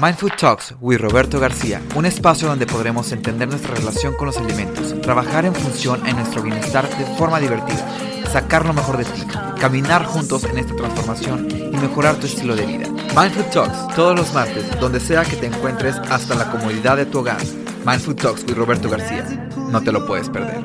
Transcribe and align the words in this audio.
Mindfood 0.00 0.36
Talks 0.38 0.76
with 0.80 0.98
Roberto 0.98 1.40
García, 1.40 1.82
un 1.96 2.06
espacio 2.06 2.46
donde 2.46 2.66
podremos 2.66 3.10
entender 3.10 3.48
nuestra 3.48 3.74
relación 3.74 4.14
con 4.14 4.26
los 4.26 4.36
alimentos, 4.36 4.94
trabajar 5.00 5.44
en 5.44 5.52
función 5.52 6.06
en 6.06 6.14
nuestro 6.14 6.40
bienestar 6.40 6.88
de 6.96 7.04
forma 7.16 7.40
divertida, 7.40 7.84
sacar 8.30 8.64
lo 8.64 8.72
mejor 8.72 8.96
de 8.98 9.04
ti, 9.04 9.22
caminar 9.58 10.04
juntos 10.04 10.44
en 10.44 10.58
esta 10.58 10.76
transformación 10.76 11.48
y 11.50 11.76
mejorar 11.78 12.14
tu 12.14 12.28
estilo 12.28 12.54
de 12.54 12.66
vida. 12.66 12.88
Mindfood 13.16 13.50
Talks, 13.52 13.96
todos 13.96 14.16
los 14.16 14.32
martes, 14.32 14.78
donde 14.78 15.00
sea 15.00 15.24
que 15.24 15.34
te 15.34 15.46
encuentres 15.46 15.96
hasta 15.96 16.36
la 16.36 16.48
comodidad 16.48 16.96
de 16.96 17.06
tu 17.06 17.18
hogar. 17.18 17.42
Mindfood 17.84 18.16
Talks 18.16 18.44
with 18.44 18.54
Roberto 18.54 18.88
García, 18.88 19.24
no 19.56 19.82
te 19.82 19.90
lo 19.90 20.06
puedes 20.06 20.28
perder. 20.28 20.64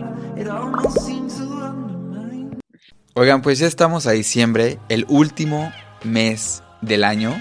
Oigan, 3.15 3.41
pues 3.41 3.57
ya 3.57 3.65
estamos 3.65 4.05
a 4.05 4.11
diciembre, 4.11 4.77
el 4.89 5.07
último 5.09 5.73
mes 6.03 6.61
del 6.81 7.03
año. 7.03 7.33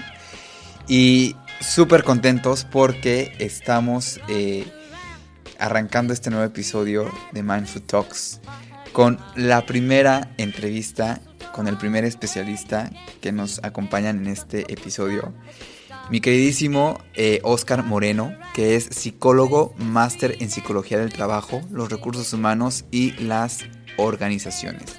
Y 0.87 1.35
súper 1.63 2.03
contentos 2.03 2.65
porque 2.65 3.33
estamos 3.39 4.19
eh, 4.27 4.65
arrancando 5.57 6.13
este 6.13 6.29
nuevo 6.29 6.45
episodio 6.45 7.11
de 7.31 7.41
Mindful 7.41 7.81
Talks 7.83 8.41
con 8.91 9.17
la 9.35 9.65
primera 9.65 10.33
entrevista 10.37 11.21
con 11.53 11.67
el 11.67 11.77
primer 11.77 12.03
especialista 12.03 12.91
que 13.21 13.31
nos 13.31 13.63
acompaña 13.63 14.09
en 14.09 14.27
este 14.27 14.71
episodio. 14.73 15.33
Mi 16.09 16.19
queridísimo 16.19 16.99
eh, 17.13 17.39
Oscar 17.43 17.83
Moreno, 17.83 18.35
que 18.53 18.75
es 18.75 18.85
psicólogo, 18.85 19.73
máster 19.77 20.37
en 20.39 20.49
psicología 20.49 20.97
del 20.97 21.13
trabajo, 21.13 21.61
los 21.71 21.89
recursos 21.89 22.33
humanos 22.33 22.85
y 22.91 23.11
las 23.11 23.59
organizaciones. 23.97 24.95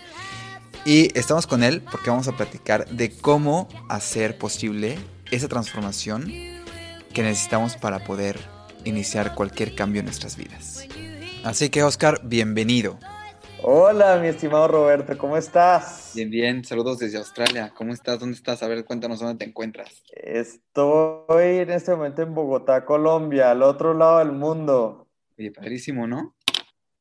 Y 0.86 1.16
estamos 1.18 1.46
con 1.46 1.62
él 1.62 1.82
porque 1.82 2.10
vamos 2.10 2.28
a 2.28 2.36
platicar 2.36 2.88
de 2.88 3.10
cómo 3.10 3.68
hacer 3.88 4.38
posible 4.38 4.96
esa 5.30 5.48
transformación 5.48 6.53
que 7.14 7.22
necesitamos 7.22 7.76
para 7.76 8.00
poder 8.00 8.38
iniciar 8.84 9.34
cualquier 9.34 9.74
cambio 9.74 10.00
en 10.00 10.06
nuestras 10.06 10.36
vidas. 10.36 10.86
Así 11.44 11.70
que 11.70 11.82
Oscar, 11.82 12.20
bienvenido. 12.24 12.98
Hola, 13.62 14.18
mi 14.18 14.28
estimado 14.28 14.68
Roberto, 14.68 15.16
¿cómo 15.16 15.38
estás? 15.38 16.12
Bien, 16.14 16.28
bien, 16.28 16.64
saludos 16.64 16.98
desde 16.98 17.16
Australia. 17.16 17.72
¿Cómo 17.74 17.94
estás? 17.94 18.18
¿Dónde 18.18 18.36
estás? 18.36 18.62
A 18.62 18.68
ver, 18.68 18.84
cuéntanos 18.84 19.20
dónde 19.20 19.42
te 19.42 19.48
encuentras. 19.48 20.02
Estoy 20.12 21.58
en 21.58 21.70
este 21.70 21.92
momento 21.92 22.20
en 22.20 22.34
Bogotá, 22.34 22.84
Colombia, 22.84 23.52
al 23.52 23.62
otro 23.62 23.94
lado 23.94 24.18
del 24.18 24.32
mundo. 24.32 25.08
Oye, 25.38 25.50
padrísimo, 25.50 26.06
¿no? 26.06 26.34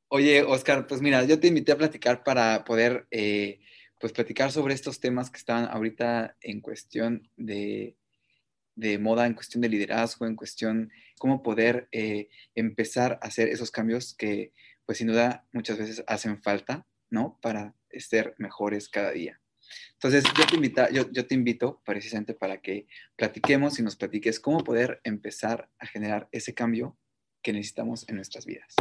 Oye, 0.08 0.44
Oscar, 0.44 0.88
pues 0.88 1.02
mira, 1.02 1.24
yo 1.24 1.40
te 1.40 1.48
invité 1.48 1.74
a 1.74 1.78
platicar 1.78 2.24
para 2.24 2.64
poder, 2.64 3.08
eh, 3.12 3.60
pues 4.00 4.14
platicar 4.14 4.52
sobre 4.52 4.74
estos 4.74 5.00
temas 5.00 5.32
que 5.32 5.40
están 5.40 5.66
ahorita 5.66 6.38
en 6.40 6.62
cuestión 6.62 7.28
de, 7.36 7.98
de 8.76 8.98
moda, 8.98 9.26
en 9.26 9.34
cuestión 9.34 9.62
de 9.62 9.70
liderazgo, 9.70 10.26
en 10.26 10.36
cuestión 10.36 10.92
cómo 11.18 11.44
poder 11.44 11.88
eh, 11.92 12.30
empezar 12.56 13.20
a 13.22 13.28
hacer 13.28 13.50
esos 13.50 13.72
cambios 13.72 14.14
que, 14.14 14.52
pues 14.86 14.98
sin 14.98 15.08
duda, 15.08 15.46
muchas 15.52 15.78
veces 15.78 16.04
hacen 16.08 16.42
falta, 16.42 16.86
¿no? 17.10 17.40
Para 17.42 17.76
ser 17.98 18.36
mejores 18.38 18.90
cada 18.90 19.12
día. 19.12 19.40
Entonces, 19.94 20.24
yo 20.38 20.46
te, 20.46 20.56
invita, 20.56 20.90
yo, 20.90 21.10
yo 21.12 21.26
te 21.26 21.36
invito 21.36 21.82
precisamente 21.86 22.34
para 22.34 22.60
que 22.60 22.88
platiquemos 23.16 23.80
y 23.80 23.84
nos 23.84 23.96
platiques 23.96 24.40
cómo 24.40 24.64
poder 24.64 25.00
empezar 25.04 25.70
a 25.80 25.86
generar 25.86 26.28
ese 26.32 26.54
cambio 26.54 26.98
que 27.42 27.54
necesitamos 27.54 28.08
en 28.10 28.16
nuestras 28.18 28.46
vidas. 28.46 28.76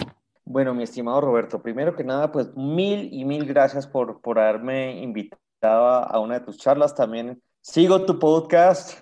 Bueno, 0.44 0.74
mi 0.74 0.82
estimado 0.82 1.20
Roberto, 1.20 1.62
primero 1.62 1.94
que 1.94 2.02
nada, 2.02 2.32
pues 2.32 2.48
mil 2.56 3.12
y 3.12 3.24
mil 3.24 3.44
gracias 3.44 3.86
por, 3.86 4.20
por 4.20 4.38
haberme 4.40 5.00
invitado 5.00 5.86
a 5.86 6.18
una 6.18 6.40
de 6.40 6.44
tus 6.44 6.58
charlas. 6.58 6.94
También 6.94 7.40
sigo 7.60 8.04
tu 8.04 8.18
podcast, 8.18 9.00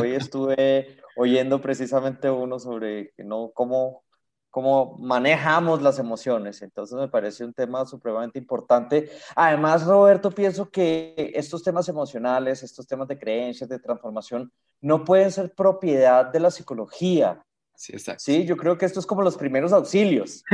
Hoy 0.00 0.14
estuve 0.14 0.98
oyendo 1.16 1.60
precisamente 1.60 2.30
uno 2.30 2.58
sobre 2.58 3.12
¿no? 3.18 3.50
cómo, 3.54 4.04
cómo 4.50 4.96
manejamos 4.98 5.82
las 5.82 5.98
emociones. 5.98 6.62
Entonces 6.62 6.98
me 6.98 7.08
parece 7.08 7.44
un 7.44 7.52
tema 7.52 7.84
supremamente 7.86 8.38
importante. 8.38 9.10
Además, 9.34 9.86
Roberto, 9.86 10.30
pienso 10.30 10.70
que 10.70 11.32
estos 11.34 11.62
temas 11.62 11.88
emocionales, 11.88 12.62
estos 12.62 12.86
temas 12.86 13.08
de 13.08 13.18
creencias, 13.18 13.68
de 13.68 13.78
transformación, 13.78 14.52
no 14.80 15.04
pueden 15.04 15.30
ser 15.30 15.54
propiedad 15.54 16.26
de 16.26 16.40
la 16.40 16.50
psicología. 16.50 17.42
Sí, 17.74 17.92
exacto. 17.94 18.22
Sí, 18.24 18.44
yo 18.44 18.56
creo 18.56 18.76
que 18.78 18.84
esto 18.84 19.00
es 19.00 19.06
como 19.06 19.22
los 19.22 19.36
primeros 19.36 19.72
auxilios. 19.72 20.44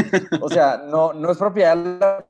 O 0.41 0.49
sea, 0.49 0.79
no, 0.79 1.13
no 1.13 1.31
es 1.31 1.37
propiedad 1.37 1.77
de 1.77 1.99
la 1.99 2.27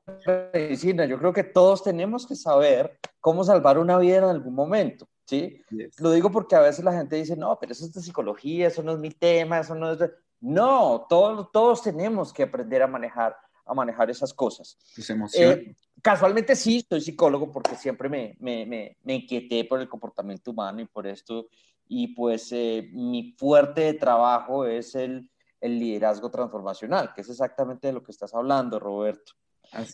medicina. 0.53 1.05
Yo 1.05 1.17
creo 1.19 1.31
que 1.31 1.43
todos 1.43 1.83
tenemos 1.83 2.25
que 2.27 2.35
saber 2.35 2.99
cómo 3.21 3.43
salvar 3.43 3.77
una 3.77 3.97
vida 3.97 4.17
en 4.17 4.23
algún 4.25 4.55
momento. 4.55 5.07
¿Sí? 5.29 5.61
Lo 5.99 6.11
digo 6.11 6.31
porque 6.31 6.55
a 6.55 6.61
veces 6.61 6.83
la 6.83 6.91
gente 6.91 7.15
dice, 7.15 7.35
no, 7.35 7.57
pero 7.59 7.71
eso 7.71 7.85
es 7.85 7.93
de 7.93 8.01
psicología, 8.01 8.67
eso 8.67 8.81
no 8.81 8.93
es 8.93 8.99
mi 8.99 9.11
tema, 9.11 9.59
eso 9.59 9.75
no 9.75 9.91
es 9.91 9.99
de... 9.99 10.11
No, 10.41 11.05
todos, 11.07 11.51
todos 11.51 11.83
tenemos 11.83 12.33
que 12.33 12.43
aprender 12.43 12.81
a 12.81 12.87
manejar, 12.87 13.35
a 13.65 13.73
manejar 13.75 14.09
esas 14.09 14.33
cosas. 14.33 14.77
Tus 14.95 15.09
emociones. 15.09 15.57
Eh, 15.57 15.75
casualmente 16.01 16.55
sí, 16.55 16.83
soy 16.87 17.01
psicólogo 17.01 17.51
porque 17.51 17.75
siempre 17.75 18.09
me, 18.09 18.35
me, 18.39 18.65
me, 18.65 18.97
me, 19.03 19.15
inquieté 19.15 19.65
por 19.65 19.81
el 19.81 19.89
comportamiento 19.89 20.51
humano 20.51 20.81
y 20.81 20.85
por 20.85 21.05
esto. 21.05 21.47
Y 21.87 22.15
pues 22.15 22.51
eh, 22.51 22.89
mi 22.93 23.35
fuerte 23.37 23.93
trabajo 23.95 24.65
es 24.65 24.95
el, 24.95 25.29
el 25.61 25.77
liderazgo 25.77 26.31
transformacional, 26.31 27.13
que 27.13 27.21
es 27.21 27.29
exactamente 27.29 27.87
de 27.87 27.93
lo 27.93 28.01
que 28.01 28.11
estás 28.11 28.33
hablando, 28.33 28.79
Roberto. 28.79 29.33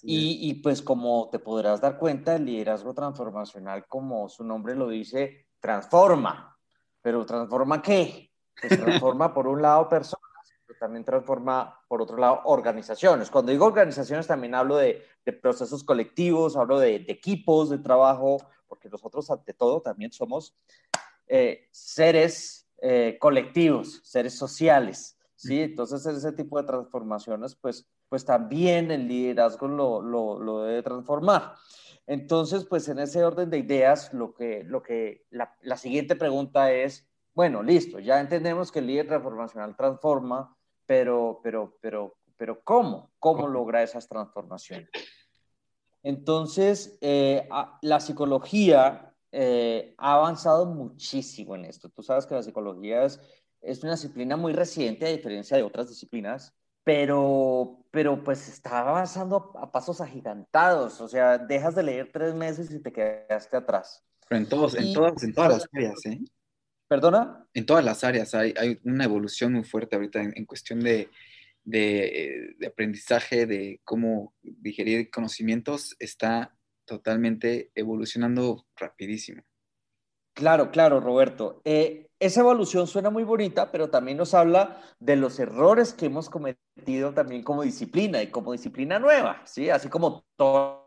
Y, 0.03 0.49
y, 0.49 0.53
pues 0.55 0.81
como 0.81 1.29
te 1.29 1.39
podrás 1.39 1.81
dar 1.81 1.97
cuenta, 1.97 2.35
el 2.35 2.45
liderazgo 2.45 2.93
transformacional, 2.93 3.85
como 3.87 4.29
su 4.29 4.43
nombre 4.43 4.75
lo 4.75 4.87
dice, 4.87 5.47
transforma. 5.59 6.57
¿Pero 7.01 7.25
transforma 7.25 7.81
qué? 7.81 8.31
Pues 8.59 8.79
transforma 9.13 9.33
por 9.33 9.47
un 9.47 9.61
lado 9.61 9.89
personas, 9.89 10.23
pero 10.65 10.79
también 10.79 11.03
transforma 11.03 11.81
por 11.87 12.01
otro 12.01 12.17
lado 12.17 12.41
organizaciones. 12.45 13.29
Cuando 13.29 13.51
digo 13.51 13.65
organizaciones 13.65 14.27
también 14.27 14.55
hablo 14.55 14.77
de, 14.77 15.03
de 15.25 15.33
procesos 15.33 15.83
colectivos, 15.83 16.55
hablo 16.55 16.79
de, 16.79 16.99
de, 16.99 17.11
equipos 17.11 17.69
de 17.69 17.79
trabajo, 17.79 18.37
porque 18.67 18.89
nosotros 18.89 19.29
ante 19.29 19.53
todo 19.53 19.81
también 19.81 20.11
somos 20.11 20.55
eh, 21.27 21.67
seres 21.71 22.69
eh, 22.81 23.17
colectivos, 23.19 24.01
seres 24.03 24.37
sociales. 24.37 25.17
¿sí? 25.35 25.61
Entonces 25.61 26.05
ese 26.05 26.31
tipo 26.31 26.59
de 26.59 26.67
transformaciones 26.67 27.55
pues 27.55 27.87
pues 28.09 28.25
también 28.25 28.91
el 28.91 29.07
liderazgo 29.07 29.67
lo, 29.67 30.01
lo, 30.01 30.39
lo, 30.39 30.63
debe 30.63 30.83
transformar. 30.83 31.53
Entonces, 32.07 32.65
pues 32.65 32.87
en 32.87 32.99
ese 32.99 33.23
orden 33.23 33.49
de 33.49 33.57
ideas, 33.57 34.13
lo 34.13 34.33
que, 34.33 34.63
lo 34.63 34.83
que 34.83 35.25
la, 35.31 35.55
la, 35.61 35.77
siguiente 35.77 36.15
pregunta 36.15 36.71
es, 36.71 37.07
bueno, 37.33 37.63
listo, 37.63 37.99
ya 37.99 38.19
entendemos 38.19 38.71
que 38.71 38.79
el 38.79 38.87
líder 38.87 39.07
transformacional 39.07 39.75
transforma, 39.75 40.55
pero, 40.85 41.39
pero, 41.43 41.77
pero, 41.81 42.15
pero 42.37 42.61
¿cómo? 42.63 43.11
¿Cómo 43.19 43.47
logra 43.47 43.81
esas 43.81 44.07
transformaciones? 44.07 44.89
Entonces, 46.03 46.99
eh, 47.01 47.49
la 47.81 47.99
psicología 47.99 49.11
eh, 49.31 49.95
ha 49.97 50.13
avanzado 50.13 50.67
muchísimo 50.67 51.55
en 51.55 51.65
esto. 51.65 51.89
Tú 51.89 52.03
sabes 52.03 52.27
que 52.27 52.35
la 52.35 52.43
psicología 52.43 53.03
es, 53.03 53.19
es 53.61 53.81
una 53.81 53.93
disciplina 53.93 54.37
muy 54.37 54.53
reciente, 54.53 55.07
a 55.07 55.09
diferencia 55.09 55.57
de 55.57 55.63
otras 55.63 55.89
disciplinas 55.89 56.53
pero, 56.85 57.83
pero 57.91 58.23
pues 58.23 58.47
está 58.47 58.79
avanzando 58.79 59.51
a, 59.55 59.71
pasos 59.71 59.99
agigantados, 59.99 61.01
o 61.01 61.09
sea, 61.09 61.39
dejas 61.39 61.75
de 61.75 61.83
leer 61.83 62.11
tres 62.13 62.33
meses 62.35 62.71
y 62.71 62.79
te 62.79 62.93
quedaste 62.93 63.57
atrás. 63.57 64.05
Pero 64.29 64.39
en, 64.39 64.47
todos, 64.47 64.75
en, 64.75 64.93
todas, 64.93 65.21
en 65.23 65.33
todas 65.33 65.53
las 65.53 65.67
áreas, 65.73 66.05
¿eh? 66.05 66.19
¿Perdona? 66.87 67.47
En 67.55 67.65
todas 67.65 67.83
las 67.83 68.03
áreas 68.03 68.35
hay, 68.35 68.53
hay 68.57 68.79
una 68.83 69.03
evolución 69.03 69.53
muy 69.53 69.63
fuerte 69.63 69.95
ahorita 69.95 70.21
en, 70.21 70.33
en 70.37 70.45
cuestión 70.45 70.79
de, 70.79 71.09
de, 71.63 72.53
de, 72.59 72.67
aprendizaje, 72.67 73.47
de 73.47 73.81
cómo 73.83 74.35
digerir 74.43 75.09
conocimientos, 75.09 75.95
está 75.97 76.55
totalmente 76.85 77.71
evolucionando 77.73 78.67
rapidísimo. 78.75 79.41
Claro, 80.35 80.69
claro, 80.69 80.99
Roberto. 80.99 81.61
Eh, 81.65 82.04
esa 82.19 82.41
evolución 82.41 82.87
suena 82.87 83.09
muy 83.09 83.23
bonita, 83.23 83.71
pero 83.71 83.89
también 83.89 84.17
nos 84.17 84.33
habla 84.33 84.81
de 84.99 85.15
los 85.15 85.39
errores 85.39 85.93
que 85.93 86.05
hemos 86.05 86.29
cometido 86.29 87.13
también 87.13 87.43
como 87.43 87.63
disciplina 87.63 88.21
y 88.21 88.31
como 88.31 88.51
disciplina 88.51 88.99
nueva, 88.99 89.41
¿sí? 89.45 89.69
Así 89.69 89.89
como 89.89 90.25
todas 90.35 90.79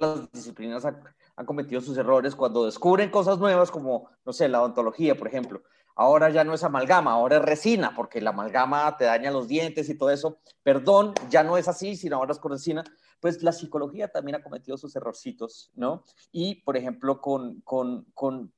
las 0.00 0.30
disciplinas 0.32 0.84
han, 0.84 1.02
cometido 1.44 1.80
sus 1.80 1.98
errores 1.98 2.34
cuando 2.34 2.64
descubren 2.64 3.10
cosas 3.10 3.38
nuevas 3.38 3.70
como, 3.70 4.08
no 4.24 4.32
sé, 4.32 4.48
la 4.48 4.62
odontología, 4.62 5.16
por 5.16 5.28
ejemplo. 5.28 5.62
Ahora 5.94 6.28
ya 6.30 6.44
no 6.44 6.54
es 6.54 6.62
amalgama, 6.62 7.12
ahora 7.12 7.36
es 7.36 7.42
resina, 7.42 7.94
porque 7.94 8.20
la 8.20 8.30
amalgama 8.30 8.96
te 8.96 9.04
daña 9.04 9.30
los 9.30 9.48
dientes 9.48 9.88
y 9.88 9.96
todo 9.96 10.10
eso. 10.10 10.38
Perdón, 10.62 11.14
ya 11.30 11.42
no 11.42 11.56
es 11.56 11.68
así, 11.68 11.96
sino 11.96 12.16
ahora 12.16 12.32
es 12.32 12.38
con 12.38 12.52
resina 12.52 12.84
pues 13.20 13.42
la 13.42 13.52
psicología 13.52 14.08
también 14.08 14.36
ha 14.36 14.42
cometido 14.42 14.76
sus 14.76 14.94
errorcitos, 14.94 15.70
¿no? 15.74 16.04
Y, 16.32 16.62
por 16.62 16.76
ejemplo, 16.76 17.20
con, 17.20 17.60
con 17.62 18.52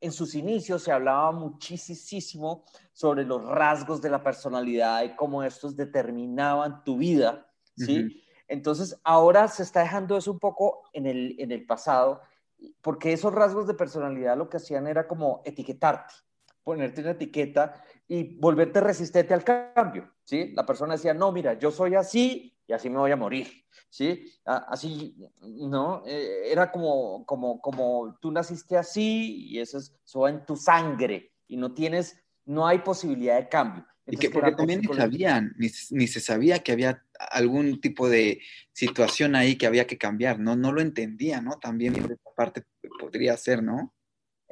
en 0.00 0.12
sus 0.12 0.34
inicios 0.34 0.82
se 0.82 0.92
hablaba 0.92 1.32
muchísimo 1.32 2.64
sobre 2.92 3.24
los 3.24 3.44
rasgos 3.44 4.00
de 4.00 4.10
la 4.10 4.22
personalidad 4.22 5.02
y 5.04 5.14
cómo 5.16 5.42
estos 5.42 5.76
determinaban 5.76 6.82
tu 6.84 6.96
vida, 6.98 7.46
¿sí? 7.76 7.98
Uh 7.98 8.02
-huh. 8.02 8.22
Entonces, 8.48 8.98
ahora 9.04 9.46
se 9.48 9.62
está 9.62 9.80
dejando 9.80 10.16
eso 10.16 10.32
un 10.32 10.38
poco 10.40 10.82
en 10.92 11.06
el, 11.06 11.36
en 11.38 11.52
el 11.52 11.64
pasado, 11.66 12.20
porque 12.82 13.12
esos 13.12 13.32
rasgos 13.32 13.66
de 13.66 13.74
personalidad 13.74 14.36
lo 14.36 14.48
que 14.48 14.56
hacían 14.56 14.86
era 14.86 15.06
como 15.06 15.42
etiquetarte. 15.44 16.14
ponerte 16.62 17.00
una 17.00 17.12
etiqueta 17.12 17.82
y 18.06 18.38
volverte 18.38 18.80
resistente 18.80 19.34
al 19.34 19.44
cambio, 19.44 20.10
¿sí? 20.24 20.52
La 20.54 20.64
persona 20.66 20.94
decía, 20.94 21.14
no, 21.14 21.32
mira, 21.32 21.54
yo 21.58 21.70
soy 21.70 21.94
así 21.94 22.59
y 22.70 22.72
así 22.72 22.88
me 22.88 22.98
voy 22.98 23.10
a 23.10 23.16
morir, 23.16 23.48
¿sí? 23.88 24.32
Así, 24.44 25.16
¿no? 25.40 26.04
Eh, 26.06 26.52
era 26.52 26.70
como, 26.70 27.26
como, 27.26 27.60
como 27.60 28.16
tú 28.20 28.30
naciste 28.30 28.76
así 28.76 29.48
y 29.48 29.58
eso, 29.58 29.78
es, 29.78 29.92
eso 30.06 30.20
va 30.20 30.30
en 30.30 30.46
tu 30.46 30.54
sangre 30.54 31.32
y 31.48 31.56
no 31.56 31.74
tienes, 31.74 32.22
no 32.44 32.68
hay 32.68 32.78
posibilidad 32.78 33.38
de 33.40 33.48
cambio. 33.48 33.84
y 34.06 34.16
que 34.16 34.30
porque 34.30 34.52
también 34.52 34.82
ni 34.82 34.94
sabían, 34.94 35.52
ni, 35.58 35.68
ni, 35.90 36.06
se 36.06 36.20
sabía 36.20 36.60
que 36.60 36.70
había 36.70 37.04
algún 37.32 37.80
tipo 37.80 38.08
de 38.08 38.40
situación 38.72 39.34
ahí 39.34 39.56
que 39.56 39.66
había 39.66 39.88
que 39.88 39.98
cambiar, 39.98 40.38
¿no? 40.38 40.54
No 40.54 40.70
lo 40.70 40.80
entendía, 40.80 41.40
¿no? 41.40 41.58
También 41.58 41.94
por 41.94 42.12
esta 42.12 42.30
parte 42.36 42.64
podría 43.00 43.36
ser, 43.36 43.64
¿no? 43.64 43.92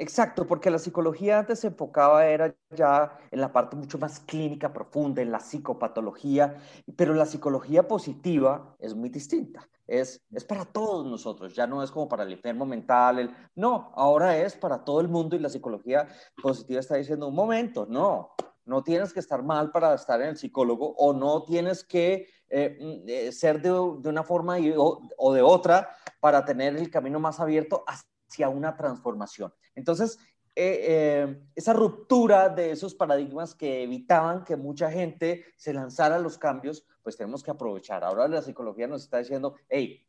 Exacto, 0.00 0.46
porque 0.46 0.70
la 0.70 0.78
psicología 0.78 1.40
antes 1.40 1.58
se 1.58 1.66
enfocaba 1.66 2.24
era 2.24 2.54
ya 2.70 3.18
en 3.32 3.40
la 3.40 3.52
parte 3.52 3.74
mucho 3.74 3.98
más 3.98 4.20
clínica 4.20 4.72
profunda, 4.72 5.22
en 5.22 5.32
la 5.32 5.40
psicopatología, 5.40 6.56
pero 6.96 7.14
la 7.14 7.26
psicología 7.26 7.88
positiva 7.88 8.76
es 8.78 8.94
muy 8.94 9.08
distinta. 9.08 9.68
Es, 9.88 10.24
es 10.30 10.44
para 10.44 10.64
todos 10.66 11.04
nosotros, 11.04 11.52
ya 11.52 11.66
no 11.66 11.82
es 11.82 11.90
como 11.90 12.08
para 12.08 12.22
el 12.22 12.32
enfermo 12.32 12.64
mental, 12.64 13.34
no, 13.56 13.92
ahora 13.96 14.38
es 14.38 14.54
para 14.54 14.84
todo 14.84 15.00
el 15.00 15.08
mundo 15.08 15.34
y 15.34 15.40
la 15.40 15.48
psicología 15.48 16.06
positiva 16.40 16.78
está 16.78 16.94
diciendo, 16.94 17.26
un 17.26 17.34
momento, 17.34 17.84
no, 17.86 18.30
no 18.66 18.84
tienes 18.84 19.12
que 19.12 19.18
estar 19.18 19.42
mal 19.42 19.72
para 19.72 19.94
estar 19.94 20.20
en 20.20 20.28
el 20.28 20.36
psicólogo 20.36 20.94
o 20.96 21.12
no 21.12 21.42
tienes 21.42 21.82
que 21.82 22.28
eh, 22.50 22.78
mm, 22.80 23.08
eh, 23.08 23.32
ser 23.32 23.60
de, 23.62 23.72
una 23.72 24.22
forma 24.22 24.58
o, 24.76 25.00
o 25.16 25.32
de 25.32 25.42
otra 25.42 25.90
para 26.20 26.44
tener 26.44 26.76
el 26.76 26.88
camino 26.88 27.18
más 27.18 27.40
abierto 27.40 27.82
hacia 27.84 28.17
una 28.48 28.76
transformación. 28.76 29.52
Entonces, 29.74 30.18
eh, 30.54 30.86
eh, 30.88 31.42
esa 31.54 31.72
ruptura 31.72 32.48
de 32.48 32.72
esos 32.72 32.94
paradigmas 32.94 33.54
que 33.54 33.84
evitaban 33.84 34.44
que 34.44 34.56
mucha 34.56 34.90
gente 34.90 35.44
se 35.56 35.72
lanzara 35.72 36.16
a 36.16 36.18
los 36.18 36.36
cambios, 36.36 36.84
pues 37.02 37.16
tenemos 37.16 37.42
que 37.42 37.52
aprovechar. 37.52 38.02
Ahora 38.02 38.26
la 38.26 38.42
psicología 38.42 38.88
nos 38.88 39.02
está 39.04 39.18
diciendo, 39.18 39.54
hey, 39.68 40.04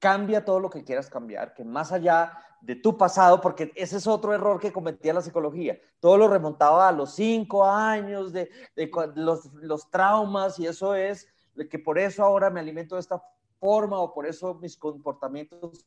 cambia 0.00 0.44
todo 0.44 0.58
lo 0.58 0.68
que 0.68 0.82
quieras 0.82 1.08
cambiar, 1.08 1.54
que 1.54 1.64
más 1.64 1.92
allá 1.92 2.36
de 2.60 2.74
tu 2.74 2.98
pasado, 2.98 3.40
porque 3.40 3.70
ese 3.76 3.98
es 3.98 4.06
otro 4.08 4.34
error 4.34 4.58
que 4.58 4.72
cometía 4.72 5.14
la 5.14 5.22
psicología, 5.22 5.78
todo 6.00 6.16
lo 6.16 6.26
remontaba 6.26 6.88
a 6.88 6.92
los 6.92 7.14
cinco 7.14 7.64
años 7.64 8.32
de, 8.32 8.50
los, 9.14 9.52
los 9.54 9.88
traumas 9.90 10.58
y 10.58 10.66
eso 10.66 10.96
es 10.96 11.28
que 11.70 11.78
por 11.78 12.00
eso 12.00 12.24
ahora 12.24 12.50
me 12.50 12.58
alimento 12.58 12.96
de 12.96 13.00
esta 13.00 13.22
forma 13.60 14.00
o 14.00 14.12
por 14.12 14.26
eso 14.26 14.54
mis 14.54 14.76
comportamientos 14.76 15.86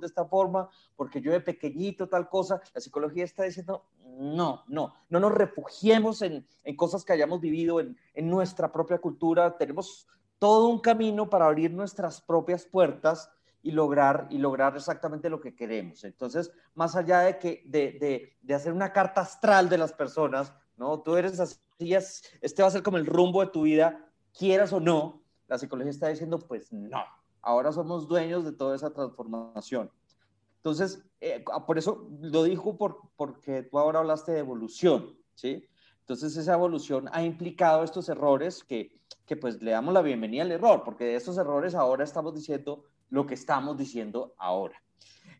de 0.00 0.06
esta 0.06 0.24
forma, 0.24 0.68
porque 0.96 1.20
yo 1.20 1.32
de 1.32 1.40
pequeñito 1.40 2.08
tal 2.08 2.28
cosa, 2.28 2.60
la 2.74 2.80
psicología 2.80 3.24
está 3.24 3.44
diciendo, 3.44 3.86
no, 4.18 4.64
no, 4.68 4.94
no 5.08 5.20
nos 5.20 5.32
refugiemos 5.32 6.22
en, 6.22 6.46
en 6.62 6.76
cosas 6.76 7.04
que 7.04 7.12
hayamos 7.12 7.40
vivido 7.40 7.80
en, 7.80 7.96
en 8.14 8.30
nuestra 8.30 8.72
propia 8.72 8.98
cultura, 8.98 9.56
tenemos 9.56 10.08
todo 10.38 10.68
un 10.68 10.80
camino 10.80 11.28
para 11.28 11.46
abrir 11.46 11.72
nuestras 11.72 12.20
propias 12.20 12.64
puertas 12.66 13.30
y 13.62 13.70
lograr, 13.70 14.26
y 14.30 14.38
lograr 14.38 14.76
exactamente 14.76 15.30
lo 15.30 15.40
que 15.40 15.54
queremos. 15.54 16.04
Entonces, 16.04 16.52
más 16.74 16.96
allá 16.96 17.20
de, 17.20 17.38
que, 17.38 17.62
de, 17.66 17.92
de, 17.92 18.36
de 18.42 18.54
hacer 18.54 18.72
una 18.72 18.92
carta 18.92 19.22
astral 19.22 19.68
de 19.68 19.78
las 19.78 19.92
personas, 19.92 20.52
¿no? 20.76 21.00
Tú 21.00 21.16
eres 21.16 21.40
así, 21.40 21.58
este 21.94 22.62
va 22.62 22.68
a 22.68 22.72
ser 22.72 22.82
como 22.82 22.98
el 22.98 23.06
rumbo 23.06 23.40
de 23.40 23.50
tu 23.50 23.62
vida, 23.62 24.10
quieras 24.36 24.72
o 24.72 24.80
no, 24.80 25.22
la 25.46 25.58
psicología 25.58 25.90
está 25.90 26.08
diciendo, 26.08 26.38
pues 26.38 26.72
no, 26.72 27.04
Ahora 27.44 27.72
somos 27.72 28.08
dueños 28.08 28.44
de 28.44 28.52
toda 28.52 28.74
esa 28.74 28.90
transformación. 28.92 29.90
Entonces, 30.56 31.04
eh, 31.20 31.44
ah, 31.52 31.66
por 31.66 31.76
eso 31.76 32.08
lo 32.20 32.42
dijo 32.42 32.78
por, 32.78 33.10
porque 33.16 33.62
tú 33.64 33.78
ahora 33.78 33.98
hablaste 33.98 34.32
de 34.32 34.38
evolución, 34.38 35.14
¿sí? 35.34 35.68
Entonces, 36.00 36.36
esa 36.36 36.54
evolución 36.54 37.08
ha 37.12 37.22
implicado 37.22 37.84
estos 37.84 38.08
errores 38.08 38.64
que, 38.64 38.98
que 39.26 39.36
pues 39.36 39.62
le 39.62 39.72
damos 39.72 39.92
la 39.92 40.00
bienvenida 40.00 40.42
al 40.42 40.52
error, 40.52 40.82
porque 40.84 41.04
de 41.04 41.16
estos 41.16 41.36
errores 41.36 41.74
ahora 41.74 42.02
estamos 42.02 42.34
diciendo 42.34 42.84
lo 43.10 43.26
que 43.26 43.34
estamos 43.34 43.76
diciendo 43.76 44.34
ahora. 44.38 44.82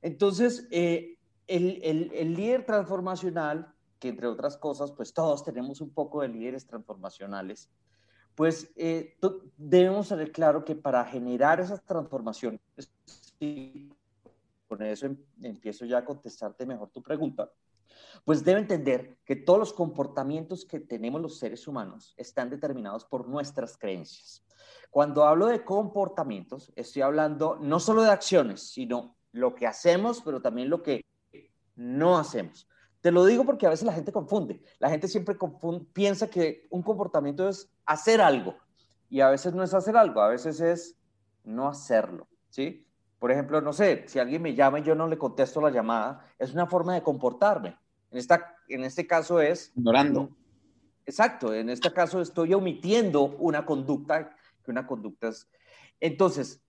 Entonces, 0.02 0.68
eh, 0.70 1.16
el, 1.46 1.80
el, 1.82 2.12
el 2.12 2.34
líder 2.34 2.66
transformacional, 2.66 3.74
que 3.98 4.08
entre 4.08 4.26
otras 4.26 4.58
cosas, 4.58 4.92
pues 4.92 5.14
todos 5.14 5.42
tenemos 5.42 5.80
un 5.80 5.90
poco 5.90 6.20
de 6.20 6.28
líderes 6.28 6.66
transformacionales, 6.66 7.70
pues 8.34 8.72
eh, 8.76 9.16
debemos 9.56 10.08
tener 10.08 10.32
claro 10.32 10.64
que 10.64 10.74
para 10.74 11.04
generar 11.04 11.60
esas 11.60 11.84
transformaciones, 11.84 12.60
y 13.38 13.90
con 14.66 14.82
eso 14.82 15.06
em, 15.06 15.16
empiezo 15.42 15.84
ya 15.84 15.98
a 15.98 16.04
contestarte 16.04 16.66
mejor 16.66 16.90
tu 16.90 17.02
pregunta, 17.02 17.50
pues 18.24 18.44
debe 18.44 18.60
entender 18.60 19.18
que 19.24 19.36
todos 19.36 19.58
los 19.58 19.72
comportamientos 19.72 20.64
que 20.64 20.80
tenemos 20.80 21.20
los 21.20 21.38
seres 21.38 21.68
humanos 21.68 22.14
están 22.16 22.50
determinados 22.50 23.04
por 23.04 23.28
nuestras 23.28 23.76
creencias. 23.76 24.44
Cuando 24.90 25.24
hablo 25.24 25.46
de 25.46 25.64
comportamientos, 25.64 26.72
estoy 26.76 27.02
hablando 27.02 27.56
no 27.60 27.80
solo 27.80 28.02
de 28.02 28.10
acciones, 28.10 28.62
sino 28.62 29.16
lo 29.32 29.54
que 29.54 29.66
hacemos, 29.66 30.22
pero 30.22 30.40
también 30.40 30.70
lo 30.70 30.82
que 30.82 31.04
no 31.76 32.18
hacemos. 32.18 32.68
Te 33.04 33.12
lo 33.12 33.26
digo 33.26 33.44
porque 33.44 33.66
a 33.66 33.68
veces 33.68 33.84
la 33.84 33.92
gente 33.92 34.12
confunde. 34.12 34.62
La 34.78 34.88
gente 34.88 35.08
siempre 35.08 35.36
piensa 35.92 36.30
que 36.30 36.66
un 36.70 36.82
comportamiento 36.82 37.46
es 37.46 37.70
hacer 37.84 38.22
algo 38.22 38.56
y 39.10 39.20
a 39.20 39.28
veces 39.28 39.52
no 39.52 39.62
es 39.62 39.74
hacer 39.74 39.94
algo, 39.94 40.22
a 40.22 40.28
veces 40.28 40.58
es 40.62 40.96
no 41.44 41.68
hacerlo, 41.68 42.26
¿sí? 42.48 42.88
Por 43.18 43.30
ejemplo, 43.30 43.60
no 43.60 43.74
sé, 43.74 44.04
si 44.08 44.18
alguien 44.18 44.40
me 44.40 44.54
llama 44.54 44.78
y 44.78 44.84
yo 44.84 44.94
no 44.94 45.06
le 45.06 45.18
contesto 45.18 45.60
la 45.60 45.68
llamada, 45.68 46.26
es 46.38 46.54
una 46.54 46.66
forma 46.66 46.94
de 46.94 47.02
comportarme. 47.02 47.76
En, 48.10 48.16
esta, 48.16 48.56
en 48.68 48.84
este 48.84 49.06
caso 49.06 49.38
es... 49.38 49.70
Ignorando. 49.76 50.30
Exacto, 51.04 51.52
en 51.52 51.68
este 51.68 51.92
caso 51.92 52.22
estoy 52.22 52.54
omitiendo 52.54 53.36
una 53.38 53.66
conducta, 53.66 54.34
que 54.64 54.70
una 54.70 54.86
conducta 54.86 55.28
es... 55.28 55.46
Entonces, 56.00 56.62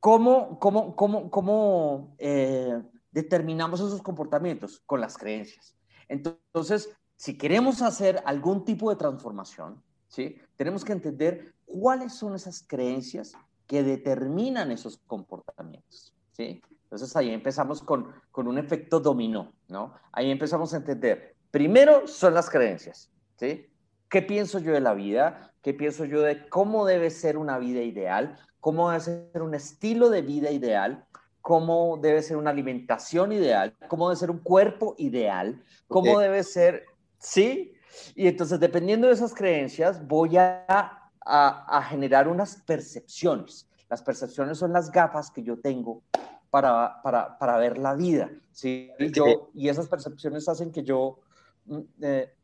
¿cómo, 0.00 0.58
cómo, 0.58 0.94
cómo, 0.94 1.30
cómo 1.30 2.14
eh, 2.18 2.78
determinamos 3.10 3.80
esos 3.80 4.02
comportamientos? 4.02 4.82
Con 4.84 5.00
las 5.00 5.16
creencias. 5.16 5.77
Entonces, 6.08 6.90
si 7.16 7.36
queremos 7.36 7.82
hacer 7.82 8.22
algún 8.24 8.64
tipo 8.64 8.90
de 8.90 8.96
transformación, 8.96 9.82
¿sí? 10.08 10.40
tenemos 10.56 10.84
que 10.84 10.92
entender 10.92 11.54
cuáles 11.66 12.14
son 12.14 12.34
esas 12.34 12.64
creencias 12.66 13.34
que 13.66 13.82
determinan 13.82 14.70
esos 14.70 14.98
comportamientos. 15.06 16.14
¿sí? 16.32 16.62
Entonces 16.84 17.14
ahí 17.16 17.30
empezamos 17.30 17.82
con, 17.82 18.12
con 18.30 18.48
un 18.48 18.56
efecto 18.56 18.98
dominó, 18.98 19.52
¿no? 19.68 19.92
Ahí 20.10 20.30
empezamos 20.30 20.72
a 20.72 20.78
entender, 20.78 21.36
primero 21.50 22.06
son 22.06 22.32
las 22.32 22.48
creencias, 22.48 23.10
¿sí? 23.36 23.66
¿Qué 24.08 24.22
pienso 24.22 24.58
yo 24.58 24.72
de 24.72 24.80
la 24.80 24.94
vida? 24.94 25.52
¿Qué 25.62 25.74
pienso 25.74 26.06
yo 26.06 26.22
de 26.22 26.48
cómo 26.48 26.86
debe 26.86 27.10
ser 27.10 27.36
una 27.36 27.58
vida 27.58 27.82
ideal? 27.82 28.38
¿Cómo 28.60 28.88
debe 28.88 29.00
ser 29.02 29.42
un 29.42 29.54
estilo 29.54 30.08
de 30.08 30.22
vida 30.22 30.50
ideal? 30.50 31.04
Cómo 31.48 31.96
debe 31.96 32.22
ser 32.22 32.36
una 32.36 32.50
alimentación 32.50 33.32
ideal, 33.32 33.74
cómo 33.88 34.10
debe 34.10 34.20
ser 34.20 34.30
un 34.30 34.40
cuerpo 34.40 34.94
ideal, 34.98 35.64
cómo 35.86 36.18
debe 36.18 36.44
ser, 36.44 36.84
¿sí? 37.16 37.72
Y 38.14 38.28
entonces, 38.28 38.60
dependiendo 38.60 39.06
de 39.06 39.14
esas 39.14 39.32
creencias, 39.32 40.06
voy 40.06 40.36
a, 40.36 41.10
a, 41.24 41.82
generar 41.88 42.28
unas 42.28 42.56
percepciones. 42.56 43.66
Las 43.88 44.02
percepciones 44.02 44.58
son 44.58 44.74
las 44.74 44.92
gafas 44.92 45.30
que 45.30 45.42
yo 45.42 45.58
tengo 45.58 46.02
para, 46.50 47.00
para, 47.02 47.38
para 47.38 47.56
ver 47.56 47.78
la 47.78 47.94
vida, 47.94 48.30
¿sí? 48.52 48.90
Y, 48.98 49.10
yo, 49.10 49.48
y 49.54 49.70
esas 49.70 49.88
percepciones 49.88 50.50
hacen 50.50 50.70
que 50.70 50.82
yo 50.82 51.18
mm, 51.64 51.80
eh, 52.02 52.34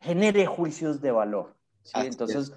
genere 0.00 0.44
juicios 0.44 1.00
de 1.00 1.12
valor, 1.12 1.56
¿sí? 1.80 2.00
Entonces, 2.00 2.52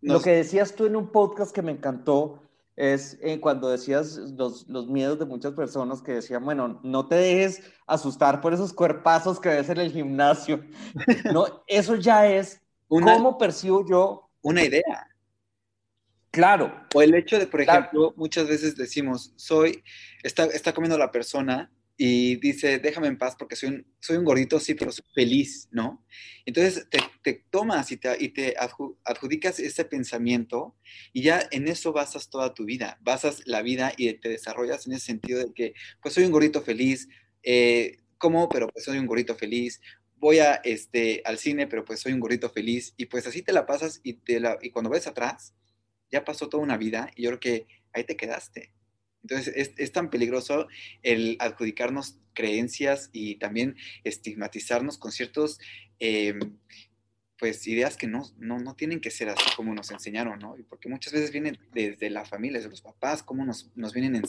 lo 0.00 0.20
que 0.20 0.30
decías 0.30 0.74
tú 0.74 0.86
en 0.86 0.96
un 0.96 1.12
podcast 1.12 1.54
que 1.54 1.62
me 1.62 1.70
encantó, 1.70 2.42
es 2.76 3.18
eh, 3.22 3.40
cuando 3.40 3.70
decías 3.70 4.16
los, 4.16 4.68
los, 4.68 4.86
miedos 4.86 5.18
de 5.18 5.24
muchas 5.24 5.52
personas 5.54 6.02
que 6.02 6.12
decían, 6.12 6.44
bueno, 6.44 6.78
no 6.84 7.08
te 7.08 7.14
dejes 7.14 7.62
asustar 7.86 8.42
por 8.42 8.52
esos 8.52 8.72
cuerpazos 8.72 9.40
que 9.40 9.48
ves 9.48 9.68
en 9.70 9.78
el 9.78 9.92
gimnasio. 9.92 10.62
No, 11.32 11.64
eso 11.66 11.96
ya 11.96 12.28
es 12.28 12.60
cómo 12.86 13.38
percibo 13.38 13.84
yo. 13.88 14.30
Una 14.42 14.62
idea. 14.62 15.08
Claro. 16.30 16.72
O 16.94 17.00
el 17.00 17.14
hecho 17.14 17.38
de, 17.38 17.46
por 17.46 17.62
ejemplo, 17.62 18.12
muchas 18.16 18.46
veces 18.46 18.76
decimos, 18.76 19.32
soy, 19.36 19.82
está, 20.22 20.44
está 20.44 20.72
comiendo 20.72 20.98
la 20.98 21.10
persona 21.10 21.72
y 21.98 22.36
dice, 22.36 22.78
déjame 22.78 23.06
en 23.06 23.16
paz 23.16 23.36
porque 23.38 23.56
soy 23.56 23.70
un, 23.70 23.86
soy 24.00 24.18
un 24.18 24.24
gordito, 24.24 24.60
sí, 24.60 24.74
pero 24.74 24.92
soy 24.92 25.04
feliz, 25.14 25.68
¿no? 25.70 26.04
Entonces 26.44 26.86
te, 27.22 27.44
tomas 27.50 27.90
y 27.90 27.96
te, 27.96 28.16
y 28.22 28.28
te 28.28 28.54
adjudicas 29.04 29.58
ese 29.58 29.84
pensamiento 29.84 30.76
y 31.12 31.22
ya 31.22 31.48
en 31.50 31.68
eso 31.68 31.92
basas 31.92 32.28
toda 32.28 32.52
tu 32.52 32.66
vida, 32.66 32.98
basas 33.00 33.42
la 33.46 33.62
vida 33.62 33.92
y 33.96 34.12
te 34.14 34.28
desarrollas 34.28 34.86
en 34.86 34.92
ese 34.92 35.06
sentido 35.06 35.38
de 35.40 35.52
que, 35.54 35.74
pues 36.02 36.14
soy 36.14 36.24
un 36.24 36.32
gordito 36.32 36.60
feliz, 36.60 37.08
eh, 37.42 37.96
¿cómo? 38.18 38.48
Pero 38.50 38.68
pues 38.68 38.84
soy 38.84 38.98
un 38.98 39.06
gordito 39.06 39.34
feliz, 39.34 39.80
voy 40.16 40.40
a, 40.40 40.56
este, 40.56 41.22
al 41.24 41.38
cine, 41.38 41.66
pero 41.66 41.84
pues 41.84 42.00
soy 42.00 42.12
un 42.12 42.20
gordito 42.20 42.50
feliz 42.50 42.92
y 42.98 43.06
pues 43.06 43.26
así 43.26 43.40
te 43.40 43.52
la 43.52 43.64
pasas 43.64 44.00
y, 44.02 44.14
te 44.14 44.38
la, 44.38 44.58
y 44.60 44.70
cuando 44.70 44.90
ves 44.90 45.06
atrás, 45.06 45.54
ya 46.10 46.24
pasó 46.24 46.48
toda 46.48 46.62
una 46.62 46.76
vida 46.76 47.10
y 47.16 47.22
yo 47.22 47.30
creo 47.30 47.40
que 47.40 47.66
ahí 47.92 48.04
te 48.04 48.16
quedaste. 48.16 48.75
Entonces 49.28 49.74
es, 49.76 49.92
tan 49.92 50.08
peligroso 50.08 50.68
el 51.02 51.36
adjudicarnos 51.40 52.16
creencias 52.32 53.10
y 53.12 53.36
también 53.36 53.76
estigmatizarnos 54.04 54.98
con 54.98 55.10
ciertos, 55.10 55.58
eh, 55.98 56.38
pues, 57.40 57.66
ideas 57.66 57.96
que 57.96 58.06
no, 58.06 58.22
no, 58.38 58.76
tienen 58.76 59.00
que 59.00 59.10
ser 59.10 59.28
así 59.28 59.44
como 59.56 59.74
nos 59.74 59.90
enseñaron, 59.90 60.38
¿no? 60.38 60.54
Porque 60.68 60.88
muchas 60.88 61.12
veces 61.12 61.32
vienen 61.32 61.58
desde 61.72 62.08
la 62.08 62.24
familia, 62.24 62.58
desde 62.58 62.70
los 62.70 62.82
papás, 62.82 63.24
cómo 63.24 63.44
nos, 63.44 63.72
vienen 63.92 64.22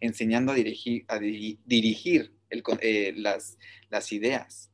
enseñando 0.00 0.52
a 0.52 0.54
dirigir, 0.54 1.04
a 1.08 1.18
dirigir 1.18 2.32
eh, 2.80 3.12
las, 3.16 3.58
las 3.90 4.12
ideas. 4.12 4.70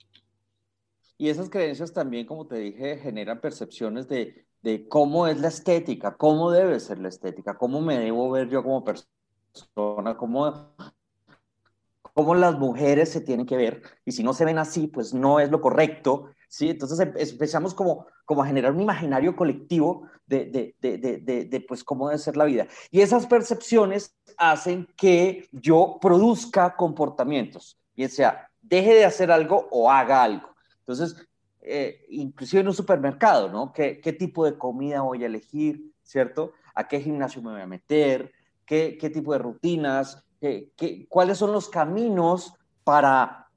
Y 1.18 1.30
esas 1.30 1.50
creencias 1.50 1.92
también, 1.92 2.26
como 2.26 2.46
te 2.46 2.58
dije, 2.58 2.98
generan 2.98 3.40
percepciones 3.40 4.06
de, 4.08 4.46
de 4.62 4.86
cómo 4.86 5.26
es 5.26 5.40
la 5.40 5.48
estética, 5.48 6.16
cómo 6.16 6.52
debe 6.52 6.78
ser 6.78 7.00
la 7.00 7.08
estética, 7.08 7.58
cómo 7.58 7.80
me 7.80 7.98
debo 7.98 8.30
ver 8.30 8.48
yo 8.48 8.62
como 8.62 8.84
persona 8.84 9.13
cómo, 9.74 10.74
cómo 12.02 12.34
las 12.34 12.58
mujeres 12.58 13.10
se 13.10 13.20
tienen 13.20 13.46
que 13.46 13.56
ver, 13.56 13.82
y 14.04 14.12
si 14.12 14.22
no 14.22 14.32
se 14.32 14.44
ven 14.44 14.58
así, 14.58 14.86
pues 14.86 15.14
no 15.14 15.40
es 15.40 15.50
lo 15.50 15.60
correcto, 15.60 16.30
¿sí? 16.48 16.70
Entonces 16.70 17.00
em, 17.00 17.12
empezamos 17.16 17.74
como, 17.74 18.06
como 18.24 18.42
a 18.42 18.46
generar 18.46 18.72
un 18.72 18.80
imaginario 18.80 19.36
colectivo 19.36 20.08
de, 20.26 20.46
de, 20.80 20.98
de, 20.98 21.46
de, 21.46 21.60
pues 21.60 21.84
cómo 21.84 22.08
debe 22.08 22.18
ser 22.18 22.36
la 22.36 22.44
vida. 22.44 22.66
Y 22.90 23.00
esas 23.00 23.26
percepciones 23.26 24.16
hacen 24.36 24.88
que 24.96 25.48
yo 25.52 25.98
produzca 26.00 26.76
comportamientos, 26.76 27.78
bien 27.94 28.10
sea 28.10 28.48
deje 28.64 28.94
de 28.94 29.04
hacer 29.04 29.30
algo 29.30 29.68
o 29.70 29.90
haga 29.90 30.22
algo. 30.22 30.48
Entonces, 30.80 31.16
eh, 31.60 32.04
inclusive 32.08 32.60
en 32.60 32.68
un 32.68 32.74
supermercado, 32.74 33.48
¿no? 33.50 33.72
¿Qué, 33.72 34.00
¿Qué 34.00 34.12
tipo 34.12 34.44
de 34.44 34.58
comida 34.58 35.02
voy 35.02 35.22
a 35.22 35.26
elegir, 35.26 35.92
¿cierto? 36.02 36.52
¿A 36.74 36.88
qué 36.88 37.00
gimnasio 37.00 37.42
me 37.42 37.52
voy 37.52 37.60
a 37.60 37.66
meter? 37.66 38.32
Qué, 38.66 39.10
tipo 39.12 39.32
de 39.32 39.38
rutinas, 39.38 40.24
qué, 40.40 41.06
cuáles 41.08 41.38
son 41.38 41.52
los 41.52 41.68
caminos 41.68 42.54
para, 42.82 43.48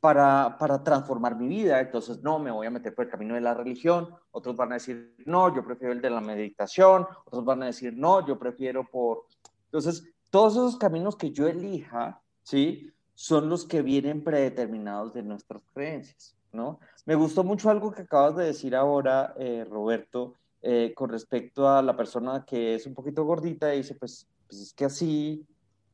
para, 0.00 0.56
para, 0.58 0.82
transformar 0.82 1.36
mi 1.36 1.48
vida. 1.48 1.80
Entonces, 1.80 2.22
no, 2.22 2.38
me 2.38 2.50
voy 2.50 2.66
a 2.66 2.70
meter 2.70 2.94
por 2.94 3.04
el 3.04 3.10
camino 3.10 3.34
de 3.34 3.40
la 3.40 3.54
religión. 3.54 4.08
Otros 4.30 4.56
van 4.56 4.72
a 4.72 4.74
decir, 4.76 5.14
no, 5.24 5.54
yo 5.54 5.64
prefiero 5.64 5.92
el 5.92 6.00
de 6.00 6.10
la 6.10 6.20
meditación. 6.20 7.06
Otros 7.24 7.44
van 7.44 7.62
a 7.62 7.66
decir, 7.66 7.94
no, 7.96 8.26
yo 8.26 8.38
prefiero 8.38 8.84
por... 8.84 9.24
Entonces, 9.64 10.04
todos 10.30 10.54
esos 10.54 10.76
caminos 10.76 11.16
que 11.16 11.30
yo 11.30 11.46
elija, 11.46 12.20
¿sí? 12.42 12.92
Son 13.14 13.48
los 13.48 13.64
que 13.64 13.82
vienen 13.82 14.22
predeterminados 14.22 15.14
de 15.14 15.22
nuestras 15.22 15.62
creencias, 15.72 16.36
¿no? 16.52 16.80
Me 17.06 17.14
gustó 17.14 17.44
mucho 17.44 17.70
algo 17.70 17.90
que 17.90 18.02
acabas 18.02 18.36
de 18.36 18.44
decir 18.44 18.76
ahora, 18.76 19.34
eh, 19.38 19.66
Roberto, 19.68 20.34
eh, 20.60 20.92
con 20.94 21.10
respecto 21.10 21.68
a 21.68 21.80
la 21.80 21.96
persona 21.96 22.44
que 22.44 22.74
es 22.74 22.86
un 22.86 22.94
poquito 22.94 23.24
gordita 23.24 23.72
y 23.72 23.78
dice, 23.78 23.94
pues 23.94 24.26
pues 24.48 24.60
es 24.60 24.72
que 24.72 24.84
así, 24.84 25.46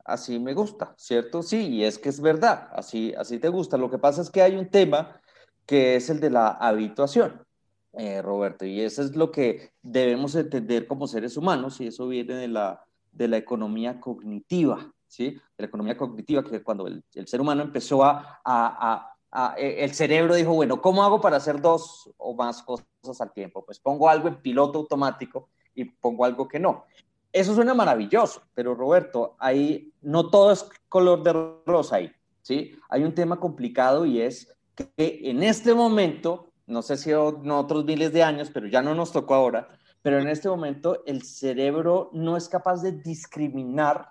así 0.04 0.38
me 0.38 0.54
gusta, 0.54 0.94
¿cierto? 0.96 1.42
Sí, 1.42 1.68
y 1.68 1.84
es 1.84 1.98
que 1.98 2.08
es 2.08 2.20
verdad, 2.20 2.68
así, 2.72 3.12
así 3.16 3.38
te 3.38 3.48
gusta. 3.48 3.76
Lo 3.76 3.90
que 3.90 3.98
pasa 3.98 4.22
es 4.22 4.30
que 4.30 4.42
hay 4.42 4.56
un 4.56 4.68
tema 4.68 5.20
que 5.66 5.96
es 5.96 6.10
el 6.10 6.20
de 6.20 6.30
la 6.30 6.48
habituación, 6.48 7.44
eh, 7.92 8.22
Roberto, 8.22 8.64
y 8.64 8.80
eso 8.80 9.02
es 9.02 9.16
lo 9.16 9.30
que 9.30 9.72
debemos 9.82 10.34
entender 10.34 10.86
como 10.86 11.06
seres 11.06 11.36
humanos, 11.36 11.80
y 11.80 11.88
eso 11.88 12.08
viene 12.08 12.34
de 12.34 12.48
la, 12.48 12.84
de 13.12 13.28
la 13.28 13.36
economía 13.36 14.00
cognitiva, 14.00 14.92
¿sí? 15.06 15.30
De 15.30 15.40
la 15.58 15.66
economía 15.66 15.96
cognitiva, 15.96 16.42
que 16.42 16.62
cuando 16.62 16.86
el, 16.86 17.04
ser 17.26 17.40
humano 17.40 17.62
empezó 17.62 18.02
a, 18.04 18.40
a, 18.44 19.14
a, 19.30 19.54
e, 19.56 19.84
el 19.84 19.92
cerebro 19.94 20.34
dijo, 20.34 20.52
bueno, 20.52 20.80
¿cómo 20.80 21.04
hago 21.04 21.20
para 21.20 21.36
hacer 21.36 21.60
dos 21.60 22.10
o 22.16 22.34
más 22.34 22.62
cosas 22.62 23.20
al 23.20 23.32
tiempo? 23.32 23.64
Pues 23.64 23.78
pongo 23.78 24.08
algo 24.08 24.28
en 24.28 24.40
piloto 24.40 24.80
automático 24.80 25.48
y 25.74 25.84
pongo 25.84 26.24
algo 26.24 26.48
que 26.48 26.58
no. 26.58 26.84
Eso 27.32 27.54
suena 27.54 27.72
maravilloso, 27.72 28.42
pero 28.54 28.74
Roberto, 28.74 29.36
ahí 29.38 29.92
no 30.02 30.28
todo 30.28 30.52
es 30.52 30.68
color 30.88 31.22
de 31.22 31.32
rosa 31.64 31.96
ahí, 31.96 32.12
¿sí? 32.42 32.72
Hay 32.90 33.04
un 33.04 33.14
tema 33.14 33.40
complicado 33.40 34.04
y 34.04 34.20
es 34.20 34.54
que 34.74 34.92
en 34.98 35.42
este 35.42 35.74
momento, 35.74 36.52
no 36.66 36.82
sé 36.82 36.98
si 36.98 37.10
en 37.10 37.50
otros 37.50 37.86
miles 37.86 38.12
de 38.12 38.22
años, 38.22 38.50
pero 38.52 38.66
ya 38.66 38.82
no 38.82 38.94
nos 38.94 39.12
tocó 39.12 39.34
ahora, 39.34 39.68
pero 40.02 40.20
en 40.20 40.28
este 40.28 40.48
momento 40.48 41.02
el 41.06 41.22
cerebro 41.22 42.10
no 42.12 42.36
es 42.36 42.48
capaz 42.50 42.82
de 42.82 42.92
discriminar 42.92 44.10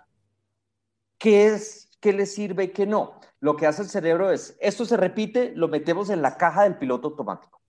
qué 1.19 1.47
es, 1.47 1.91
qué 1.99 2.13
le 2.13 2.25
sirve 2.25 2.65
y 2.65 2.71
qué 2.71 2.87
no. 2.87 3.19
Lo 3.39 3.55
que 3.55 3.67
hace 3.67 3.83
el 3.83 3.89
cerebro 3.89 4.31
es, 4.31 4.57
esto 4.59 4.85
se 4.85 4.97
repite, 4.97 5.53
lo 5.55 5.67
metemos 5.67 6.09
en 6.09 6.23
la 6.23 6.37
caja 6.37 6.63
del 6.63 6.77
piloto 6.77 7.09
automático. 7.09 7.60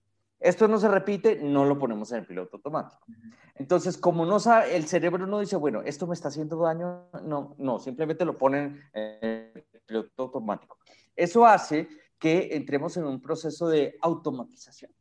Esto 0.43 0.67
no 0.67 0.77
se 0.77 0.89
repite, 0.89 1.39
no 1.41 1.63
lo 1.63 1.79
ponemos 1.79 2.11
en 2.11 2.19
el 2.19 2.25
piloto 2.25 2.57
automático. 2.57 3.05
Entonces, 3.55 3.97
como 3.97 4.25
no 4.25 4.41
sabe, 4.41 4.75
el 4.75 4.85
cerebro 4.87 5.25
no 5.25 5.39
dice, 5.39 5.55
bueno, 5.55 5.81
esto 5.83 6.05
me 6.05 6.13
está 6.13 6.27
haciendo 6.27 6.57
daño, 6.57 7.05
no, 7.23 7.55
no, 7.57 7.79
simplemente 7.79 8.25
lo 8.25 8.37
ponen 8.37 8.81
en 8.91 9.53
el 9.55 9.81
piloto 9.85 10.23
automático. 10.23 10.79
Eso 11.15 11.45
hace 11.45 11.87
que 12.19 12.49
entremos 12.51 12.97
en 12.97 13.05
un 13.05 13.21
proceso 13.21 13.69
de 13.69 13.97
automatización. 14.01 14.91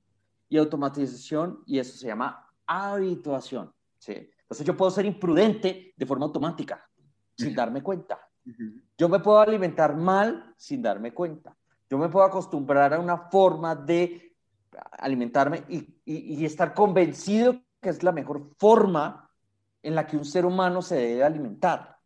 Y 0.48 0.58
automatización, 0.58 1.64
y 1.66 1.80
eso 1.80 1.96
se 1.96 2.06
llama 2.06 2.48
habituación. 2.64 3.74
¿sí? 3.98 4.30
Entonces, 4.42 4.64
yo 4.64 4.76
puedo 4.76 4.92
ser 4.92 5.06
imprudente 5.06 5.92
de 5.96 6.06
forma 6.06 6.26
automática, 6.26 6.88
sin 7.36 7.52
darme 7.52 7.82
cuenta. 7.82 8.16
Yo 8.96 9.08
me 9.08 9.18
puedo 9.18 9.40
alimentar 9.40 9.96
mal 9.96 10.54
sin 10.56 10.82
darme 10.82 11.12
cuenta. 11.12 11.56
Yo 11.90 11.98
me 11.98 12.08
puedo 12.08 12.24
acostumbrar 12.24 12.94
a 12.94 13.00
una 13.00 13.28
forma 13.28 13.74
de 13.74 14.31
alimentarme 14.98 15.64
y, 15.68 16.44
estar 16.44 16.74
convencido 16.74 17.62
que 17.80 17.90
es 17.90 18.02
la 18.02 18.12
mejor 18.12 18.50
forma 18.58 19.30
en 19.82 19.94
la 19.94 20.06
que 20.06 20.16
un 20.16 20.24
ser 20.24 20.46
humano 20.46 20.82
se 20.82 20.96
debe 20.96 21.24
alimentar. 21.24 21.98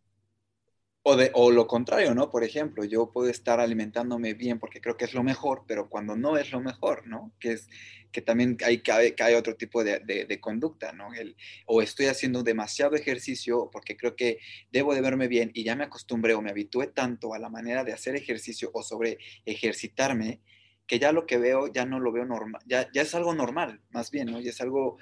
O, 1.03 1.17
de, 1.17 1.31
o 1.35 1.53
lo 1.53 1.67
contrario, 1.67 2.15
¿no? 2.15 2.31
Por 2.31 2.43
ejemplo, 2.43 2.83
yo 2.85 3.13
puedo 3.13 3.29
estar 3.29 3.61
alimentándome 3.61 4.35
bien 4.35 4.59
porque 4.59 4.81
creo 4.81 4.97
que 4.97 5.05
es 5.05 5.15
lo 5.15 5.23
mejor, 5.23 5.65
pero 5.69 5.89
cuando 5.89 6.17
no 6.17 6.37
es 6.37 6.51
lo 6.51 6.61
mejor, 6.61 7.07
¿no? 7.07 7.33
Que 7.39 7.53
es 7.53 7.69
que 8.17 8.23
también 8.23 8.57
hay, 8.65 8.83
hay 9.21 9.35
otro 9.35 9.57
tipo 9.57 9.85
de, 9.85 10.01
de, 10.01 10.41
conducta, 10.41 10.93
¿no? 10.93 11.13
El, 11.13 11.37
o 11.67 11.83
estoy 11.83 12.07
haciendo 12.07 12.43
demasiado 12.43 12.97
ejercicio 12.97 13.69
porque 13.71 13.95
creo 13.95 14.17
que 14.17 14.39
debo 14.73 14.95
de 14.95 15.03
verme 15.03 15.29
bien 15.29 15.51
y 15.53 15.65
ya 15.65 15.77
me 15.77 15.85
acostumbré 15.85 16.35
o 16.35 16.41
me 16.41 16.51
habitué 16.51 16.87
tanto 16.87 17.35
a 17.35 17.39
la 17.39 17.51
manera 17.51 17.85
de 17.85 17.93
hacer 17.93 18.17
ejercicio 18.17 18.71
o 18.73 18.83
sobre 18.83 19.19
ejercitarme 19.45 20.41
que 20.87 20.99
ya 20.99 21.12
lo 21.12 21.26
que 21.26 21.38
veo 21.38 21.66
ya 21.66 21.85
no 21.85 22.00
lo 22.00 22.12
veo 22.12 22.25
normal, 22.25 22.62
ya, 22.66 22.90
ya 22.93 23.02
es 23.02 23.14
algo 23.14 23.35
normal, 23.35 23.81
más 23.90 24.11
bien, 24.11 24.31
¿no? 24.31 24.40
Y 24.40 24.49
es 24.49 24.61
algo, 24.61 24.99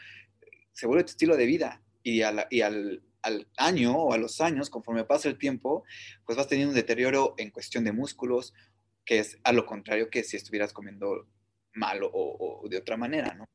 se 0.73 0.87
vuelve 0.87 1.05
tu 1.05 1.11
estilo 1.11 1.37
de 1.37 1.47
vida 1.47 1.83
y, 2.03 2.21
y 2.21 2.23
al, 2.23 3.03
al, 3.23 3.49
año 3.57 3.97
o 3.97 4.13
a 4.13 4.19
los 4.19 4.41
años, 4.41 4.71
conforme 4.71 5.05
pasa 5.05 5.29
el 5.29 5.39
tiempo, 5.39 5.85
pues 6.25 6.37
vas 6.37 6.49
teniendo 6.49 6.71
un 6.71 6.77
deterioro 6.77 7.35
en 7.39 7.51
cuestión 7.51 7.85
de 7.85 7.93
músculos, 7.93 8.55
que 9.05 9.19
es 9.19 9.39
a 9.45 9.53
lo 9.53 9.67
contrario 9.67 10.11
que 10.11 10.23
si 10.23 10.37
estuvieras 10.37 10.73
comiendo 10.73 11.29
mal 11.73 12.03
o, 12.03 12.11
o 12.13 12.69
de 12.69 12.79
otra 12.79 12.97
manera, 12.97 13.35
¿no? 13.35 13.47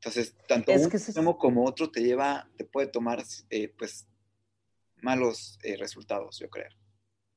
Entonces, 0.00 0.34
tanto 0.48 0.72
uno 1.16 1.36
como 1.36 1.66
otro 1.66 1.90
te 1.90 2.02
lleva, 2.02 2.48
te 2.56 2.64
puede 2.64 2.86
tomar, 2.86 3.22
eh, 3.50 3.68
pues, 3.68 4.08
malos 5.02 5.58
eh, 5.62 5.76
resultados, 5.76 6.38
yo 6.38 6.48
creo. 6.48 6.70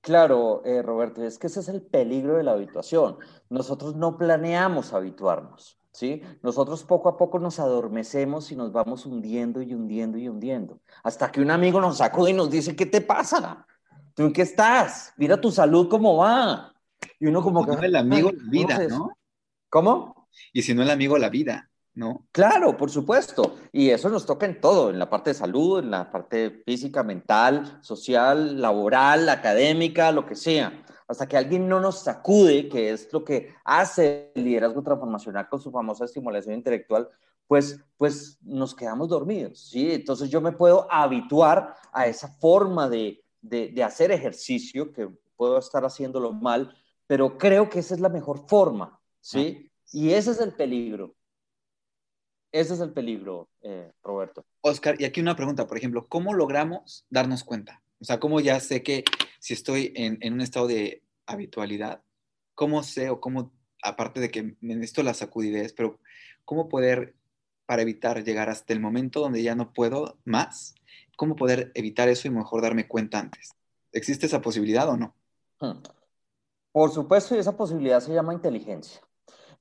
Claro, 0.04 0.62
eh, 0.66 0.82
Roberto, 0.82 1.24
es 1.24 1.40
que 1.40 1.48
ese 1.48 1.62
es 1.62 1.70
el 1.70 1.82
peligro 1.82 2.36
de 2.36 2.44
la 2.44 2.52
habituación. 2.52 3.20
Nosotros 3.50 3.96
no 3.96 4.18
planeamos 4.18 4.92
habituarnos, 4.92 5.80
¿sí? 5.94 6.22
Nosotros 6.42 6.84
poco 6.84 7.08
a 7.08 7.16
poco 7.16 7.40
nos 7.40 7.58
adormecemos 7.58 8.52
y 8.52 8.58
nos 8.58 8.74
vamos 8.74 9.06
hundiendo 9.06 9.62
y 9.62 9.74
hundiendo 9.74 10.18
y 10.18 10.28
hundiendo. 10.28 10.82
Hasta 11.06 11.32
que 11.32 11.40
un 11.40 11.52
amigo 11.52 11.80
nos 11.80 12.00
sacude 12.00 12.32
y 12.32 12.34
nos 12.34 12.52
dice, 12.52 12.76
¿qué 12.76 12.86
te 12.86 13.00
pasa? 13.00 13.66
¿Tú 14.14 14.24
en 14.24 14.34
qué 14.34 14.42
estás? 14.42 15.14
Mira 15.16 15.40
tu 15.40 15.52
salud 15.52 15.88
cómo 15.88 16.18
va. 16.18 16.74
Y 17.18 17.28
uno 17.28 17.42
como 17.42 17.66
que... 17.66 17.86
el 17.86 17.96
amigo 17.96 18.30
la 18.30 18.50
vida, 18.50 18.88
¿no? 18.90 19.18
¿Cómo? 19.70 20.28
Y 20.52 20.64
si 20.64 20.74
no 20.74 20.84
el 20.84 20.92
amigo 20.92 21.18
la 21.18 21.30
vida. 21.30 21.72
¿No? 21.96 22.28
Claro, 22.32 22.76
por 22.76 22.90
supuesto. 22.90 23.56
Y 23.72 23.90
eso 23.90 24.10
nos 24.10 24.26
toca 24.26 24.46
en 24.46 24.60
todo, 24.60 24.90
en 24.90 25.00
la 25.00 25.10
parte 25.10 25.32
de 25.32 25.36
salud, 25.36 25.80
en 25.80 25.92
la 25.92 26.12
parte 26.12 26.64
física, 26.66 27.04
mental, 27.04 27.80
social, 27.82 28.60
laboral, 28.62 29.30
académica, 29.30 30.12
lo 30.12 30.26
que 30.26 30.36
sea. 30.36 30.84
Hasta 31.08 31.28
que 31.28 31.38
alguien 31.38 31.68
no 31.68 31.80
nos 31.80 32.00
sacude, 32.00 32.70
que 32.70 32.92
es 32.92 33.12
lo 33.14 33.24
que 33.24 33.54
hace 33.64 34.32
el 34.34 34.46
liderazgo 34.46 34.82
transformacional 34.82 35.48
con 35.50 35.60
su 35.60 35.72
famosa 35.72 36.06
estimulación 36.06 36.56
intelectual, 36.56 37.10
pues, 37.48 37.80
pues 37.98 38.40
nos 38.42 38.74
quedamos 38.74 39.10
dormidos, 39.10 39.70
¿sí? 39.70 39.92
Entonces 39.92 40.30
yo 40.30 40.42
me 40.42 40.54
puedo 40.54 40.88
habituar 40.90 41.76
a 41.92 42.08
esa 42.08 42.30
forma 42.30 42.90
de, 42.90 43.24
de 43.42 43.84
hacer 43.84 44.12
ejercicio, 44.12 44.92
que 44.94 45.10
puedo 45.36 45.60
estar 45.60 45.84
haciéndolo 45.84 46.32
mal, 46.32 46.74
pero 47.06 47.38
creo 47.38 47.70
que 47.70 47.80
esa 47.80 47.94
es 47.94 48.00
la 48.00 48.10
mejor 48.10 48.48
forma, 48.48 49.00
¿sí? 49.20 49.70
Y 49.92 50.12
ese 50.12 50.32
es 50.32 50.40
el 50.40 50.54
peligro 50.54 51.16
ese 52.54 52.76
es 52.76 52.80
el 52.80 52.94
peligro, 52.94 53.50
eh, 53.64 53.92
Roberto. 54.04 54.46
Oscar, 54.62 54.96
y 55.00 55.06
aquí 55.06 55.20
una 55.20 55.36
pregunta, 55.36 55.66
por 55.66 55.76
ejemplo, 55.76 56.08
¿cómo 56.08 56.36
logramos 56.36 57.04
darnos 57.10 57.44
cuenta? 57.44 57.82
O 58.00 58.06
sea, 58.06 58.20
¿cómo 58.20 58.40
ya 58.40 58.60
sé 58.60 58.84
que 58.84 59.04
si 59.40 59.56
estoy 59.56 59.92
en, 59.96 60.32
un 60.32 60.40
estado 60.40 60.68
de 60.68 61.04
habitualidad, 61.26 62.04
cómo 62.54 62.84
sé 62.84 63.10
o 63.10 63.20
cómo, 63.20 63.52
aparte 63.82 64.20
de 64.20 64.30
que 64.30 64.56
me 64.62 64.76
necesito 64.76 65.02
la 65.02 65.16
sacudidez, 65.16 65.74
pero 65.74 66.00
cómo 66.46 66.70
poder, 66.70 67.16
para 67.66 67.82
evitar 67.82 68.24
llegar 68.24 68.52
hasta 68.52 68.72
el 68.72 68.80
momento 68.80 69.20
donde 69.20 69.42
ya 69.42 69.56
no 69.56 69.74
puedo 69.74 70.20
más, 70.24 70.76
cómo 71.18 71.36
poder 71.36 71.72
evitar 71.74 72.08
eso 72.08 72.28
y 72.28 72.32
mejor 72.32 72.62
darme 72.62 72.88
cuenta 72.88 73.20
antes? 73.20 73.56
¿Existe 73.92 74.28
esa 74.28 74.42
posibilidad 74.42 74.88
o 74.90 74.96
no? 74.96 75.16
Hmm. 75.60 75.82
Por 76.72 76.92
supuesto, 76.92 77.36
y 77.36 77.40
esa 77.40 77.58
posibilidad 77.58 78.00
se 78.00 78.14
llama 78.14 78.34
inteligencia. 78.34 79.02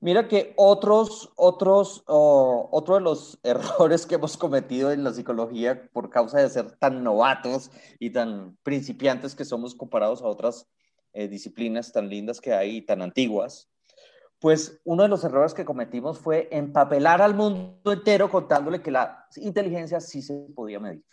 Mira 0.03 0.27
que 0.27 0.51
otros, 0.57 1.31
otros, 1.37 2.03
otro 2.07 2.95
de 2.95 2.99
los 2.99 3.39
errores 3.43 4.05
que 4.05 4.15
hemos 4.15 4.35
cometido 4.35 4.91
en 4.91 5.05
la 5.05 5.13
psicología 5.13 5.89
por 5.93 6.09
causa 6.09 6.41
de 6.41 6.49
ser 6.49 6.73
tan 6.73 7.05
novatos 7.05 7.71
y 7.99 8.09
tan 8.09 8.57
principiantes 8.63 9.33
que 9.33 9.45
somos 9.45 9.75
comparados 9.75 10.21
a 10.21 10.25
otras 10.25 10.67
eh, 11.13 11.29
disciplinas 11.29 11.93
tan 11.93 12.09
lindas 12.09 12.41
que 12.41 12.51
hay 12.51 12.75
y 12.77 12.81
tan 12.81 13.01
antiguas, 13.01 13.69
pues 14.39 14.81
uno 14.83 15.03
de 15.03 15.09
los 15.09 15.23
errores 15.23 15.53
que 15.53 15.63
cometimos 15.63 16.19
fue 16.19 16.49
empapelar 16.51 17.21
al 17.21 17.33
mundo 17.33 17.93
entero 17.93 18.29
contándole 18.29 18.81
que 18.81 18.91
la 18.91 19.25
inteligencia 19.37 20.01
sí 20.01 20.21
se 20.21 20.33
podía 20.53 20.81
medir 20.81 21.05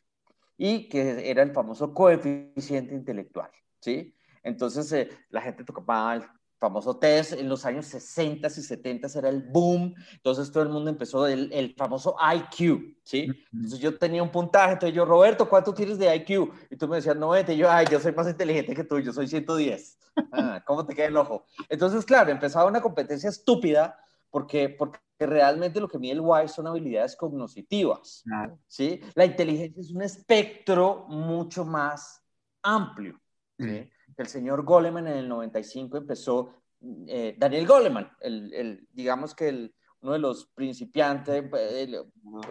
y 0.59 0.89
que 0.89 1.31
era 1.31 1.45
el 1.45 1.53
famoso 1.53 1.95
coeficiente 1.95 2.93
intelectual, 2.97 3.53
¿sí? 3.79 4.17
Entonces 4.43 4.91
eh, 4.91 5.11
la 5.29 5.43
gente 5.43 5.63
tocaba 5.63 6.40
famoso 6.61 6.99
test 6.99 7.33
en 7.33 7.49
los 7.49 7.65
años 7.65 7.87
60 7.87 8.47
y 8.47 8.51
70 8.51 9.09
era 9.19 9.31
el 9.31 9.43
boom, 9.43 9.95
entonces 10.13 10.53
todo 10.53 10.63
el 10.63 10.69
mundo 10.69 10.91
empezó 10.91 11.27
el, 11.27 11.51
el 11.53 11.75
famoso 11.75 12.15
IQ, 12.21 12.99
¿sí? 13.03 13.29
Entonces 13.53 13.81
yo 13.81 13.97
tenía 13.99 14.23
un 14.23 14.31
puntaje, 14.31 14.75
entonces 14.75 14.95
yo, 14.95 15.07
Roberto, 15.07 15.49
¿cuánto 15.49 15.73
tienes 15.73 15.99
de 15.99 16.15
IQ? 16.15 16.53
Y 16.71 16.77
tú 16.77 16.87
me 16.87 16.97
decías 16.97 17.17
90, 17.17 17.55
y 17.55 17.57
yo, 17.57 17.71
ay, 17.71 17.87
yo 17.91 17.99
soy 17.99 18.13
más 18.13 18.29
inteligente 18.29 18.75
que 18.75 18.85
tú, 18.85 19.01
yo 19.01 19.13
soy 19.13 19.27
110. 19.27 19.99
Ah, 20.33 20.63
¿Cómo 20.67 20.85
te 20.85 20.95
queda 20.95 21.07
el 21.07 21.17
ojo? 21.17 21.47
Entonces, 21.69 22.05
claro, 22.05 22.31
empezaba 22.31 22.69
una 22.69 22.83
competencia 22.83 23.31
estúpida 23.31 23.99
porque, 24.29 24.69
porque 24.69 25.01
realmente 25.19 25.81
lo 25.81 25.89
que 25.89 25.99
mide 25.99 26.13
el 26.13 26.23
Y 26.45 26.49
son 26.49 26.67
habilidades 26.67 27.17
cognitivas. 27.17 28.23
¿sí? 28.67 29.01
La 29.15 29.25
inteligencia 29.25 29.81
es 29.81 29.91
un 29.93 30.03
espectro 30.03 31.07
mucho 31.09 31.65
más 31.65 32.23
amplio. 32.63 33.19
¿sí? 33.59 33.91
El 34.17 34.27
señor 34.27 34.65
Goleman 34.65 35.07
en 35.07 35.19
el 35.19 35.29
95 35.29 35.97
empezó, 35.97 36.63
eh, 37.07 37.35
Daniel 37.39 37.67
Goleman, 37.67 38.11
el, 38.21 38.53
el, 38.53 38.89
digamos 38.93 39.35
que 39.35 39.49
el, 39.49 39.75
uno 40.03 40.13
de 40.13 40.19
los 40.19 40.47
principiantes, 40.47 41.45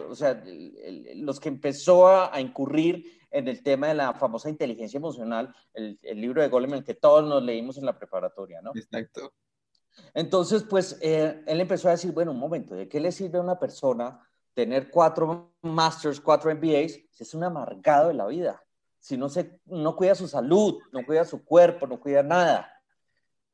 o 0.08 0.16
sea, 0.16 0.44
los 1.16 1.40
que 1.40 1.50
empezó 1.50 2.08
a, 2.08 2.36
a, 2.36 2.40
incurrir 2.40 3.20
en 3.32 3.48
el 3.48 3.64
tema 3.64 3.88
de 3.88 3.96
la 3.96 4.14
famosa 4.14 4.50
inteligencia 4.50 4.98
emocional, 4.98 5.54
el, 5.74 6.00
el, 6.04 6.22
libro 6.22 6.42
de 6.42 6.50
Goleman 6.50 6.84
que 6.84 6.94
todos 6.94 7.28
nos 7.28 7.44
leímos 7.44 7.78
en 7.78 7.86
la 7.86 7.98
preparatoria, 7.98 8.62
¿no? 8.62 8.72
Exacto. 8.76 9.34
Entonces, 10.14 10.64
pues, 10.64 10.98
eh, 11.02 11.44
él 11.46 11.62
empezó 11.62 11.88
a 11.88 11.92
decir, 11.92 12.12
bueno, 12.12 12.32
un 12.32 12.40
momento, 12.40 12.76
¿de 12.76 12.88
qué 12.88 13.00
le 13.00 13.12
sirve 13.12 13.38
a 13.38 13.42
una 13.42 13.60
persona 13.60 14.20
tener 14.54 14.90
cuatro 14.90 15.54
masters, 15.62 16.20
cuatro 16.20 16.54
MBAs, 16.54 17.00
si 17.10 17.24
es 17.24 17.34
un 17.34 17.44
amargado 17.44 18.10
de 18.10 18.14
la 18.14 18.28
vida? 18.28 18.64
Si 19.00 19.18
no, 19.18 19.30
se, 19.30 19.60
no 19.66 19.96
cuida 19.96 20.16
su 20.16 20.28
salud, 20.28 20.80
no 20.92 21.06
cuida 21.06 21.26
su 21.26 21.44
cuerpo, 21.44 21.88
no 21.88 22.00
cuida 22.00 22.24
nada. 22.24 22.72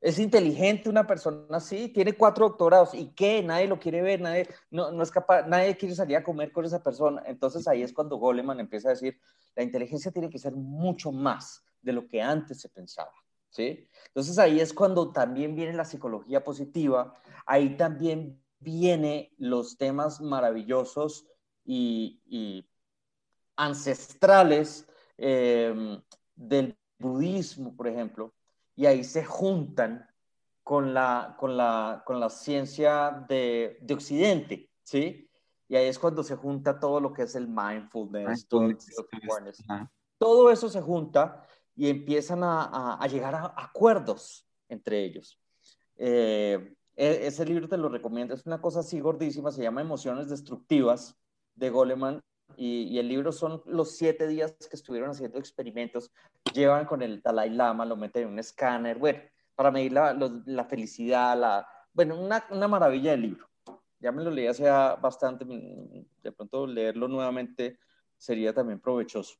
Es 0.00 0.18
inteligente 0.18 0.88
una 0.88 1.06
persona 1.06 1.56
así, 1.56 1.88
tiene 1.88 2.12
cuatro 2.14 2.48
doctorados. 2.48 2.94
¿Y 2.94 3.14
qué? 3.14 3.42
Nadie 3.42 3.66
lo 3.66 3.78
quiere 3.78 4.02
ver, 4.02 4.20
nadie, 4.20 4.48
no, 4.70 4.90
no 4.90 5.02
es 5.02 5.10
capaz, 5.10 5.46
nadie 5.46 5.76
quiere 5.76 5.94
salir 5.94 6.16
a 6.16 6.24
comer 6.24 6.52
con 6.52 6.64
esa 6.64 6.82
persona. 6.82 7.22
Entonces 7.26 7.66
ahí 7.66 7.82
es 7.82 7.92
cuando 7.92 8.16
Goleman 8.16 8.60
empieza 8.60 8.88
a 8.88 8.92
decir, 8.92 9.18
la 9.54 9.62
inteligencia 9.62 10.10
tiene 10.10 10.28
que 10.28 10.38
ser 10.38 10.52
mucho 10.54 11.12
más 11.12 11.64
de 11.80 11.92
lo 11.92 12.06
que 12.06 12.20
antes 12.20 12.60
se 12.60 12.68
pensaba. 12.68 13.12
¿sí? 13.50 13.88
Entonces 14.08 14.38
ahí 14.38 14.60
es 14.60 14.74
cuando 14.74 15.12
también 15.12 15.54
viene 15.56 15.72
la 15.72 15.84
psicología 15.84 16.44
positiva, 16.44 17.14
ahí 17.46 17.76
también 17.76 18.42
vienen 18.58 19.28
los 19.38 19.76
temas 19.76 20.20
maravillosos 20.20 21.26
y, 21.64 22.68
ancestrales 23.58 24.86
em, 25.18 26.00
del 26.34 26.76
budismo, 26.98 27.76
por 27.76 27.88
ejemplo, 27.88 28.34
y 28.74 28.86
ahí 28.86 29.04
se 29.04 29.24
juntan 29.24 30.08
con 30.62 30.92
la, 30.92 31.36
con 31.38 31.56
la, 31.56 32.02
con 32.04 32.18
la 32.20 32.28
ciencia 32.28 33.24
de, 33.28 33.78
de 33.80 33.94
Occidente, 33.94 34.70
¿sí? 34.82 35.30
Y 35.68 35.76
ahí 35.76 35.86
es 35.86 35.98
cuando 35.98 36.22
se 36.22 36.36
junta 36.36 36.78
todo 36.78 37.00
lo 37.00 37.12
que 37.12 37.22
es 37.22 37.34
el 37.34 37.48
mindfulness, 37.48 38.46
todo, 40.18 40.50
eso 40.50 40.68
se 40.68 40.80
junta 40.80 41.46
y 41.74 41.88
empiezan 41.88 42.42
a, 42.42 42.94
a, 42.94 43.06
llegar 43.06 43.34
a 43.34 43.54
acuerdos 43.56 44.46
entre 44.68 45.04
ellos. 45.04 45.40
Eh, 45.96 46.74
e, 46.94 47.26
ese 47.26 47.44
libro 47.44 47.68
te 47.68 47.76
lo 47.76 47.88
recomiendo, 47.88 48.34
es 48.34 48.46
una 48.46 48.60
cosa 48.60 48.80
así 48.80 49.00
gordísima, 49.00 49.52
se 49.52 49.62
llama 49.62 49.82
Emociones 49.82 50.28
Destructivas 50.28 51.16
de 51.54 51.70
Goleman 51.70 52.22
y, 52.56 52.82
y, 52.84 52.98
el 52.98 53.08
libro 53.08 53.32
son 53.32 53.62
los 53.66 53.96
siete 53.96 54.26
días 54.26 54.52
que 54.52 54.76
estuvieron 54.76 55.10
haciendo 55.10 55.38
experimentos, 55.38 56.10
llevan 56.52 56.86
con 56.86 57.02
el 57.02 57.20
Dalai 57.20 57.50
Lama, 57.50 57.84
lo 57.84 57.96
meten 57.96 58.24
en 58.24 58.28
un 58.30 58.38
escáner, 58.38 58.98
bueno, 58.98 59.20
para 59.54 59.70
medir 59.70 59.92
la, 59.92 60.14
la 60.46 60.64
felicidad, 60.64 61.38
la, 61.38 61.66
bueno, 61.92 62.20
una, 62.20 62.44
una 62.50 62.68
maravilla 62.68 63.12
del 63.12 63.22
libro. 63.22 63.48
Ya 63.98 64.12
me 64.12 64.22
lo 64.22 64.30
leí 64.30 64.46
hace 64.46 64.64
bastante, 64.64 65.44
de 65.44 66.32
pronto 66.32 66.66
leerlo 66.66 67.08
nuevamente 67.08 67.78
sería 68.16 68.52
también 68.52 68.80
provechoso. 68.80 69.36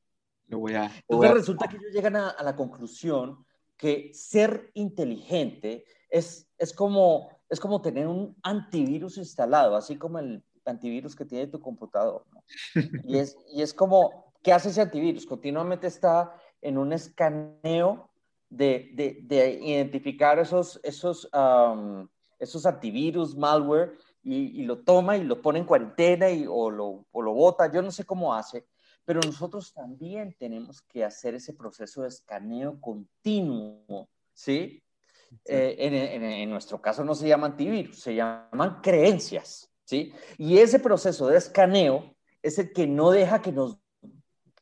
Lo 0.48 0.60
voy 0.60 0.74
a, 0.74 0.90
Entonces 1.08 1.34
resulta 1.34 1.68
que 1.68 1.76
ellos 1.76 1.92
llegan 1.92 2.16
a, 2.16 2.30
a, 2.30 2.42
la 2.42 2.56
conclusión 2.56 3.44
que 3.76 4.10
ser 4.14 4.70
inteligente 4.74 5.84
es, 6.08 6.48
es, 6.56 6.72
como, 6.72 7.28
es 7.48 7.60
como 7.60 7.82
tener 7.82 8.06
un 8.06 8.34
antivirus 8.42 9.18
instalado, 9.18 9.76
así 9.76 9.96
como 9.96 10.18
el 10.18 10.42
antivirus 10.66 11.14
que 11.14 11.24
tiene 11.24 11.46
tu 11.46 11.60
computador. 11.60 12.24
¿no? 12.32 12.42
Y, 13.04 13.18
es, 13.18 13.36
y 13.52 13.62
es 13.62 13.72
como, 13.72 14.32
¿qué 14.42 14.52
hace 14.52 14.70
ese 14.70 14.82
antivirus? 14.82 15.26
Continuamente 15.26 15.86
está 15.86 16.34
en 16.60 16.78
un 16.78 16.92
escaneo 16.92 18.10
de, 18.48 18.90
de, 18.94 19.18
de 19.22 19.60
identificar 19.62 20.38
esos, 20.38 20.80
esos, 20.82 21.28
um, 21.32 22.08
esos 22.38 22.66
antivirus, 22.66 23.36
malware, 23.36 23.96
y, 24.22 24.60
y, 24.60 24.64
lo 24.64 24.78
toma 24.78 25.16
y 25.16 25.22
lo 25.22 25.40
pone 25.40 25.60
en 25.60 25.64
cuarentena 25.64 26.28
y, 26.30 26.46
o, 26.48 26.68
lo, 26.68 27.06
o 27.12 27.22
lo 27.22 27.32
bota, 27.32 27.70
yo 27.72 27.80
no 27.80 27.92
sé 27.92 28.04
cómo 28.04 28.34
hace, 28.34 28.66
pero 29.04 29.20
nosotros 29.24 29.72
también 29.72 30.34
tenemos 30.36 30.82
que 30.82 31.04
hacer 31.04 31.36
ese 31.36 31.52
proceso 31.52 32.02
de 32.02 32.08
escaneo 32.08 32.80
continuo, 32.80 34.08
¿sí? 34.34 34.82
Eh, 35.44 35.76
en, 35.78 35.94
en, 35.94 36.22
en, 36.24 36.50
nuestro 36.50 36.80
caso 36.80 37.04
no 37.04 37.14
se 37.14 37.28
llama 37.28 37.46
antivirus, 37.46 38.00
se 38.00 38.14
llaman 38.16 38.80
creencias, 38.80 39.70
¿sí? 39.86 40.12
Y 40.36 40.58
ese 40.58 40.78
proceso 40.78 41.28
de 41.28 41.38
escaneo 41.38 42.14
es 42.42 42.58
el 42.58 42.72
que 42.72 42.86
no 42.86 43.10
deja 43.10 43.40
que 43.40 43.52
nos, 43.52 43.78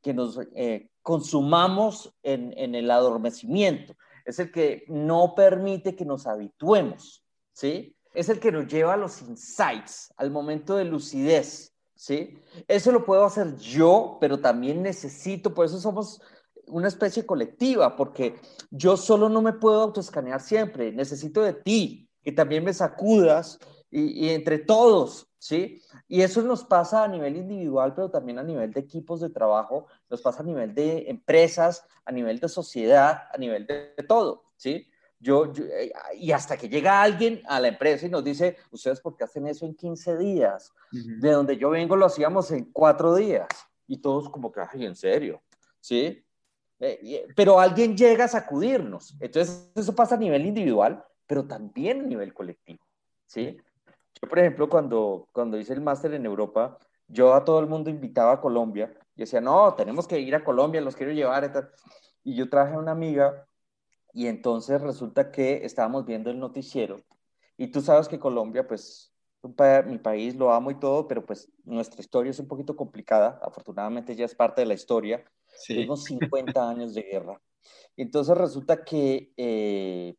que 0.00 0.14
nos 0.14 0.38
eh, 0.54 0.90
consumamos 1.02 2.14
en, 2.22 2.54
en, 2.56 2.74
el 2.74 2.90
adormecimiento, 2.90 3.96
es 4.24 4.38
el 4.38 4.52
que 4.52 4.84
no 4.88 5.34
permite 5.34 5.96
que 5.96 6.04
nos 6.04 6.26
habituemos, 6.26 7.24
¿sí? 7.52 7.96
Es 8.14 8.28
el 8.28 8.38
que 8.38 8.52
nos 8.52 8.68
lleva 8.68 8.94
a 8.94 8.96
los 8.96 9.20
insights, 9.22 10.14
al 10.16 10.30
momento 10.30 10.76
de 10.76 10.84
lucidez, 10.84 11.74
¿sí? 11.94 12.38
Eso 12.68 12.92
lo 12.92 13.04
puedo 13.04 13.24
hacer 13.24 13.56
yo, 13.56 14.18
pero 14.20 14.38
también 14.40 14.82
necesito, 14.82 15.52
por 15.52 15.66
eso 15.66 15.80
somos 15.80 16.22
una 16.66 16.88
especie 16.88 17.26
colectiva, 17.26 17.96
porque 17.96 18.36
yo 18.70 18.96
solo 18.96 19.28
no 19.28 19.42
me 19.42 19.52
puedo 19.52 19.82
autoescanear 19.82 20.40
siempre, 20.40 20.92
necesito 20.92 21.42
de 21.42 21.54
ti, 21.54 22.08
que 22.22 22.32
también 22.32 22.64
me 22.64 22.72
sacudas 22.72 23.58
y, 23.94 24.26
y, 24.26 24.30
entre 24.30 24.58
todos, 24.58 25.28
¿sí? 25.38 25.80
Y 26.08 26.22
eso 26.22 26.42
nos 26.42 26.64
pasa 26.64 27.04
a 27.04 27.08
nivel 27.08 27.36
individual, 27.36 27.94
pero 27.94 28.10
también 28.10 28.40
a 28.40 28.42
nivel 28.42 28.72
de 28.72 28.80
equipos 28.80 29.20
de 29.20 29.30
trabajo, 29.30 29.86
nos 30.10 30.20
pasa 30.20 30.42
a 30.42 30.46
nivel 30.46 30.74
de 30.74 31.08
empresas, 31.08 31.86
a 32.04 32.10
nivel 32.10 32.40
de 32.40 32.48
sociedad, 32.48 33.22
a 33.32 33.38
nivel 33.38 33.66
de, 33.66 33.94
todo, 34.08 34.46
¿sí? 34.56 34.88
Yo, 35.20 35.52
yo, 35.52 35.64
eh, 35.66 35.92
y 36.16 36.32
hasta 36.32 36.56
que 36.56 36.68
llega 36.68 37.00
alguien 37.00 37.40
a 37.46 37.60
la 37.60 37.68
empresa 37.68 38.06
y 38.06 38.10
nos 38.10 38.24
dice, 38.24 38.56
ustedes 38.72 39.00
por 39.00 39.16
qué 39.16 39.24
hacen 39.24 39.46
eso 39.46 39.64
en 39.64 39.76
15 39.76 40.18
días, 40.18 40.72
uh 40.92 40.96
-huh. 40.96 41.20
de 41.20 41.30
donde 41.30 41.56
yo 41.56 41.70
vengo 41.70 41.94
lo 41.94 42.06
hacíamos 42.06 42.50
en 42.50 42.72
cuatro 42.72 43.14
días, 43.14 43.46
y 43.86 43.98
todos 43.98 44.28
como 44.28 44.50
que, 44.50 44.60
ay, 44.60 44.86
en 44.86 44.96
serio, 44.96 45.40
¿sí? 45.80 46.24
Eh, 46.80 47.28
pero 47.36 47.60
alguien 47.60 47.96
llega 47.96 48.24
a 48.24 48.28
sacudirnos, 48.28 49.14
entonces 49.20 49.70
eso 49.76 49.94
pasa 49.94 50.16
a 50.16 50.18
nivel 50.18 50.44
individual, 50.44 51.04
pero 51.26 51.46
también 51.46 52.00
a 52.00 52.04
nivel 52.04 52.34
colectivo, 52.34 52.84
¿sí? 53.26 53.56
Yo, 54.20 54.28
por 54.28 54.38
ejemplo, 54.38 54.68
cuando, 54.68 55.28
cuando 55.32 55.58
hice 55.58 55.72
el 55.72 55.80
máster 55.80 56.14
en 56.14 56.26
Europa, 56.26 56.78
yo 57.08 57.34
a 57.34 57.44
todo 57.44 57.60
el 57.60 57.66
mundo 57.66 57.90
invitaba 57.90 58.32
a 58.32 58.40
Colombia, 58.40 58.94
y 59.16 59.20
decía, 59.20 59.40
no, 59.40 59.74
tenemos 59.74 60.08
que 60.08 60.18
ir 60.18 60.34
a 60.34 60.44
Colombia, 60.44 60.80
los 60.80 60.96
quiero 60.96 61.12
llevar, 61.12 61.44
y, 61.44 61.52
tal. 61.52 61.70
y 62.22 62.34
yo 62.34 62.48
traje 62.48 62.74
a 62.74 62.78
una 62.78 62.92
amiga 62.92 63.46
y 64.12 64.28
entonces 64.28 64.80
resulta 64.80 65.30
que 65.30 65.64
estábamos 65.64 66.06
viendo 66.06 66.30
el 66.30 66.38
noticiero 66.38 67.00
y 67.56 67.68
tú 67.68 67.80
sabes 67.80 68.08
que 68.08 68.18
Colombia, 68.18 68.66
pues 68.66 69.12
mi 69.86 69.98
país 69.98 70.34
lo 70.36 70.52
amo 70.52 70.70
y 70.70 70.78
todo, 70.78 71.06
pero 71.06 71.24
pues 71.24 71.50
nuestra 71.64 72.00
historia 72.00 72.30
es 72.30 72.38
un 72.38 72.48
poquito 72.48 72.74
complicada, 72.76 73.38
afortunadamente 73.42 74.16
ya 74.16 74.24
es 74.24 74.34
parte 74.34 74.62
de 74.62 74.66
la 74.66 74.74
historia, 74.74 75.24
sí. 75.46 75.74
tuvimos 75.74 76.04
50 76.04 76.68
años 76.70 76.94
de 76.94 77.02
guerra. 77.02 77.40
Entonces 77.96 78.36
resulta 78.36 78.84
que 78.84 79.32
eh, 79.36 80.16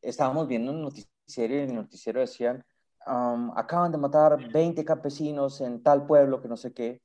estábamos 0.00 0.46
viendo 0.46 0.72
un 0.72 0.82
noticiero 0.82 1.54
y 1.54 1.58
en 1.58 1.70
el 1.70 1.74
noticiero 1.74 2.20
decían, 2.20 2.64
um, 3.06 3.50
acaban 3.56 3.92
de 3.92 3.98
matar 3.98 4.36
20 4.50 4.84
campesinos 4.84 5.60
en 5.60 5.82
tal 5.82 6.06
pueblo 6.06 6.40
que 6.40 6.48
no 6.48 6.56
sé 6.56 6.72
qué, 6.72 7.02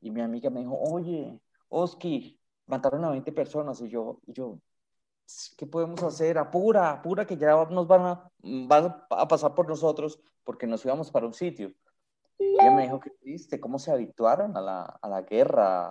y 0.00 0.10
mi 0.10 0.20
amiga 0.20 0.50
me 0.50 0.60
dijo, 0.60 0.78
oye, 0.78 1.40
Oski, 1.68 2.38
mataron 2.66 3.04
a 3.04 3.10
20 3.10 3.32
personas 3.32 3.80
y 3.80 3.88
yo, 3.88 4.20
y 4.26 4.32
yo, 4.32 4.58
¿qué 5.56 5.66
podemos 5.66 6.02
hacer? 6.02 6.38
Apura, 6.38 6.90
apura, 6.90 7.26
que 7.26 7.36
ya 7.36 7.64
nos 7.70 7.86
van 7.86 8.02
a, 8.02 8.30
van 8.42 9.04
a 9.10 9.28
pasar 9.28 9.54
por 9.54 9.68
nosotros 9.68 10.20
porque 10.44 10.66
nos 10.66 10.84
íbamos 10.84 11.10
para 11.10 11.26
un 11.26 11.34
sitio. 11.34 11.72
Y 12.38 12.54
ella 12.60 12.72
me 12.72 12.82
dijo, 12.82 12.98
qué 12.98 13.10
triste, 13.10 13.60
cómo 13.60 13.78
se 13.78 13.92
habituaron 13.92 14.56
a 14.56 14.60
la, 14.60 14.82
a 14.82 15.08
la 15.08 15.22
guerra, 15.22 15.88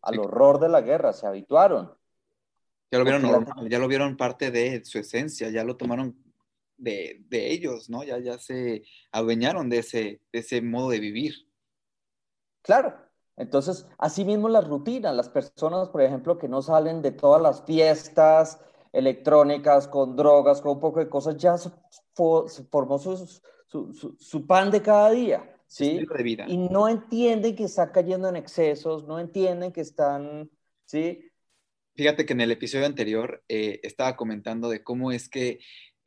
al 0.00 0.18
horror 0.18 0.58
de 0.58 0.68
la 0.68 0.80
guerra, 0.80 1.12
se 1.12 1.26
habituaron. 1.26 1.94
Ya 2.90 2.98
lo 2.98 3.04
vieron 3.04 3.22
normal, 3.22 3.68
ya 3.68 3.78
lo 3.78 3.86
vieron 3.86 4.16
parte 4.16 4.50
de 4.50 4.84
su 4.84 4.98
esencia, 4.98 5.50
ya 5.50 5.62
lo 5.62 5.76
tomaron 5.76 6.16
de, 6.80 7.24
de, 7.28 7.52
ellos, 7.52 7.88
¿no? 7.88 8.02
Ya, 8.02 8.18
ya 8.18 8.38
se 8.38 8.82
adueñaron 9.12 9.68
de 9.68 9.78
ese, 9.78 10.20
de 10.32 10.38
ese 10.38 10.62
modo 10.62 10.90
de 10.90 11.00
vivir. 11.00 11.34
Claro, 12.62 12.94
entonces, 13.36 13.86
así 13.98 14.24
mismo 14.24 14.48
las 14.48 14.68
rutinas, 14.68 15.14
las 15.14 15.30
personas, 15.30 15.88
por 15.88 16.02
ejemplo, 16.02 16.36
que 16.38 16.48
no 16.48 16.60
salen 16.60 17.00
de 17.00 17.10
todas 17.10 17.40
las 17.40 17.64
fiestas 17.64 18.60
electrónicas, 18.92 19.88
con 19.88 20.14
drogas, 20.14 20.60
con 20.60 20.72
un 20.72 20.80
poco 20.80 21.00
de 21.00 21.08
cosas, 21.08 21.36
ya 21.38 21.56
se, 21.56 21.70
formó 22.14 22.98
su, 22.98 23.40
su, 23.66 24.16
su, 24.18 24.46
pan 24.46 24.70
de 24.70 24.82
cada 24.82 25.10
día, 25.10 25.56
¿sí? 25.66 26.04
De 26.06 26.22
vida. 26.22 26.44
Y 26.48 26.58
no 26.58 26.88
entienden 26.88 27.56
que 27.56 27.64
están 27.64 27.90
cayendo 27.92 28.28
en 28.28 28.36
excesos, 28.36 29.06
no 29.06 29.18
entienden 29.18 29.72
que 29.72 29.80
están, 29.80 30.50
¿sí? 30.84 31.30
Fíjate 31.94 32.26
que 32.26 32.32
en 32.32 32.40
el 32.40 32.50
episodio 32.50 32.86
anterior 32.86 33.42
eh, 33.48 33.80
estaba 33.82 34.16
comentando 34.16 34.68
de 34.68 34.82
cómo 34.82 35.12
es 35.12 35.28
que, 35.28 35.60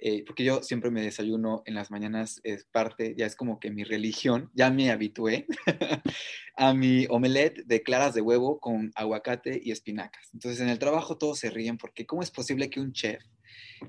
eh, 0.06 0.26
porque 0.26 0.44
yo 0.44 0.62
siempre 0.62 0.92
me 0.92 1.02
desayuno 1.02 1.64
en 1.66 1.76
las 1.76 1.90
mañanas, 1.90 2.42
es 2.44 2.66
parte, 2.66 3.16
ya 3.18 3.26
es 3.26 3.38
como 3.38 3.58
que 3.62 3.72
mi 3.72 3.86
religión, 3.86 4.52
ya 4.54 4.70
me 4.70 4.92
habitué 4.92 5.48
a 6.58 6.74
mi 6.74 7.08
omelette 7.10 7.64
de 7.66 7.84
claras 7.84 8.14
de 8.14 8.20
huevo 8.20 8.60
con 8.60 8.92
aguacate 8.96 9.62
y 9.64 9.72
espinacas. 9.72 10.30
Entonces 10.34 10.60
en 10.60 10.68
el 10.68 10.78
trabajo 10.78 11.18
todos 11.18 11.40
se 11.40 11.50
ríen 11.50 11.78
porque 11.78 12.06
¿cómo 12.06 12.22
es 12.22 12.32
posible 12.32 12.70
que 12.70 12.82
un 12.82 12.92
chef 12.92 13.24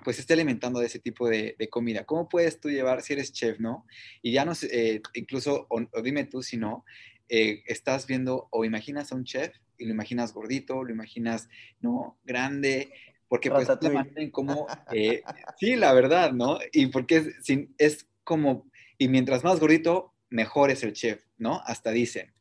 pues 0.05 0.21
esté 0.21 0.35
alimentando 0.35 0.79
de 0.79 0.87
ese 0.87 1.01
tipo 1.01 1.29
de, 1.29 1.57
comida? 1.69 2.05
¿Cómo 2.05 2.29
puedes 2.29 2.61
tú 2.61 2.71
llevar, 2.71 3.03
si 3.03 3.15
eres 3.15 3.33
chef, 3.33 3.59
no? 3.59 3.85
Y 4.23 4.31
ya 4.31 4.45
no 4.45 4.53
eh, 4.71 5.03
incluso, 5.15 5.67
dime 6.05 6.27
tú 6.27 6.45
si 6.45 6.57
no, 6.57 6.85
estás 7.29 8.07
viendo 8.07 8.47
o 8.53 8.65
imaginas 8.65 9.11
a 9.11 9.17
un 9.17 9.25
chef 9.25 9.53
y 9.79 9.87
lo 9.87 9.91
imaginas 9.91 10.33
gordito, 10.33 10.85
lo 10.85 10.93
imaginas, 10.93 11.49
¿no? 11.81 12.21
Grande, 12.25 12.93
porque 13.35 13.51
pues 13.51 13.67
la 13.67 13.91
manera 13.91 14.23
en 14.23 14.31
cómo, 14.31 14.69
eh, 14.93 15.25
sí, 15.59 15.75
la 15.75 15.93
verdad, 15.93 16.31
¿no? 16.31 16.61
Y 16.71 16.87
porque 16.87 17.17
es, 17.17 17.59
es 17.79 18.07
como, 18.23 18.71
y 18.97 19.09
mientras 19.09 19.43
más 19.43 19.59
gordito, 19.59 20.15
mejor 20.31 20.71
es 20.71 20.85
el 20.85 20.93
chef, 20.93 21.25
¿no? 21.37 21.61
Hasta 21.67 21.91
dicen. 21.91 22.33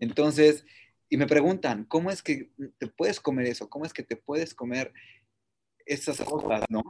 Entonces, 0.00 0.66
y 1.08 1.16
me 1.16 1.28
preguntan, 1.28 1.84
¿cómo 1.84 2.10
es 2.10 2.24
que 2.24 2.50
te 2.78 2.88
puedes 2.88 3.20
comer 3.20 3.46
eso? 3.46 3.70
¿Cómo 3.70 3.84
es 3.84 3.92
que 3.92 4.02
te 4.02 4.16
puedes 4.16 4.52
comer 4.52 4.92
esas 5.86 6.20
cosas, 6.22 6.64
¿no? 6.68 6.82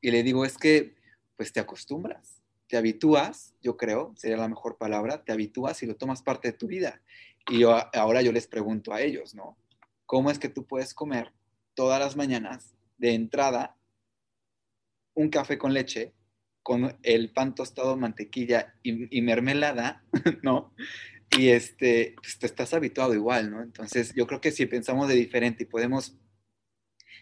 Y 0.00 0.12
le 0.12 0.22
digo, 0.22 0.44
es 0.44 0.56
que, 0.56 0.94
pues 1.34 1.52
te 1.52 1.58
acostumbras, 1.58 2.40
te 2.68 2.76
habitúas, 2.76 3.56
yo 3.60 3.76
creo, 3.76 4.14
sería 4.16 4.36
la 4.36 4.48
mejor 4.48 4.78
palabra, 4.78 5.24
te 5.24 5.32
habitúas 5.32 5.82
y 5.82 5.86
lo 5.86 5.96
tomas 5.96 6.22
parte 6.22 6.52
de 6.52 6.56
tu 6.56 6.68
vida. 6.68 7.02
Y 7.50 7.64
ahora 7.64 8.22
yo 8.22 8.30
les 8.30 8.46
pregunto 8.46 8.92
a 8.92 9.00
ellos, 9.00 9.34
¿no? 9.34 9.56
¿Cómo 10.06 10.30
es 10.30 10.38
que 10.38 10.48
tú 10.48 10.68
puedes 10.68 10.94
comer 10.94 11.32
todas 11.74 11.98
las 11.98 12.14
mañanas 12.14 12.76
de 12.98 13.14
entrada 13.14 13.76
un 15.14 15.28
café 15.28 15.58
con 15.58 15.74
leche, 15.74 16.12
con 16.62 16.96
el 17.02 17.32
pan 17.32 17.54
tostado, 17.54 17.96
mantequilla 17.96 18.74
y, 18.82 19.20
mermelada, 19.20 20.04
¿no? 20.42 20.74
Y 21.36 21.48
este, 21.48 22.14
pues 22.20 22.38
te 22.38 22.46
estás 22.46 22.74
habituado 22.74 23.14
igual, 23.14 23.50
¿no? 23.50 23.62
Entonces 23.62 24.14
yo 24.14 24.26
creo 24.26 24.40
que 24.40 24.52
si 24.52 24.66
pensamos 24.66 25.08
de 25.08 25.14
diferente 25.14 25.64
y 25.64 25.66
podemos 25.66 26.16